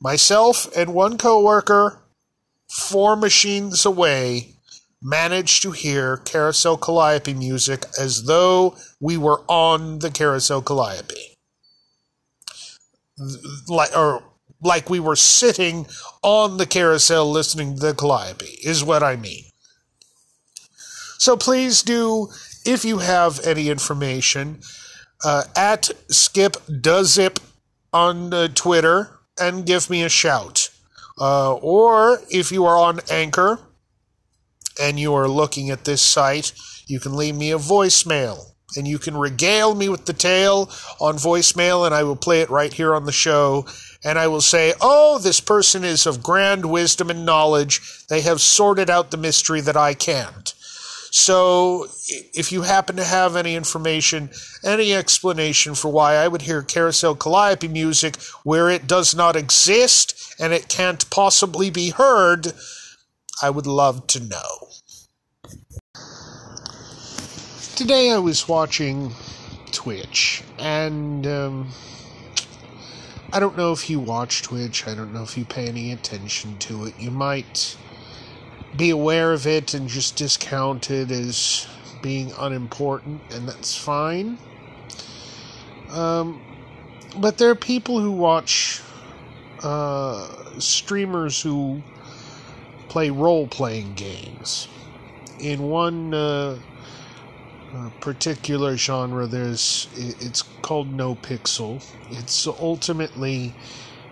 Myself 0.00 0.68
and 0.76 0.94
one 0.94 1.18
coworker, 1.18 2.00
four 2.68 3.16
machines 3.16 3.84
away, 3.84 4.54
managed 5.02 5.62
to 5.62 5.72
hear 5.72 6.18
Carousel 6.18 6.76
Calliope 6.76 7.34
music 7.34 7.84
as 7.98 8.24
though 8.24 8.76
we 9.00 9.16
were 9.16 9.42
on 9.48 9.98
the 9.98 10.10
Carousel 10.10 10.62
Calliope. 10.62 11.36
Like, 13.68 13.96
or 13.96 14.22
like 14.62 14.88
we 14.88 15.00
were 15.00 15.16
sitting 15.16 15.86
on 16.22 16.56
the 16.56 16.66
carousel 16.66 17.30
listening 17.30 17.74
to 17.74 17.80
the 17.80 17.94
Calliope, 17.94 18.58
is 18.64 18.84
what 18.84 19.02
I 19.02 19.16
mean. 19.16 19.44
So 21.18 21.36
please 21.36 21.82
do, 21.82 22.28
if 22.64 22.84
you 22.84 22.98
have 22.98 23.40
any 23.44 23.70
information, 23.70 24.60
uh, 25.24 25.44
at 25.56 25.90
Skip 26.08 26.56
Does 26.80 27.18
It 27.18 27.40
on 27.92 28.32
uh, 28.32 28.48
Twitter 28.54 29.17
and 29.40 29.66
give 29.66 29.90
me 29.90 30.02
a 30.02 30.08
shout. 30.08 30.70
Uh, 31.20 31.54
or 31.54 32.20
if 32.30 32.52
you 32.52 32.64
are 32.64 32.76
on 32.76 33.00
Anchor 33.10 33.58
and 34.80 34.98
you 35.00 35.14
are 35.14 35.28
looking 35.28 35.70
at 35.70 35.84
this 35.84 36.02
site, 36.02 36.52
you 36.86 37.00
can 37.00 37.16
leave 37.16 37.34
me 37.34 37.50
a 37.50 37.58
voicemail 37.58 38.52
and 38.76 38.86
you 38.86 38.98
can 38.98 39.16
regale 39.16 39.74
me 39.74 39.88
with 39.88 40.06
the 40.06 40.12
tale 40.12 40.70
on 41.00 41.16
voicemail 41.16 41.86
and 41.86 41.94
I 41.94 42.02
will 42.02 42.16
play 42.16 42.40
it 42.40 42.50
right 42.50 42.72
here 42.72 42.94
on 42.94 43.04
the 43.04 43.12
show. 43.12 43.66
And 44.04 44.18
I 44.18 44.28
will 44.28 44.40
say, 44.40 44.74
oh, 44.80 45.18
this 45.18 45.40
person 45.40 45.84
is 45.84 46.06
of 46.06 46.22
grand 46.22 46.66
wisdom 46.66 47.10
and 47.10 47.26
knowledge. 47.26 48.06
They 48.08 48.20
have 48.20 48.40
sorted 48.40 48.88
out 48.88 49.10
the 49.10 49.16
mystery 49.16 49.60
that 49.62 49.76
I 49.76 49.94
can't. 49.94 50.54
So, 51.10 51.86
if 52.34 52.52
you 52.52 52.62
happen 52.62 52.96
to 52.96 53.04
have 53.04 53.36
any 53.36 53.56
information, 53.56 54.30
any 54.64 54.94
explanation 54.94 55.74
for 55.74 55.90
why 55.90 56.14
I 56.14 56.28
would 56.28 56.42
hear 56.42 56.62
Carousel 56.62 57.16
Calliope 57.16 57.68
music 57.68 58.16
where 58.44 58.68
it 58.68 58.86
does 58.86 59.14
not 59.14 59.36
exist 59.36 60.34
and 60.38 60.52
it 60.52 60.68
can't 60.68 61.08
possibly 61.10 61.70
be 61.70 61.90
heard, 61.90 62.52
I 63.42 63.50
would 63.50 63.66
love 63.66 64.06
to 64.08 64.20
know. 64.20 64.68
Today 67.76 68.10
I 68.10 68.18
was 68.18 68.48
watching 68.48 69.12
Twitch, 69.70 70.42
and 70.58 71.26
um, 71.26 71.68
I 73.32 73.38
don't 73.38 73.56
know 73.56 73.72
if 73.72 73.88
you 73.88 74.00
watch 74.00 74.42
Twitch, 74.42 74.88
I 74.88 74.94
don't 74.94 75.12
know 75.14 75.22
if 75.22 75.38
you 75.38 75.44
pay 75.44 75.68
any 75.68 75.92
attention 75.92 76.58
to 76.58 76.86
it. 76.86 76.94
You 76.98 77.10
might 77.12 77.76
be 78.78 78.90
aware 78.90 79.32
of 79.32 79.46
it 79.46 79.74
and 79.74 79.88
just 79.88 80.16
discount 80.16 80.90
it 80.90 81.10
as 81.10 81.66
being 82.00 82.32
unimportant, 82.38 83.20
and 83.32 83.48
that's 83.48 83.76
fine. 83.76 84.38
Um, 85.90 86.40
but 87.18 87.38
there 87.38 87.50
are 87.50 87.56
people 87.56 87.98
who 87.98 88.12
watch 88.12 88.80
uh, 89.62 90.60
streamers 90.60 91.42
who 91.42 91.82
play 92.88 93.10
role 93.10 93.48
playing 93.48 93.94
games. 93.94 94.68
In 95.40 95.64
one 95.64 96.14
uh, 96.14 96.58
uh, 97.74 97.90
particular 98.00 98.76
genre, 98.76 99.26
there's 99.26 99.88
it's 99.96 100.42
called 100.62 100.92
No 100.92 101.16
Pixel. 101.16 101.84
It's 102.10 102.46
ultimately 102.46 103.54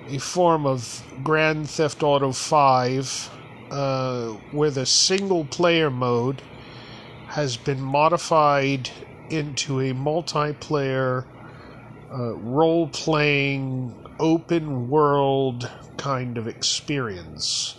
a 0.08 0.18
form 0.18 0.66
of 0.66 1.04
Grand 1.22 1.70
Theft 1.70 2.02
Auto 2.02 2.32
5 2.32 3.30
uh, 3.70 4.28
where 4.52 4.70
the 4.70 4.86
single 4.86 5.44
player 5.44 5.90
mode 5.90 6.42
has 7.28 7.56
been 7.56 7.80
modified 7.80 8.90
into 9.30 9.80
a 9.80 9.92
multiplayer 9.92 11.24
uh, 12.12 12.34
role 12.36 12.88
playing 12.88 13.94
open 14.18 14.88
world 14.88 15.70
kind 15.96 16.38
of 16.38 16.46
experience. 16.46 17.76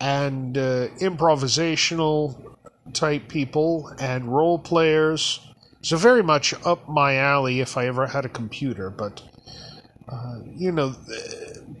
And 0.00 0.56
uh, 0.58 0.88
improvisational 0.98 2.56
type 2.92 3.28
people 3.28 3.92
and 3.98 4.34
role 4.34 4.58
players. 4.58 5.40
So, 5.82 5.96
very 5.96 6.22
much 6.22 6.54
up 6.64 6.88
my 6.88 7.16
alley 7.16 7.60
if 7.60 7.76
I 7.76 7.86
ever 7.86 8.06
had 8.06 8.24
a 8.24 8.30
computer, 8.30 8.90
but. 8.90 9.22
Uh, 10.06 10.40
you 10.54 10.70
know, 10.70 10.94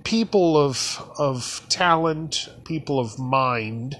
people 0.04 0.56
of 0.56 1.10
of 1.18 1.62
talent, 1.68 2.48
people 2.64 3.00
of 3.00 3.18
mind, 3.18 3.98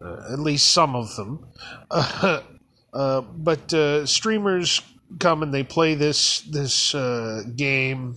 uh, 0.00 0.32
at 0.32 0.38
least 0.38 0.72
some 0.72 0.96
of 0.96 1.14
them. 1.16 1.46
Uh, 2.92 3.20
but 3.20 3.72
uh, 3.72 4.04
streamers 4.04 4.82
come 5.20 5.44
and 5.44 5.54
they 5.54 5.62
play 5.62 5.94
this 5.94 6.40
this 6.40 6.92
uh, 6.92 7.42
game, 7.54 8.16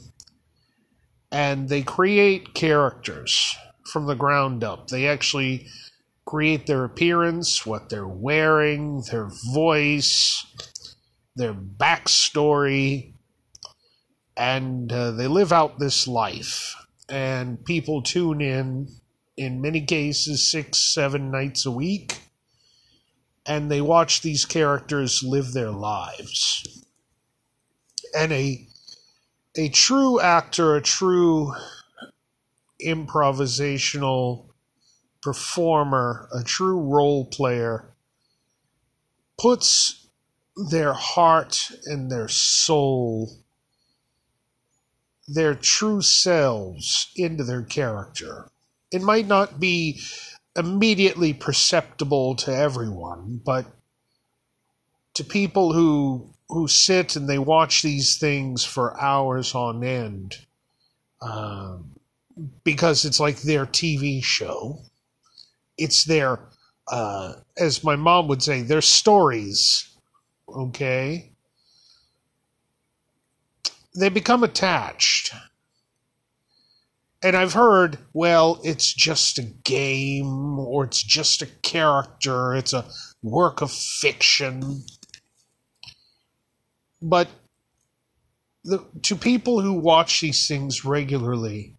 and 1.32 1.70
they 1.70 1.84
create 1.84 2.56
characters 2.56 3.56
from 3.92 4.08
the 4.08 4.16
ground 4.16 4.64
up. 4.64 4.88
They 4.88 5.08
actually 5.08 5.68
create 6.26 6.66
their 6.66 6.84
appearance, 6.84 7.66
what 7.66 7.90
they're 7.90 8.08
wearing, 8.08 9.04
their 9.12 9.30
voice, 9.54 10.46
their 11.36 11.54
backstory, 11.54 13.14
and 14.36 14.92
uh, 14.92 15.12
they 15.12 15.28
live 15.28 15.52
out 15.52 15.80
this 15.80 16.08
life. 16.08 16.76
And 17.10 17.64
people 17.66 18.02
tune 18.02 18.42
in, 18.42 18.88
in 19.36 19.62
many 19.62 19.82
cases, 19.82 20.50
six, 20.50 20.80
seven 20.80 21.32
nights 21.32 21.66
a 21.66 21.72
week, 21.72 22.20
and 23.46 23.70
they 23.70 23.82
watch 23.82 24.22
these 24.22 24.46
characters 24.46 25.22
live 25.24 25.52
their 25.54 25.72
lives. 25.72 26.86
And 28.18 28.32
a 28.32 28.68
a 29.56 29.70
true 29.70 30.20
actor, 30.20 30.76
a 30.76 30.82
true 30.82 31.54
improvisational 32.84 34.48
performer, 35.22 36.28
a 36.34 36.44
true 36.44 36.80
role 36.80 37.26
player, 37.26 37.94
puts 39.40 40.08
their 40.70 40.94
heart 40.94 41.70
and 41.86 42.12
their 42.12 42.28
soul, 42.28 43.43
their 45.28 45.56
true 45.56 46.02
selves 46.02 47.12
into 47.16 47.44
their 47.44 47.64
character. 47.64 48.50
It 48.92 49.02
might 49.02 49.28
not 49.28 49.60
be 49.60 50.02
immediately 50.56 51.34
perceptible 51.34 52.36
to 52.36 52.56
everyone, 52.56 53.42
but 53.44 53.66
to 55.16 55.24
people 55.24 55.74
who 55.74 56.30
who 56.50 56.68
sit 56.68 57.16
and 57.16 57.28
they 57.28 57.40
watch 57.40 57.82
these 57.82 58.18
things 58.18 58.64
for 58.64 59.00
hours 59.02 59.56
on 59.56 59.84
end, 59.84 60.38
um, 61.22 61.96
because 62.64 63.06
it's 63.06 63.20
like 63.20 63.42
their 63.42 63.66
TV 63.66 64.24
show. 64.24 64.80
It's 65.78 66.04
their, 66.04 66.40
uh, 66.92 67.34
as 67.58 67.84
my 67.84 67.96
mom 67.96 68.28
would 68.28 68.44
say, 68.44 68.62
their 68.62 68.82
stories. 68.82 69.90
Okay. 70.48 71.33
They 73.96 74.10
become 74.10 74.44
attached. 74.44 75.34
And 77.22 77.38
I've 77.38 77.54
heard, 77.54 78.00
well, 78.12 78.60
it's 78.64 78.92
just 78.94 79.40
a 79.40 79.44
game 79.44 80.60
or 80.60 80.84
it's 80.84 81.02
just 81.02 81.42
a 81.42 81.46
character, 81.46 82.54
it's 82.54 82.74
a 82.74 82.86
work 83.22 83.62
of 83.62 83.72
fiction. 83.72 84.84
But 87.02 87.30
the, 88.64 88.86
to 89.04 89.16
people 89.16 89.62
who 89.62 89.74
watch 89.74 90.22
these 90.22 90.48
things 90.48 90.84
regularly, 90.84 91.78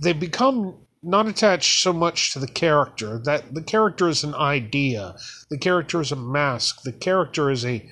they 0.00 0.12
become 0.12 0.74
not 1.02 1.26
attached 1.26 1.82
so 1.82 1.92
much 1.92 2.32
to 2.32 2.38
the 2.38 2.46
character 2.46 3.18
that 3.18 3.54
the 3.54 3.62
character 3.62 4.08
is 4.08 4.22
an 4.22 4.34
idea 4.36 5.16
the 5.50 5.58
character 5.58 6.00
is 6.00 6.12
a 6.12 6.16
mask 6.16 6.82
the 6.82 6.92
character 6.92 7.50
is 7.50 7.64
a 7.64 7.90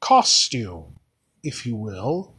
costume 0.00 0.98
if 1.42 1.64
you 1.64 1.74
will 1.74 2.38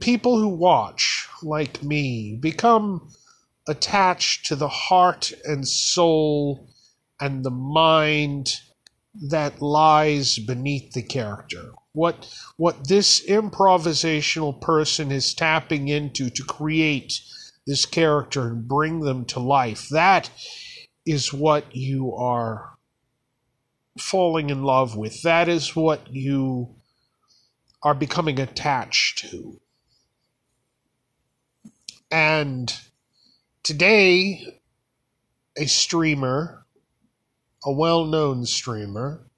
people 0.00 0.38
who 0.38 0.48
watch 0.48 1.28
like 1.42 1.82
me 1.82 2.36
become 2.40 3.08
attached 3.68 4.46
to 4.46 4.56
the 4.56 4.68
heart 4.68 5.32
and 5.44 5.66
soul 5.66 6.68
and 7.20 7.44
the 7.44 7.50
mind 7.50 8.60
that 9.28 9.60
lies 9.60 10.38
beneath 10.38 10.92
the 10.92 11.02
character. 11.02 11.72
What 11.92 12.34
what 12.56 12.88
this 12.88 13.24
improvisational 13.26 14.60
person 14.60 15.12
is 15.12 15.34
tapping 15.34 15.88
into 15.88 16.30
to 16.30 16.44
create 16.44 17.20
this 17.66 17.84
character 17.84 18.48
and 18.48 18.66
bring 18.66 19.00
them 19.00 19.24
to 19.26 19.38
life 19.38 19.88
that 19.90 20.30
is 21.06 21.32
what 21.32 21.74
you 21.74 22.14
are 22.14 22.72
falling 23.98 24.50
in 24.50 24.62
love 24.62 24.96
with. 24.96 25.22
That 25.22 25.48
is 25.48 25.76
what 25.76 26.12
you 26.12 26.76
are 27.82 27.94
becoming 27.94 28.38
attached 28.40 29.18
to 29.18 29.60
and 32.10 32.74
today 33.62 34.60
a 35.56 35.66
streamer 35.66 36.62
a 37.64 37.72
well-known 37.72 38.44
streamer 38.44 39.30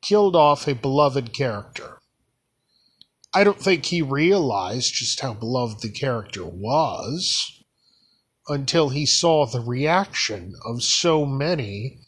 killed 0.00 0.36
off 0.36 0.68
a 0.68 0.74
beloved 0.74 1.32
character. 1.32 1.98
I 3.34 3.44
don't 3.44 3.60
think 3.60 3.86
he 3.86 4.00
realized 4.00 4.94
just 4.94 5.20
how 5.20 5.34
beloved 5.34 5.82
the 5.82 5.90
character 5.90 6.46
was 6.46 7.62
until 8.48 8.90
he 8.90 9.04
saw 9.04 9.44
the 9.44 9.60
reaction 9.60 10.54
of 10.64 10.82
so 10.82 11.26
many, 11.26 11.98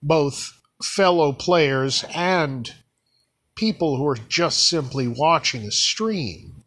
both 0.00 0.52
fellow 0.82 1.32
players 1.32 2.04
and 2.14 2.72
people 3.54 3.96
who 3.96 4.06
are 4.06 4.16
just 4.16 4.68
simply 4.68 5.06
watching 5.06 5.62
a 5.62 5.70
stream. 5.70 6.64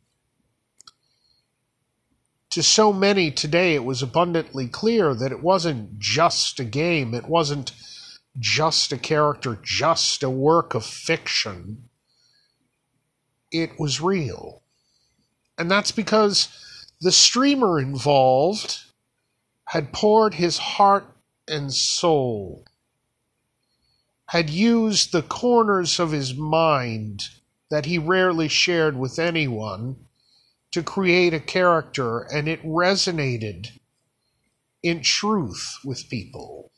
To 2.51 2.63
so 2.63 2.93
many 2.93 3.31
today, 3.31 3.75
it 3.75 3.83
was 3.83 4.01
abundantly 4.01 4.67
clear 4.67 5.13
that 5.13 5.31
it 5.31 5.41
wasn't 5.41 5.99
just 5.99 6.59
a 6.59 6.63
game, 6.63 7.13
it 7.13 7.27
wasn't 7.27 7.73
just 8.39 8.91
a 8.91 8.97
character, 8.97 9.59
just 9.61 10.23
a 10.23 10.29
work 10.29 10.73
of 10.73 10.86
fiction. 10.86 11.89
It 13.51 13.79
was 13.79 14.01
real. 14.01 14.61
And 15.57 15.71
that's 15.71 15.91
because 15.91 16.49
the 17.01 17.11
streamer 17.11 17.79
involved 17.79 18.79
had 19.65 19.93
poured 19.93 20.36
his 20.36 20.57
heart 20.57 21.05
and 21.47 21.73
soul, 21.73 22.65
had 24.28 24.49
used 24.49 25.11
the 25.11 25.21
corners 25.21 25.99
of 25.99 26.11
his 26.11 26.34
mind 26.34 27.30
that 27.69 27.86
he 27.86 27.97
rarely 27.97 28.47
shared 28.47 28.97
with 28.97 29.19
anyone 29.19 29.95
to 30.71 30.84
create 30.84 31.34
a 31.34 31.39
character, 31.39 32.21
and 32.21 32.47
it 32.47 32.63
resonated 32.63 33.67
in 34.84 35.01
truth 35.01 35.78
with 35.84 36.09
people 36.09 36.71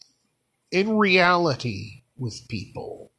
in 0.71 0.97
reality 0.97 2.03
with 2.17 2.47
people. 2.47 3.11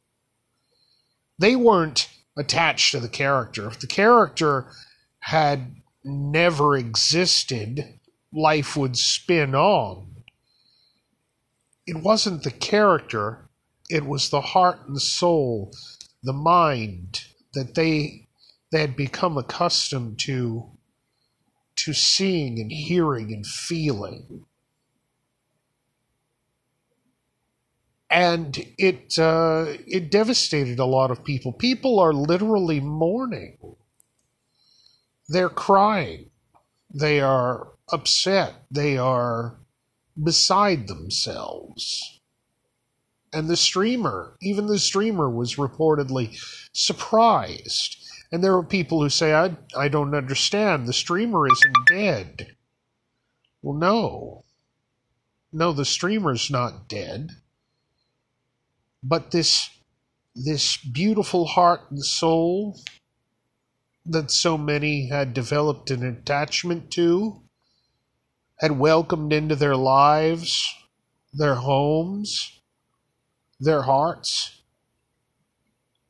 They 1.37 1.55
weren't 1.55 2.09
attached 2.37 2.91
to 2.91 2.99
the 2.99 3.09
character. 3.09 3.67
If 3.67 3.79
the 3.79 3.87
character 3.87 4.71
had 5.19 5.75
never 6.03 6.77
existed, 6.77 7.99
life 8.31 8.75
would 8.77 8.97
spin 8.97 9.55
on. 9.55 10.23
It 11.85 11.97
wasn't 11.97 12.43
the 12.43 12.51
character, 12.51 13.48
it 13.89 14.05
was 14.05 14.29
the 14.29 14.41
heart 14.41 14.79
and 14.87 15.01
soul, 15.01 15.73
the 16.23 16.33
mind 16.33 17.25
that 17.53 17.75
they, 17.75 18.27
they 18.71 18.81
had 18.81 18.95
become 18.95 19.37
accustomed 19.37 20.19
to 20.19 20.71
to 21.75 21.93
seeing 21.93 22.59
and 22.59 22.71
hearing 22.71 23.31
and 23.33 23.47
feeling. 23.47 24.45
and 28.09 28.65
it 28.77 29.19
uh, 29.19 29.65
it 29.85 30.09
devastated 30.11 30.79
a 30.79 30.85
lot 30.85 31.11
of 31.11 31.23
people. 31.23 31.53
People 31.53 31.99
are 31.99 32.13
literally 32.13 32.79
mourning. 32.79 33.57
They're 35.27 35.49
crying. 35.49 36.31
They 36.93 37.21
are 37.21 37.73
upset. 37.91 38.55
They 38.71 38.97
are 38.97 39.57
beside 40.21 40.87
themselves. 40.87 42.18
And 43.31 43.47
the 43.47 43.57
streamer, 43.57 44.35
even 44.41 44.67
the 44.67 44.79
streamer, 44.79 45.29
was 45.29 45.55
reportedly 45.55 46.39
surprised. 46.73 47.97
And 48.31 48.43
there 48.43 48.55
are 48.55 48.63
people 48.63 49.01
who 49.01 49.09
say, 49.09 49.33
I, 49.33 49.55
I 49.77 49.87
don't 49.87 50.15
understand. 50.15 50.87
The 50.87 50.93
streamer 50.93 51.45
isn't 51.47 51.87
dead. 51.87 52.55
Well, 53.61 53.77
no. 53.77 54.45
No, 55.51 55.73
the 55.73 55.85
streamer's 55.85 56.49
not 56.49 56.87
dead. 56.87 57.31
But 59.03 59.31
this 59.31 59.69
this 60.35 60.77
beautiful 60.77 61.45
heart 61.45 61.81
and 61.89 62.03
soul 62.03 62.79
that 64.05 64.31
so 64.31 64.57
many 64.57 65.09
had 65.09 65.33
developed 65.33 65.91
an 65.91 66.05
attachment 66.05 66.91
to, 66.91 67.41
had 68.59 68.79
welcomed 68.79 69.33
into 69.33 69.55
their 69.55 69.75
lives, 69.75 70.65
their 71.33 71.55
homes, 71.55 72.58
their 73.59 73.83
hearts. 73.83 74.61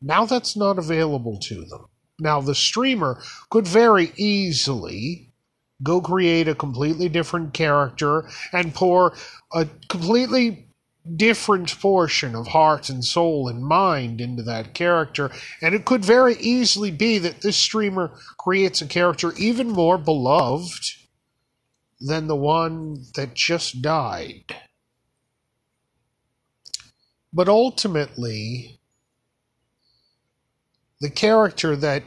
Now 0.02 0.26
that's 0.26 0.56
not 0.56 0.78
available 0.78 1.38
to 1.40 1.66
them. 1.66 1.86
Now, 2.20 2.42
the 2.42 2.56
streamer 2.56 3.22
could 3.50 3.68
very 3.68 4.12
easily 4.18 5.32
go 5.82 6.02
create 6.02 6.48
a 6.48 6.56
completely 6.56 7.08
different 7.08 7.54
character 7.54 8.30
and 8.52 8.74
pour 8.74 9.14
a 9.54 9.68
completely 9.88 10.68
different 11.16 11.80
portion 11.80 12.36
of 12.36 12.48
heart 12.48 12.90
and 12.90 13.04
soul 13.04 13.48
and 13.48 13.66
mind 13.66 14.20
into 14.20 14.44
that 14.44 14.74
character. 14.74 15.32
And 15.62 15.74
it 15.74 15.86
could 15.86 16.04
very 16.04 16.36
easily 16.36 16.92
be 16.92 17.18
that 17.20 17.42
this 17.42 17.56
streamer 17.56 18.12
creates 18.38 18.82
a 18.82 18.88
character 18.88 19.34
even 19.38 19.70
more 19.70 19.98
beloved 19.98 20.92
than 22.02 22.28
the 22.28 22.36
one 22.36 23.06
that 23.16 23.34
just 23.34 23.82
died. 23.82 24.56
But 27.32 27.48
ultimately, 27.48 28.80
the 31.00 31.10
character 31.10 31.76
that 31.76 32.04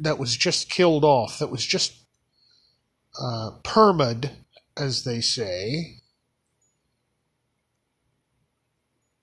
that 0.00 0.18
was 0.18 0.36
just 0.36 0.68
killed 0.70 1.04
off, 1.04 1.38
that 1.38 1.50
was 1.50 1.64
just 1.64 1.94
uh, 3.20 3.52
permad, 3.62 4.30
as 4.76 5.04
they 5.04 5.20
say, 5.20 6.02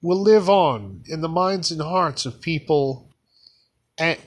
will 0.02 0.20
live 0.20 0.50
on 0.50 1.04
in 1.08 1.22
the 1.22 1.30
minds 1.30 1.72
and 1.72 1.82
hearts 1.82 2.26
of 2.26 2.42
people. 2.42 3.12
And 3.98 4.20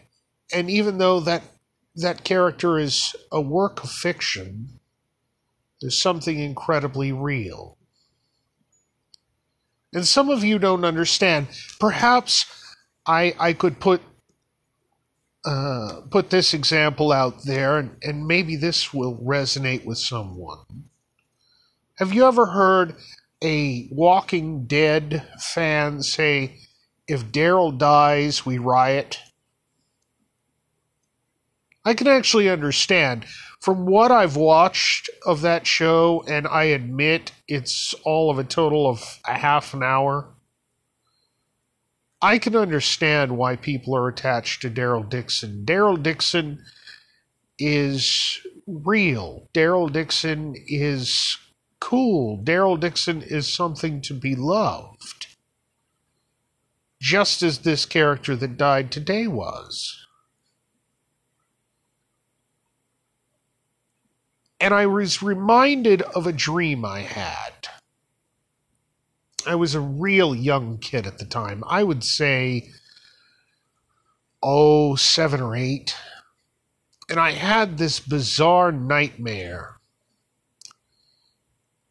and 0.53 0.71
even 0.71 0.99
though 0.99 1.21
that 1.21 1.43
that 1.97 2.25
character 2.25 2.79
is 2.79 3.17
a 3.33 3.41
work 3.41 3.83
of 3.83 3.91
fiction 3.91 4.81
there's 5.81 6.01
something 6.01 6.39
incredibly 6.39 7.13
real 7.13 7.76
and 9.97 10.07
some 10.07 10.31
of 10.31 10.45
you 10.45 10.59
don't 10.61 10.85
understand 10.85 11.49
perhaps 11.81 12.47
i 13.07 13.35
i 13.41 13.53
could 13.53 13.81
put 13.81 14.01
uh, 15.45 16.01
put 16.11 16.31
this 16.31 16.53
example 16.55 17.13
out 17.13 17.45
there 17.45 17.79
and, 17.79 17.97
and 18.03 18.27
maybe 18.27 18.57
this 18.57 18.93
will 18.93 19.17
resonate 19.19 19.85
with 19.85 19.99
someone 19.99 20.59
have 21.97 22.13
you 22.13 22.27
ever 22.27 22.47
heard 22.47 22.95
a 23.43 23.89
Walking 23.91 24.67
Dead 24.67 25.27
fan 25.39 26.03
say, 26.03 26.59
if 27.09 27.25
Daryl 27.27 27.77
dies, 27.77 28.45
we 28.45 28.59
riot? 28.59 29.19
I 31.85 31.95
can 31.95 32.07
actually 32.07 32.51
understand. 32.51 33.27
From 33.67 33.85
what 33.85 34.13
I've 34.13 34.37
watched 34.37 35.11
of 35.27 35.41
that 35.41 35.67
show, 35.67 36.23
and 36.29 36.47
I 36.47 36.67
admit 36.67 37.33
it's 37.49 37.97
all 38.05 38.31
of 38.31 38.39
a 38.39 38.45
total 38.45 38.89
of 38.89 39.19
a 39.27 39.37
half 39.37 39.75
an 39.75 39.83
hour, 39.83 40.29
I 42.23 42.39
can 42.39 42.55
understand 42.55 43.37
why 43.37 43.57
people 43.57 43.97
are 43.97 44.07
attached 44.07 44.63
to 44.63 44.71
Daryl 44.71 45.09
Dixon. 45.09 45.65
Daryl 45.65 46.01
Dixon 46.01 46.65
is 47.59 48.39
real. 48.69 49.49
Daryl 49.53 49.93
Dixon 49.93 50.55
is 50.69 51.37
cool. 51.81 52.39
Daryl 52.45 52.79
Dixon 52.79 53.21
is 53.21 53.53
something 53.53 54.01
to 54.03 54.15
be 54.15 54.37
loved. 54.37 55.27
Just 57.01 57.43
as 57.43 57.59
this 57.59 57.85
character 57.85 58.37
that 58.37 58.57
died 58.57 58.93
today 58.93 59.27
was. 59.27 60.06
And 64.61 64.73
I 64.73 64.87
was 64.87 65.23
reminded 65.23 66.03
of 66.03 66.27
a 66.27 66.33
dream 66.33 66.85
I 66.85 67.01
had. 67.01 67.69
I 69.47 69.55
was 69.55 69.75
a 69.75 69.81
real 69.81 70.35
young 70.35 70.79
kid 70.79 71.07
at 71.07 71.19
the 71.19 71.25
time. 71.25 71.63
I 71.67 71.83
would 71.83 72.03
say, 72.03 72.71
oh, 74.43 74.97
seven 74.97 75.41
or 75.41 75.55
eight. 75.55 75.95
And 77.09 77.21
I 77.21 77.31
had 77.31 77.79
this 77.79 78.01
bizarre 78.01 78.73
nightmare 78.73 79.77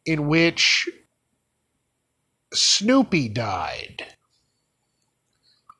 in 0.04 0.28
which 0.28 0.88
Snoopy 2.52 3.28
died. 3.30 4.04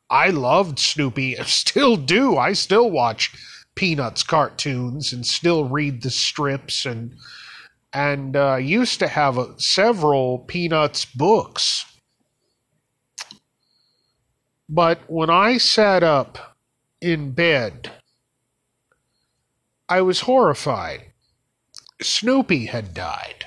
I 0.08 0.30
loved 0.30 0.78
Snoopy, 0.78 1.36
still 1.44 1.96
do. 1.96 2.36
I 2.36 2.52
still 2.52 2.90
watch 2.90 3.34
Peanuts 3.76 4.22
cartoons 4.22 5.12
and 5.12 5.24
still 5.24 5.68
read 5.68 6.02
the 6.02 6.10
strips 6.10 6.84
and 6.84 7.14
and 7.92 8.36
uh, 8.36 8.56
used 8.56 8.98
to 8.98 9.08
have 9.08 9.38
several 9.58 10.40
Peanuts 10.40 11.04
books. 11.04 11.86
But 14.68 15.00
when 15.08 15.30
I 15.30 15.58
sat 15.58 16.02
up 16.02 16.56
in 17.00 17.30
bed, 17.30 17.92
I 19.88 20.00
was 20.00 20.22
horrified. 20.22 21.12
Snoopy 22.02 22.66
had 22.66 22.92
died. 22.92 23.46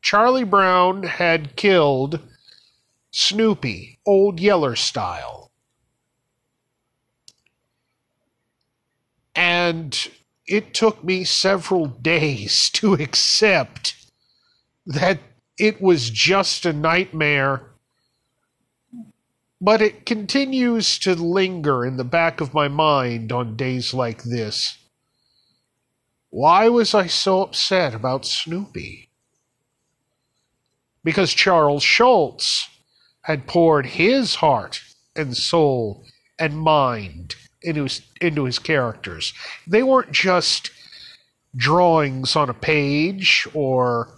Charlie 0.00 0.44
Brown 0.44 1.02
had 1.02 1.56
killed 1.56 2.20
Snoopy, 3.10 3.98
Old 4.06 4.40
Yeller 4.40 4.76
style. 4.76 5.41
And 9.34 9.96
it 10.46 10.74
took 10.74 11.02
me 11.02 11.24
several 11.24 11.86
days 11.86 12.70
to 12.74 12.94
accept 12.94 13.94
that 14.86 15.20
it 15.58 15.80
was 15.80 16.10
just 16.10 16.66
a 16.66 16.72
nightmare. 16.72 17.68
But 19.60 19.80
it 19.80 20.06
continues 20.06 20.98
to 21.00 21.14
linger 21.14 21.84
in 21.84 21.96
the 21.96 22.04
back 22.04 22.40
of 22.40 22.52
my 22.52 22.66
mind 22.66 23.30
on 23.30 23.56
days 23.56 23.94
like 23.94 24.24
this. 24.24 24.76
Why 26.30 26.68
was 26.68 26.94
I 26.94 27.06
so 27.06 27.42
upset 27.42 27.94
about 27.94 28.24
Snoopy? 28.24 29.10
because 31.04 31.34
Charles 31.34 31.82
Schulz 31.82 32.68
had 33.22 33.46
poured 33.46 33.86
his 33.86 34.36
heart 34.36 34.82
and 35.16 35.36
soul 35.36 36.04
and 36.38 36.58
mind 36.58 37.36
into 37.64 37.84
his, 37.84 38.02
into 38.20 38.44
his 38.44 38.58
characters. 38.58 39.32
They 39.66 39.82
weren't 39.82 40.12
just 40.12 40.70
drawings 41.54 42.36
on 42.36 42.48
a 42.48 42.54
page 42.54 43.46
or 43.54 44.08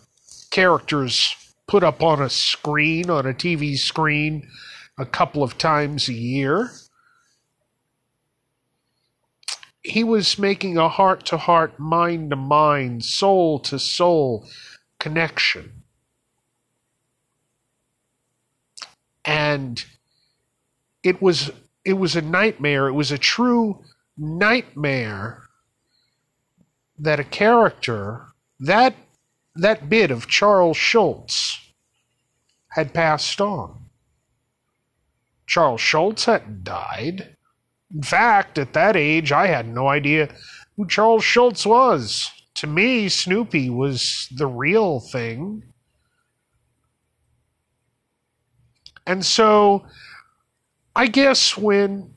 characters 0.51 1.34
put 1.66 1.82
up 1.82 2.03
on 2.03 2.22
a 2.22 2.30
screen, 2.30 3.11
on 3.11 3.26
a 3.26 3.34
TV 3.34 3.76
screen, 3.76 4.49
a 4.99 5.07
couple 5.07 5.42
of 5.42 5.59
times 5.59 6.09
a 6.09 6.14
year. 6.14 6.70
He 9.82 10.05
was 10.05 10.38
making 10.38 10.78
a 10.78 10.88
heart 10.88 11.26
to 11.26 11.36
heart, 11.36 11.78
mind 11.78 12.30
to 12.30 12.36
mind, 12.36 13.05
soul 13.05 13.59
to 13.61 13.78
soul 13.78 14.49
connection. 14.99 15.84
and 19.24 19.84
it 21.03 21.20
was 21.22 21.51
it 21.85 21.95
was 21.95 22.16
a 22.16 22.22
nightmare. 22.22 22.89
It 22.89 22.93
was 22.93 23.12
a 23.12 23.18
true 23.18 23.82
nightmare 24.16 25.43
that 26.99 27.20
a 27.20 27.24
character 27.24 28.26
that 28.61 28.95
that 29.57 29.89
bit 29.89 30.11
of 30.11 30.28
Charles 30.28 30.76
Schulz 30.76 31.61
had 32.68 32.95
passed 32.95 33.41
on. 33.41 33.85
Charles 35.47 35.80
Schulz 35.80 36.24
hadn't 36.24 36.64
died. 36.64 37.37
In 37.95 38.03
fact, 38.03 38.59
at 38.59 38.72
that 38.72 38.97
age, 38.97 39.30
I 39.30 39.47
had 39.47 39.68
no 39.68 39.89
idea 39.89 40.28
who 40.76 40.87
Charles 40.89 41.22
Schulz 41.22 41.64
was. 41.64 42.30
To 42.57 42.66
me, 42.66 43.09
Snoopy 43.09 43.70
was 43.70 44.26
the 44.35 44.47
real 44.47 45.01
thing. 45.01 45.62
And 49.07 49.24
so 49.24 49.85
I 50.97 51.07
guess 51.09 51.57
when 51.57 52.14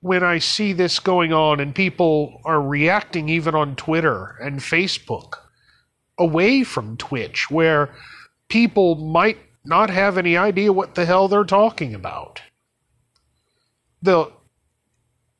when 0.00 0.22
I 0.22 0.38
see 0.38 0.74
this 0.74 0.98
going 0.98 1.32
on 1.32 1.60
and 1.60 1.74
people 1.74 2.42
are 2.44 2.60
reacting 2.60 3.30
even 3.30 3.54
on 3.54 3.74
Twitter 3.74 4.36
and 4.42 4.60
Facebook 4.60 5.36
away 6.18 6.62
from 6.62 6.98
Twitch, 6.98 7.50
where 7.50 7.94
people 8.48 8.96
might 8.96 9.38
not 9.64 9.88
have 9.88 10.18
any 10.18 10.36
idea 10.36 10.74
what 10.74 10.94
the 10.94 11.06
hell 11.06 11.26
they're 11.26 11.44
talking 11.44 11.94
about. 11.94 12.42
The 14.02 14.30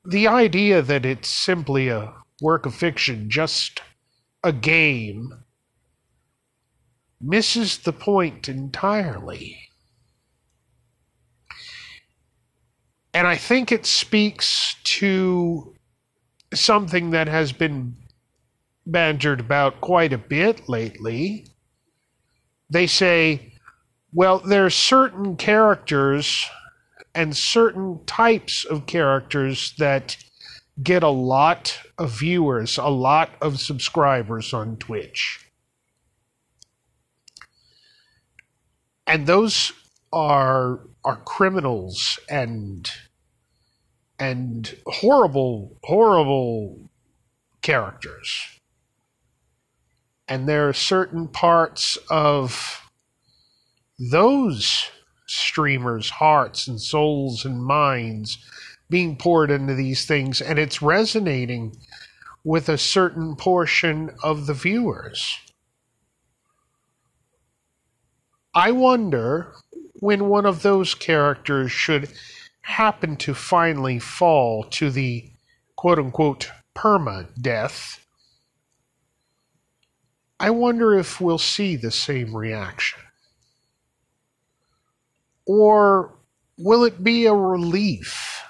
the 0.05 0.29
idea 0.29 0.81
that 0.81 1.05
it's 1.05 1.29
simply 1.29 1.89
a 1.89 2.15
work 2.41 2.65
of 2.67 2.75
fiction, 2.75 3.29
just 3.29 3.83
a 4.43 4.53
game, 4.53 5.45
misses 7.21 7.79
the 7.79 7.93
point 7.93 8.49
entirely. 8.49 9.59
And 13.15 13.29
I 13.29 13.37
think 13.37 13.71
it 13.71 13.87
speaks 13.87 14.75
to 14.99 15.73
something 16.53 17.11
that 17.11 17.29
has 17.29 17.53
been 17.53 17.95
bantered 18.87 19.39
about 19.39 19.81
quite 19.81 20.13
a 20.13 20.19
bit 20.19 20.69
lately. 20.69 21.47
They 22.69 22.89
say, 22.89 23.53
well, 24.13 24.41
there 24.41 24.67
are 24.67 24.71
certain 24.71 25.37
characters 25.37 26.45
and 27.15 27.37
certain 27.37 28.05
types 28.05 28.65
of 28.65 28.87
characters 28.87 29.75
that 29.79 30.17
get 30.83 31.05
a 31.05 31.09
lot 31.09 31.79
of 31.99 32.19
viewers, 32.19 32.79
a 32.79 32.89
lot 32.89 33.31
of 33.41 33.61
subscribers 33.61 34.53
on 34.53 34.77
Twitch. 34.77 35.49
And 39.07 39.29
those 39.29 39.73
are 40.13 40.81
are 41.05 41.17
criminals 41.17 42.19
and 42.31 42.91
and 44.19 44.77
horrible 44.87 45.77
horrible 45.85 46.91
characters. 47.63 48.61
And 50.29 50.49
there 50.49 50.69
are 50.69 50.73
certain 50.73 51.29
parts 51.29 51.99
of 52.11 52.83
those 53.99 54.91
streamers' 55.27 56.11
hearts 56.11 56.67
and 56.67 56.81
souls 56.81 57.45
and 57.45 57.63
minds 57.63 58.39
being 58.89 59.17
poured 59.17 59.51
into 59.51 59.75
these 59.75 60.05
things, 60.05 60.41
and 60.41 60.59
it's 60.59 60.83
resonating 60.83 61.77
with 62.45 62.69
a 62.69 62.79
certain 62.79 63.35
portion 63.37 64.11
of 64.23 64.47
the 64.47 64.55
viewers. 64.55 65.39
I 68.55 68.71
wonder 68.71 69.53
when 69.95 70.29
one 70.29 70.47
of 70.47 70.63
those 70.63 70.95
characters 70.95 71.73
should 71.73 72.11
happen 72.65 73.15
to 73.15 73.35
finally 73.35 73.99
fall 73.99 74.65
to 74.65 74.91
the 74.91 75.31
quote 75.77 75.99
unquote 75.99 76.51
perma 76.75 77.29
death. 77.41 78.07
I 80.41 80.51
wonder 80.51 80.99
if 80.99 81.21
we'll 81.21 81.39
see 81.39 81.77
the 81.77 81.91
same 81.91 82.35
reaction. 82.35 83.01
Or 85.47 86.15
will 86.59 86.85
it 86.85 87.05
be 87.05 87.27
a 87.27 87.35
relief? 87.35 88.43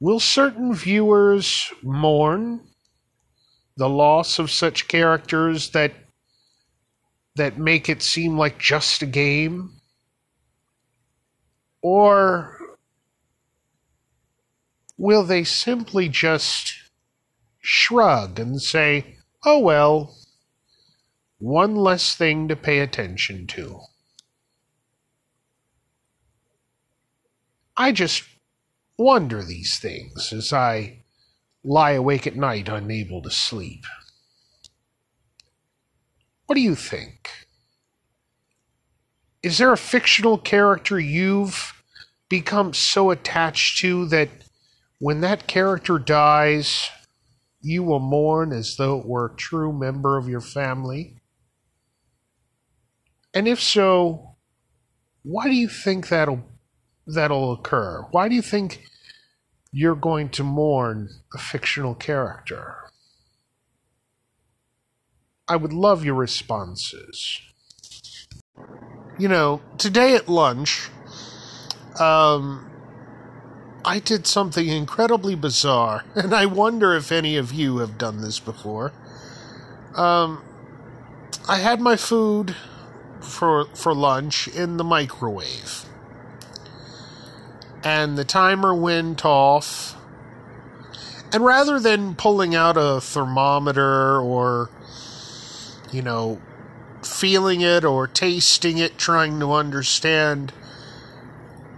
Will 0.00 0.20
certain 0.20 0.74
viewers 0.74 1.70
mourn 1.82 2.60
the 3.76 3.88
loss 3.88 4.38
of 4.38 4.50
such 4.50 4.88
characters 4.88 5.70
that 5.70 5.92
that 7.36 7.58
make 7.58 7.90
it 7.90 8.02
seem 8.02 8.38
like 8.38 8.58
just 8.58 9.02
a 9.02 9.06
game? 9.06 9.75
Or 11.88 12.58
will 14.98 15.22
they 15.22 15.44
simply 15.44 16.08
just 16.08 16.74
shrug 17.60 18.40
and 18.40 18.60
say, 18.60 19.18
oh 19.44 19.60
well, 19.60 20.16
one 21.38 21.76
less 21.76 22.16
thing 22.16 22.48
to 22.48 22.56
pay 22.56 22.80
attention 22.80 23.46
to? 23.54 23.82
I 27.76 27.92
just 27.92 28.24
wonder 28.98 29.44
these 29.44 29.78
things 29.78 30.32
as 30.32 30.52
I 30.52 31.04
lie 31.62 31.92
awake 31.92 32.26
at 32.26 32.34
night 32.34 32.68
unable 32.68 33.22
to 33.22 33.30
sleep. 33.30 33.84
What 36.46 36.56
do 36.56 36.62
you 36.62 36.74
think? 36.74 37.46
Is 39.40 39.58
there 39.58 39.72
a 39.72 39.78
fictional 39.78 40.36
character 40.36 40.98
you've 40.98 41.74
become 42.28 42.72
so 42.72 43.10
attached 43.10 43.78
to 43.78 44.06
that 44.06 44.28
when 44.98 45.20
that 45.20 45.46
character 45.46 45.98
dies, 45.98 46.88
you 47.60 47.82
will 47.82 48.00
mourn 48.00 48.52
as 48.52 48.76
though 48.76 48.98
it 49.00 49.06
were 49.06 49.26
a 49.26 49.36
true 49.36 49.72
member 49.72 50.16
of 50.16 50.28
your 50.28 50.40
family? 50.40 51.16
And 53.34 53.46
if 53.46 53.60
so, 53.60 54.36
why 55.22 55.44
do 55.44 55.54
you 55.54 55.68
think 55.68 56.08
that'll 56.08 56.44
that'll 57.06 57.52
occur? 57.52 58.06
Why 58.10 58.28
do 58.28 58.34
you 58.34 58.42
think 58.42 58.84
you're 59.72 59.94
going 59.94 60.30
to 60.30 60.42
mourn 60.42 61.10
a 61.34 61.38
fictional 61.38 61.94
character? 61.94 62.76
I 65.48 65.56
would 65.56 65.72
love 65.72 66.04
your 66.04 66.14
responses. 66.14 67.40
You 69.18 69.28
know, 69.28 69.60
today 69.78 70.14
at 70.14 70.28
lunch, 70.28 70.88
um, 72.00 72.70
I 73.84 73.98
did 73.98 74.26
something 74.26 74.68
incredibly 74.68 75.34
bizarre, 75.34 76.04
and 76.14 76.34
I 76.34 76.46
wonder 76.46 76.94
if 76.94 77.12
any 77.12 77.36
of 77.36 77.52
you 77.52 77.78
have 77.78 77.98
done 77.98 78.20
this 78.20 78.38
before. 78.38 78.92
Um, 79.94 80.42
I 81.48 81.58
had 81.58 81.80
my 81.80 81.96
food 81.96 82.54
for 83.20 83.66
for 83.74 83.94
lunch 83.94 84.46
in 84.48 84.76
the 84.76 84.84
microwave 84.84 85.86
and 87.86 88.18
the 88.18 88.24
timer 88.24 88.74
went 88.74 89.24
off. 89.24 89.94
And 91.32 91.44
rather 91.44 91.78
than 91.78 92.16
pulling 92.16 92.52
out 92.52 92.76
a 92.76 93.00
thermometer 93.00 94.20
or, 94.20 94.70
you 95.92 96.02
know, 96.02 96.40
feeling 97.04 97.60
it 97.60 97.84
or 97.84 98.08
tasting 98.08 98.78
it, 98.78 98.98
trying 98.98 99.38
to 99.38 99.52
understand, 99.52 100.52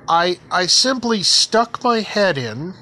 I, 0.09 0.39
I 0.51 0.67
simply 0.67 1.23
stuck 1.23 1.85
my 1.85 2.01
head 2.01 2.39
in 2.39 2.75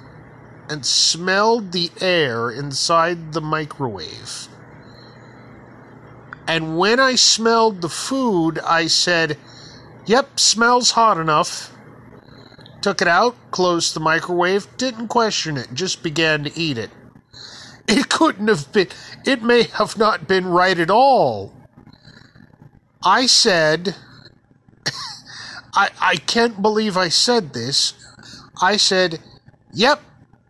and 0.69 0.87
smelled 0.87 1.73
the 1.73 1.91
air 2.01 2.51
inside 2.51 3.33
the 3.33 3.41
microwave. 3.41 4.49
And 6.47 6.79
when 6.79 7.01
I 7.01 7.17
smelled 7.17 7.83
the 7.83 7.89
food, 7.89 8.61
I 8.61 8.87
said, 8.87 9.37
Yep, 10.07 10.39
smells 10.39 10.93
hot 10.93 11.19
enough. 11.19 11.73
Took 12.81 13.03
it 13.03 13.09
out, 13.09 13.35
closed 13.51 13.95
the 13.95 14.01
microwave, 14.01 14.69
didn't 14.77 15.09
question 15.09 15.57
it, 15.57 15.75
just 15.75 16.05
began 16.05 16.45
to 16.45 16.57
eat 16.57 16.79
it. 16.79 16.91
It 17.89 18.09
couldn't 18.09 18.47
have 18.47 18.73
been, 18.73 18.89
it 19.25 19.43
may 19.43 19.65
have 19.65 19.99
not 19.99 20.29
been 20.29 20.47
right 20.47 20.79
at 20.79 20.91
all. 20.91 21.53
I 23.05 23.27
said, 23.27 23.97
I, 25.77 25.91
I 26.01 26.17
can't 26.17 26.63
believe 26.63 26.97
I 26.97 27.09
said 27.09 27.53
this. 27.53 27.93
I 28.61 28.77
said, 28.77 29.21
Yep, 29.73 30.01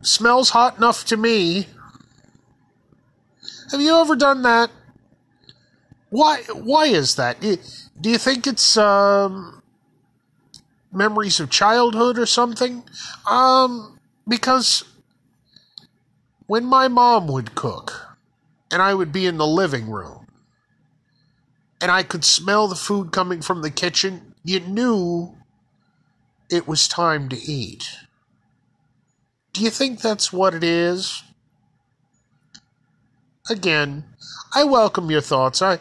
smells 0.00 0.50
hot 0.50 0.78
enough 0.78 1.04
to 1.06 1.16
me. 1.16 1.66
Have 3.72 3.80
you 3.80 3.96
ever 3.96 4.14
done 4.16 4.42
that? 4.42 4.70
Why? 6.10 6.42
Why 6.52 6.86
is 6.86 7.16
that? 7.16 7.40
Do 7.40 8.10
you 8.10 8.18
think 8.18 8.46
it's 8.46 8.76
um, 8.76 9.56
memories 10.96 11.38
of 11.38 11.50
childhood 11.50 12.18
or 12.18 12.26
something. 12.26 12.82
Um, 13.26 14.00
because 14.26 14.84
when 16.46 16.64
my 16.64 16.88
mom 16.88 17.28
would 17.28 17.54
cook 17.54 18.16
and 18.72 18.82
I 18.82 18.94
would 18.94 19.12
be 19.12 19.26
in 19.26 19.36
the 19.36 19.46
living 19.46 19.90
room 19.90 20.26
and 21.80 21.90
I 21.90 22.02
could 22.02 22.24
smell 22.24 22.66
the 22.66 22.74
food 22.74 23.12
coming 23.12 23.42
from 23.42 23.62
the 23.62 23.70
kitchen, 23.70 24.34
you 24.46 24.60
knew 24.60 25.34
it 26.48 26.68
was 26.68 26.86
time 26.86 27.28
to 27.28 27.36
eat. 27.36 27.88
Do 29.52 29.60
you 29.60 29.70
think 29.70 30.00
that's 30.00 30.32
what 30.32 30.54
it 30.54 30.62
is? 30.62 31.24
Again, 33.50 34.04
I 34.54 34.62
welcome 34.62 35.10
your 35.10 35.20
thoughts. 35.20 35.60
I 35.60 35.80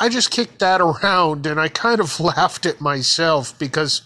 I 0.00 0.08
just 0.08 0.30
kicked 0.30 0.60
that 0.60 0.80
around 1.02 1.46
and 1.46 1.60
I 1.60 1.68
kind 1.68 2.00
of 2.00 2.18
laughed 2.20 2.64
at 2.64 2.80
myself 2.80 3.58
because 3.58 4.00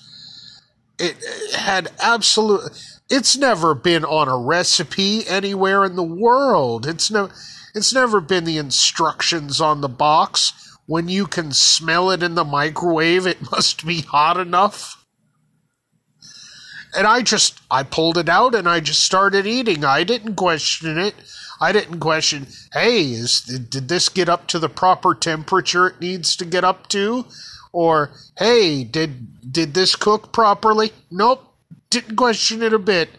it 0.98 1.16
had 1.54 1.88
absolute 2.00 2.70
it's 3.08 3.36
never 3.36 3.74
been 3.74 4.04
on 4.04 4.26
a 4.26 4.36
recipe 4.36 5.26
anywhere 5.28 5.84
in 5.84 5.94
the 5.94 6.02
world. 6.02 6.84
It's 6.84 7.12
no 7.12 7.30
it's 7.76 7.94
never 7.94 8.20
been 8.20 8.44
the 8.44 8.58
instructions 8.58 9.60
on 9.60 9.82
the 9.82 9.88
box. 9.88 10.69
When 10.90 11.08
you 11.08 11.28
can 11.28 11.52
smell 11.52 12.10
it 12.10 12.20
in 12.20 12.34
the 12.34 12.44
microwave, 12.44 13.24
it 13.24 13.48
must 13.52 13.86
be 13.86 14.00
hot 14.00 14.36
enough. 14.36 15.06
And 16.96 17.06
I 17.06 17.22
just, 17.22 17.60
I 17.70 17.84
pulled 17.84 18.18
it 18.18 18.28
out 18.28 18.56
and 18.56 18.68
I 18.68 18.80
just 18.80 19.04
started 19.04 19.46
eating. 19.46 19.84
I 19.84 20.02
didn't 20.02 20.34
question 20.34 20.98
it. 20.98 21.14
I 21.60 21.70
didn't 21.70 22.00
question, 22.00 22.48
hey, 22.72 23.04
is, 23.04 23.40
did 23.40 23.86
this 23.86 24.08
get 24.08 24.28
up 24.28 24.48
to 24.48 24.58
the 24.58 24.68
proper 24.68 25.14
temperature 25.14 25.86
it 25.86 26.00
needs 26.00 26.34
to 26.34 26.44
get 26.44 26.64
up 26.64 26.88
to? 26.88 27.24
Or, 27.70 28.10
hey, 28.36 28.82
did, 28.82 29.52
did 29.52 29.74
this 29.74 29.94
cook 29.94 30.32
properly? 30.32 30.90
Nope. 31.08 31.54
Didn't 31.90 32.16
question 32.16 32.64
it 32.64 32.72
a 32.72 32.80
bit. 32.80 33.10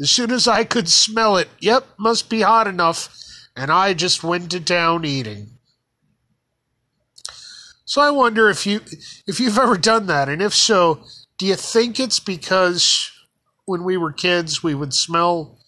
As 0.00 0.10
soon 0.10 0.32
as 0.32 0.48
I 0.48 0.64
could 0.64 0.88
smell 0.88 1.36
it, 1.36 1.48
yep, 1.60 1.86
must 1.96 2.28
be 2.28 2.40
hot 2.40 2.66
enough. 2.66 3.08
And 3.54 3.70
I 3.70 3.94
just 3.94 4.24
went 4.24 4.50
to 4.50 4.58
town 4.58 5.04
eating. 5.04 5.59
So 7.90 8.00
I 8.00 8.10
wonder 8.10 8.48
if 8.48 8.66
you 8.66 8.82
if 9.26 9.40
you've 9.40 9.58
ever 9.58 9.76
done 9.76 10.06
that, 10.06 10.28
and 10.28 10.40
if 10.40 10.54
so, 10.54 11.02
do 11.38 11.44
you 11.44 11.56
think 11.56 11.98
it's 11.98 12.20
because 12.20 13.10
when 13.64 13.82
we 13.82 13.96
were 13.96 14.12
kids 14.12 14.62
we 14.62 14.76
would 14.76 14.94
smell 14.94 15.58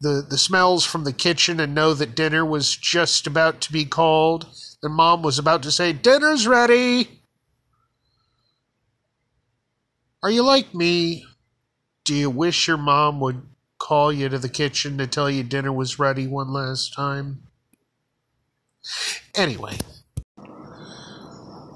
the 0.00 0.26
the 0.28 0.36
smells 0.36 0.84
from 0.84 1.04
the 1.04 1.12
kitchen 1.12 1.60
and 1.60 1.72
know 1.72 1.94
that 1.94 2.16
dinner 2.16 2.44
was 2.44 2.76
just 2.76 3.28
about 3.28 3.60
to 3.60 3.72
be 3.72 3.84
called, 3.84 4.48
and 4.82 4.92
mom 4.92 5.22
was 5.22 5.38
about 5.38 5.62
to 5.62 5.70
say 5.70 5.92
dinner's 5.92 6.48
ready? 6.48 7.22
Are 10.24 10.32
you 10.32 10.42
like 10.42 10.74
me? 10.74 11.24
Do 12.04 12.12
you 12.16 12.28
wish 12.28 12.66
your 12.66 12.76
mom 12.76 13.20
would 13.20 13.42
call 13.78 14.12
you 14.12 14.28
to 14.30 14.38
the 14.40 14.48
kitchen 14.48 14.98
to 14.98 15.06
tell 15.06 15.30
you 15.30 15.44
dinner 15.44 15.72
was 15.72 15.96
ready 15.96 16.26
one 16.26 16.52
last 16.52 16.92
time? 16.92 17.44
Anyway, 19.36 19.78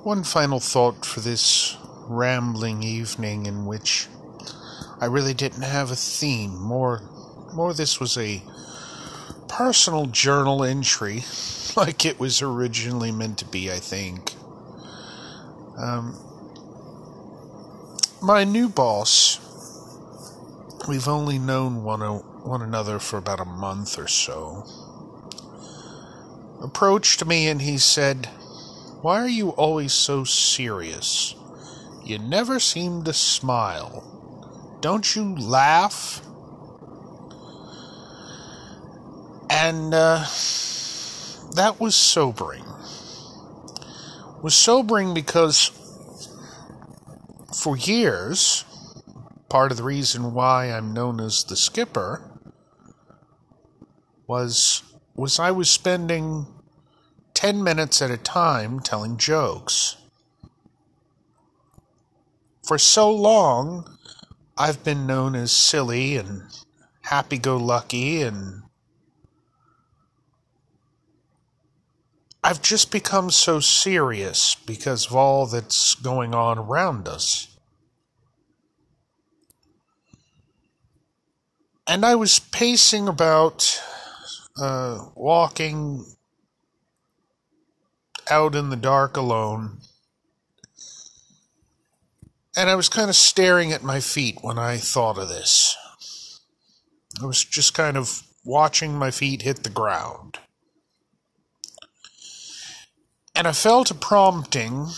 one 0.04 0.22
final 0.22 0.60
thought 0.60 1.06
for 1.06 1.20
this 1.20 1.78
rambling 2.06 2.82
evening 2.82 3.46
in 3.46 3.64
which 3.64 4.06
I 5.00 5.06
really 5.06 5.32
didn't 5.32 5.62
have 5.62 5.90
a 5.90 5.96
theme. 5.96 6.60
More, 6.60 7.00
more 7.54 7.72
this 7.72 7.98
was 7.98 8.18
a 8.18 8.42
personal 9.48 10.04
journal 10.06 10.62
entry, 10.62 11.24
like 11.76 12.04
it 12.04 12.20
was 12.20 12.42
originally 12.42 13.12
meant 13.12 13.38
to 13.38 13.46
be, 13.46 13.70
I 13.70 13.78
think. 13.78 14.34
Um, 15.78 16.18
my 18.22 18.44
new 18.44 18.68
boss, 18.68 19.40
we've 20.86 21.08
only 21.08 21.38
known 21.38 21.82
one, 21.82 22.00
one 22.00 22.60
another 22.60 22.98
for 22.98 23.16
about 23.16 23.40
a 23.40 23.46
month 23.46 23.98
or 23.98 24.08
so, 24.08 24.66
approached 26.62 27.24
me 27.24 27.48
and 27.48 27.62
he 27.62 27.78
said, 27.78 28.28
why 29.04 29.20
are 29.20 29.28
you 29.28 29.50
always 29.50 29.92
so 29.92 30.24
serious? 30.24 31.34
You 32.06 32.18
never 32.18 32.58
seem 32.58 33.04
to 33.04 33.12
smile. 33.12 34.78
Don't 34.80 35.14
you 35.14 35.36
laugh? 35.36 36.22
And 39.50 39.92
uh, 39.92 40.24
that 41.54 41.76
was 41.78 41.94
sobering. 41.94 42.64
Was 44.42 44.54
sobering 44.54 45.12
because 45.12 45.70
for 47.62 47.76
years, 47.76 48.64
part 49.50 49.70
of 49.70 49.76
the 49.76 49.84
reason 49.84 50.32
why 50.32 50.72
I'm 50.72 50.94
known 50.94 51.20
as 51.20 51.44
the 51.44 51.56
skipper 51.56 52.22
was 54.26 54.82
was 55.14 55.38
I 55.38 55.50
was 55.50 55.68
spending 55.68 56.46
10 57.44 57.62
minutes 57.62 58.00
at 58.00 58.10
a 58.10 58.16
time 58.16 58.80
telling 58.80 59.18
jokes. 59.18 59.96
For 62.66 62.78
so 62.78 63.10
long, 63.10 63.98
I've 64.56 64.82
been 64.82 65.06
known 65.06 65.34
as 65.34 65.52
silly 65.52 66.16
and 66.16 66.44
happy 67.02 67.36
go 67.36 67.58
lucky, 67.58 68.22
and 68.22 68.62
I've 72.42 72.62
just 72.62 72.90
become 72.90 73.30
so 73.30 73.60
serious 73.60 74.54
because 74.54 75.08
of 75.08 75.14
all 75.14 75.44
that's 75.44 75.96
going 75.96 76.34
on 76.34 76.58
around 76.58 77.06
us. 77.06 77.58
And 81.86 82.06
I 82.06 82.14
was 82.14 82.38
pacing 82.38 83.06
about, 83.06 83.82
uh, 84.58 85.08
walking 85.14 86.06
out 88.30 88.54
in 88.54 88.70
the 88.70 88.76
dark 88.76 89.16
alone. 89.16 89.78
And 92.56 92.70
I 92.70 92.74
was 92.74 92.88
kind 92.88 93.10
of 93.10 93.16
staring 93.16 93.72
at 93.72 93.82
my 93.82 94.00
feet 94.00 94.38
when 94.42 94.58
I 94.58 94.76
thought 94.76 95.18
of 95.18 95.28
this. 95.28 95.76
I 97.20 97.26
was 97.26 97.44
just 97.44 97.74
kind 97.74 97.96
of 97.96 98.22
watching 98.44 98.94
my 98.94 99.10
feet 99.10 99.42
hit 99.42 99.62
the 99.64 99.70
ground. 99.70 100.38
And 103.34 103.48
I 103.48 103.52
felt 103.52 103.90
a 103.90 103.94
prompting 103.94 104.88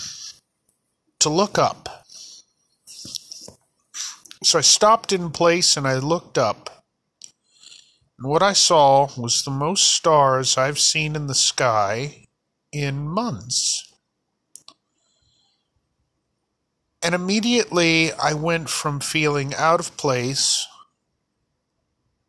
to 1.21 1.31
look 1.31 1.59
up. 1.59 2.05
So 4.43 4.59
I 4.59 4.63
stopped 4.63 5.13
in 5.13 5.31
place 5.31 5.77
and 5.77 5.89
I 5.89 5.99
looked 5.99 6.37
up. 6.37 6.85
And 8.19 8.29
what 8.29 8.43
I 8.43 8.53
saw 8.53 9.09
was 9.17 9.43
the 9.43 9.51
most 9.51 9.85
stars 9.85 10.59
I've 10.59 10.79
seen 10.79 11.17
in 11.17 11.27
the 11.27 11.35
sky 11.35 12.26
in 12.73 13.09
months. 13.09 13.93
And 17.03 17.15
immediately 17.15 18.13
I 18.13 18.35
went 18.35 18.69
from 18.69 19.01
feeling 19.01 19.55
out 19.55 19.81
of 19.81 19.97
place 19.97 20.67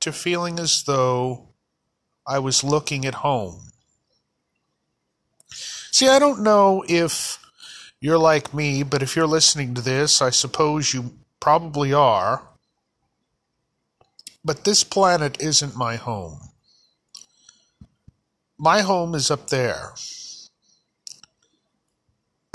to 0.01 0.11
feeling 0.11 0.59
as 0.59 0.83
though 0.83 1.49
I 2.27 2.39
was 2.39 2.63
looking 2.63 3.05
at 3.05 3.15
home. 3.15 3.71
See, 5.49 6.07
I 6.07 6.19
don't 6.19 6.43
know 6.43 6.83
if 6.87 7.39
you're 7.99 8.19
like 8.19 8.53
me, 8.53 8.83
but 8.83 9.01
if 9.01 9.15
you're 9.15 9.25
listening 9.25 9.73
to 9.73 9.81
this, 9.81 10.21
I 10.21 10.29
suppose 10.29 10.93
you 10.93 11.13
probably 11.39 11.91
are. 11.91 12.47
But 14.45 14.63
this 14.63 14.83
planet 14.83 15.41
isn't 15.41 15.75
my 15.75 15.95
home. 15.95 16.39
My 18.59 18.81
home 18.81 19.15
is 19.15 19.31
up 19.31 19.49
there. 19.49 19.93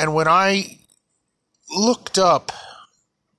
And 0.03 0.15
when 0.15 0.27
I 0.27 0.81
looked 1.71 2.19
up, 2.19 2.51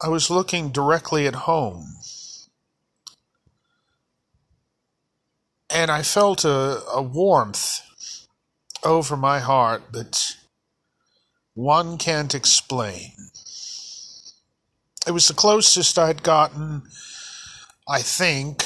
I 0.01 0.07
was 0.07 0.29
looking 0.29 0.69
directly 0.69 1.27
at 1.27 1.35
home. 1.35 1.95
And 5.69 5.91
I 5.91 6.03
felt 6.03 6.45
a, 6.45 6.81
a 6.87 7.01
warmth 7.01 7.81
over 8.81 9.17
my 9.17 9.39
heart 9.39 9.91
that 9.91 10.37
one 11.53 11.97
can't 11.97 12.33
explain. 12.33 13.11
It 15.05 15.11
was 15.11 15.27
the 15.27 15.33
closest 15.33 15.99
I'd 15.99 16.23
gotten, 16.23 16.83
I 17.89 18.01
think, 18.01 18.63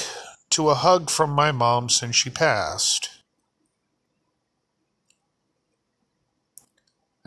to 0.50 0.70
a 0.70 0.76
hug 0.76 1.10
from 1.10 1.30
my 1.30 1.50
mom 1.50 1.88
since 1.88 2.14
she 2.14 2.30
passed. 2.30 3.17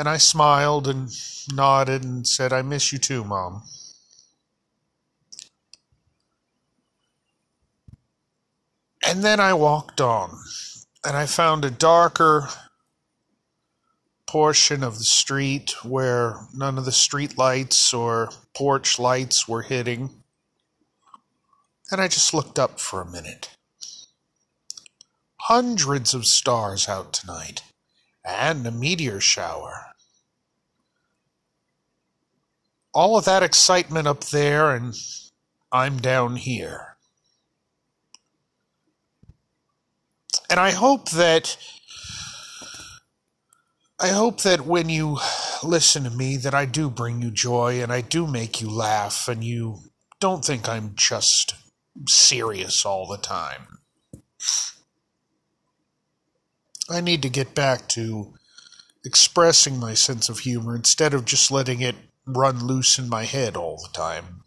And 0.01 0.09
I 0.09 0.17
smiled 0.17 0.87
and 0.87 1.11
nodded 1.53 2.03
and 2.03 2.27
said, 2.27 2.51
I 2.51 2.63
miss 2.63 2.91
you 2.91 2.97
too, 2.97 3.23
Mom. 3.23 3.61
And 9.05 9.23
then 9.23 9.39
I 9.39 9.53
walked 9.53 10.01
on, 10.01 10.39
and 11.05 11.15
I 11.15 11.27
found 11.27 11.63
a 11.63 11.69
darker 11.69 12.49
portion 14.25 14.83
of 14.83 14.97
the 14.97 15.03
street 15.03 15.75
where 15.83 16.47
none 16.51 16.79
of 16.79 16.85
the 16.85 16.91
street 16.91 17.37
lights 17.37 17.93
or 17.93 18.31
porch 18.55 18.97
lights 18.97 19.47
were 19.47 19.61
hitting. 19.61 20.09
And 21.91 22.01
I 22.01 22.07
just 22.07 22.33
looked 22.33 22.57
up 22.57 22.79
for 22.79 23.01
a 23.01 23.11
minute. 23.11 23.55
Hundreds 25.41 26.15
of 26.15 26.25
stars 26.25 26.89
out 26.89 27.13
tonight, 27.13 27.61
and 28.25 28.65
a 28.65 28.71
meteor 28.71 29.19
shower 29.19 29.90
all 32.93 33.17
of 33.17 33.25
that 33.25 33.43
excitement 33.43 34.07
up 34.07 34.25
there, 34.25 34.71
and 34.71 34.93
I'm 35.71 35.97
down 35.97 36.35
here. 36.35 36.97
And 40.49 40.59
I 40.59 40.71
hope 40.71 41.11
that 41.11 41.57
I 43.99 44.09
hope 44.09 44.41
that 44.41 44.65
when 44.65 44.89
you 44.89 45.19
listen 45.63 46.03
to 46.03 46.09
me 46.09 46.35
that 46.37 46.55
I 46.55 46.65
do 46.65 46.89
bring 46.89 47.21
you 47.21 47.29
joy 47.29 47.83
and 47.83 47.93
I 47.93 48.01
do 48.01 48.25
make 48.25 48.59
you 48.59 48.69
laugh 48.69 49.27
and 49.27 49.43
you 49.43 49.77
don't 50.19 50.43
think 50.43 50.67
I'm 50.67 50.93
just 50.95 51.53
serious 52.07 52.83
all 52.83 53.07
the 53.07 53.17
time. 53.17 53.79
I 56.89 56.99
need 56.99 57.21
to 57.21 57.29
get 57.29 57.53
back 57.53 57.87
to 57.89 58.33
expressing 59.05 59.79
my 59.79 59.93
sense 59.93 60.29
of 60.29 60.39
humor 60.39 60.75
instead 60.75 61.13
of 61.13 61.25
just 61.25 61.51
letting 61.51 61.81
it 61.81 61.95
run 62.37 62.65
loose 62.65 62.97
in 62.97 63.09
my 63.09 63.25
head 63.25 63.55
all 63.55 63.77
the 63.77 63.89
time. 63.93 64.43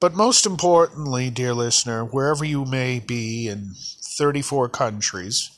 But 0.00 0.14
most 0.14 0.44
importantly, 0.44 1.30
dear 1.30 1.54
listener, 1.54 2.04
wherever 2.04 2.44
you 2.44 2.66
may 2.66 3.00
be 3.00 3.48
in 3.48 3.72
34 4.18 4.68
countries, 4.68 5.50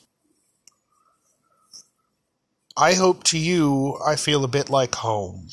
I 2.77 2.93
hope 2.93 3.23
to 3.25 3.37
you 3.37 3.97
I 4.05 4.15
feel 4.15 4.43
a 4.43 4.47
bit 4.47 4.69
like 4.69 4.95
home. 4.95 5.49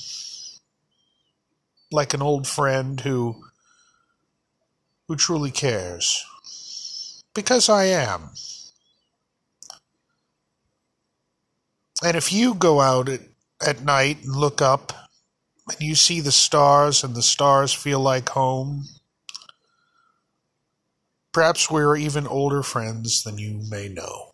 Like 1.91 2.15
an 2.15 2.23
old 2.23 2.47
friend 2.47 3.01
who 3.01 3.43
who 5.09 5.17
truly 5.17 5.51
cares. 5.51 6.25
Because 7.35 7.69
I 7.69 7.85
am. 7.85 8.31
And 12.03 12.17
if 12.17 12.33
you 12.33 12.55
go 12.55 12.81
out 12.81 13.09
at, 13.61 13.83
night 13.83 14.23
and 14.23 14.35
look 14.35 14.63
up 14.63 14.93
and 15.69 15.81
you 15.81 15.95
see 15.95 16.21
the 16.21 16.33
stars 16.33 17.03
and 17.03 17.15
the 17.15 17.23
stars 17.23 17.73
feel 17.73 18.01
like 18.01 18.31
home, 18.31 18.85
perhaps 21.33 21.71
we're 21.71 21.97
even 21.97 22.27
older 22.27 22.63
friends 22.63 23.23
than 23.23 23.39
you 23.39 23.63
may 23.69 23.89
know. 23.89 24.33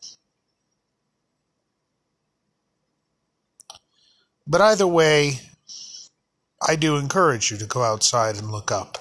But 4.46 4.60
either 4.60 4.86
way, 4.86 5.40
I 6.66 6.76
do 6.76 6.96
encourage 6.96 7.50
you 7.50 7.56
to 7.58 7.66
go 7.66 7.82
outside 7.82 8.36
and 8.36 8.50
look 8.50 8.72
up. 8.72 8.98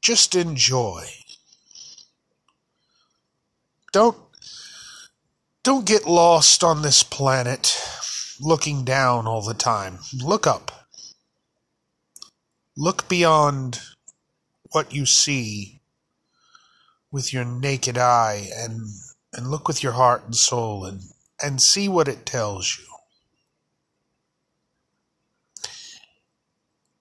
Just 0.00 0.34
enjoy. 0.34 1.08
Don't 3.92 4.27
don't 5.62 5.86
get 5.86 6.06
lost 6.06 6.62
on 6.64 6.82
this 6.82 7.02
planet 7.02 7.80
looking 8.40 8.84
down 8.84 9.26
all 9.26 9.42
the 9.42 9.54
time. 9.54 9.98
Look 10.22 10.46
up. 10.46 10.70
Look 12.76 13.08
beyond 13.08 13.80
what 14.70 14.94
you 14.94 15.04
see 15.06 15.80
with 17.10 17.32
your 17.32 17.44
naked 17.44 17.98
eye 17.98 18.48
and 18.56 18.88
and 19.32 19.50
look 19.50 19.68
with 19.68 19.82
your 19.82 19.92
heart 19.92 20.24
and 20.24 20.36
soul 20.36 20.84
and 20.84 21.00
and 21.42 21.60
see 21.60 21.88
what 21.88 22.08
it 22.08 22.24
tells 22.26 22.78
you. 22.78 22.84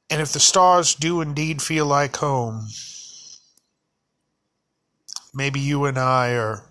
And 0.09 0.21
if 0.21 0.31
the 0.31 0.39
stars 0.39 0.95
do 0.95 1.21
indeed 1.21 1.61
feel 1.61 1.85
like 1.85 2.15
home, 2.17 2.67
maybe 5.33 5.59
you 5.59 5.85
and 5.85 5.97
I 5.97 6.33
are 6.33 6.66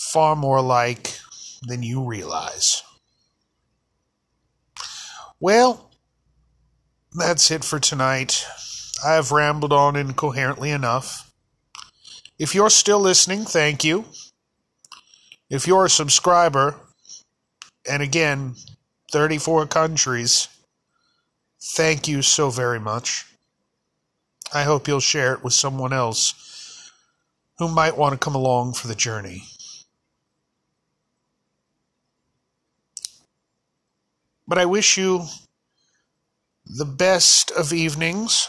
far 0.00 0.34
more 0.34 0.56
alike 0.56 1.18
than 1.62 1.82
you 1.82 2.02
realize. 2.02 2.82
Well, 5.38 5.90
that's 7.12 7.50
it 7.50 7.64
for 7.64 7.78
tonight. 7.78 8.46
I 9.04 9.12
have 9.12 9.30
rambled 9.30 9.72
on 9.72 9.96
incoherently 9.96 10.70
enough. 10.70 11.30
If 12.38 12.54
you're 12.54 12.70
still 12.70 13.00
listening, 13.00 13.44
thank 13.44 13.84
you. 13.84 14.06
If 15.50 15.66
you're 15.66 15.84
a 15.84 15.90
subscriber, 15.90 16.76
and 17.88 18.02
again, 18.02 18.54
34 19.12 19.66
countries, 19.66 20.48
thank 21.74 22.08
you 22.08 22.22
so 22.22 22.48
very 22.48 22.80
much. 22.80 23.26
I 24.54 24.62
hope 24.62 24.88
you'll 24.88 25.00
share 25.00 25.34
it 25.34 25.44
with 25.44 25.52
someone 25.52 25.92
else 25.92 26.90
who 27.58 27.68
might 27.68 27.98
want 27.98 28.12
to 28.12 28.18
come 28.18 28.34
along 28.34 28.72
for 28.74 28.88
the 28.88 28.94
journey. 28.94 29.44
But 34.50 34.58
I 34.58 34.66
wish 34.66 34.98
you 34.98 35.26
the 36.66 36.84
best 36.84 37.52
of 37.52 37.72
evenings. 37.72 38.48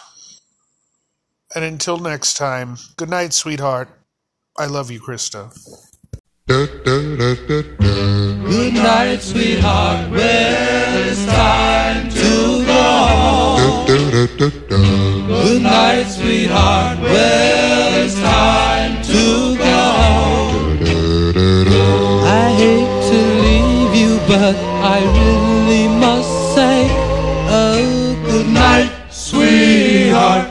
And 1.54 1.64
until 1.64 2.00
next 2.00 2.38
time, 2.38 2.78
good 2.98 3.10
night, 3.10 3.34
sweetheart. 3.34 3.88
I 4.58 4.66
love 4.66 4.90
you, 4.90 5.00
Krista. 5.00 5.54
Good 6.48 6.86
night, 8.74 9.22
sweetheart. 9.22 10.10
Well, 10.10 11.08
it's 11.08 11.26
time 11.26 12.10
to 12.10 12.66
go 12.66 12.82
home. 12.82 13.86
Good 15.28 15.62
night, 15.62 16.08
sweetheart. 16.08 17.00
Well, 17.00 18.04
it's 18.04 18.16
time 18.16 19.04
to 19.04 19.56
go 19.56 19.66
home. 19.66 20.82
I 22.26 22.50
hate 22.58 22.88
to 22.88 22.90
leave 22.90 22.90
you, 22.90 23.01
but 24.28 24.56
I 24.84 25.00
really 25.18 25.88
must 25.88 26.56
say, 26.56 26.88
oh, 27.50 28.22
good 28.26 28.48
night, 28.48 28.92
sweetheart. 29.10 30.51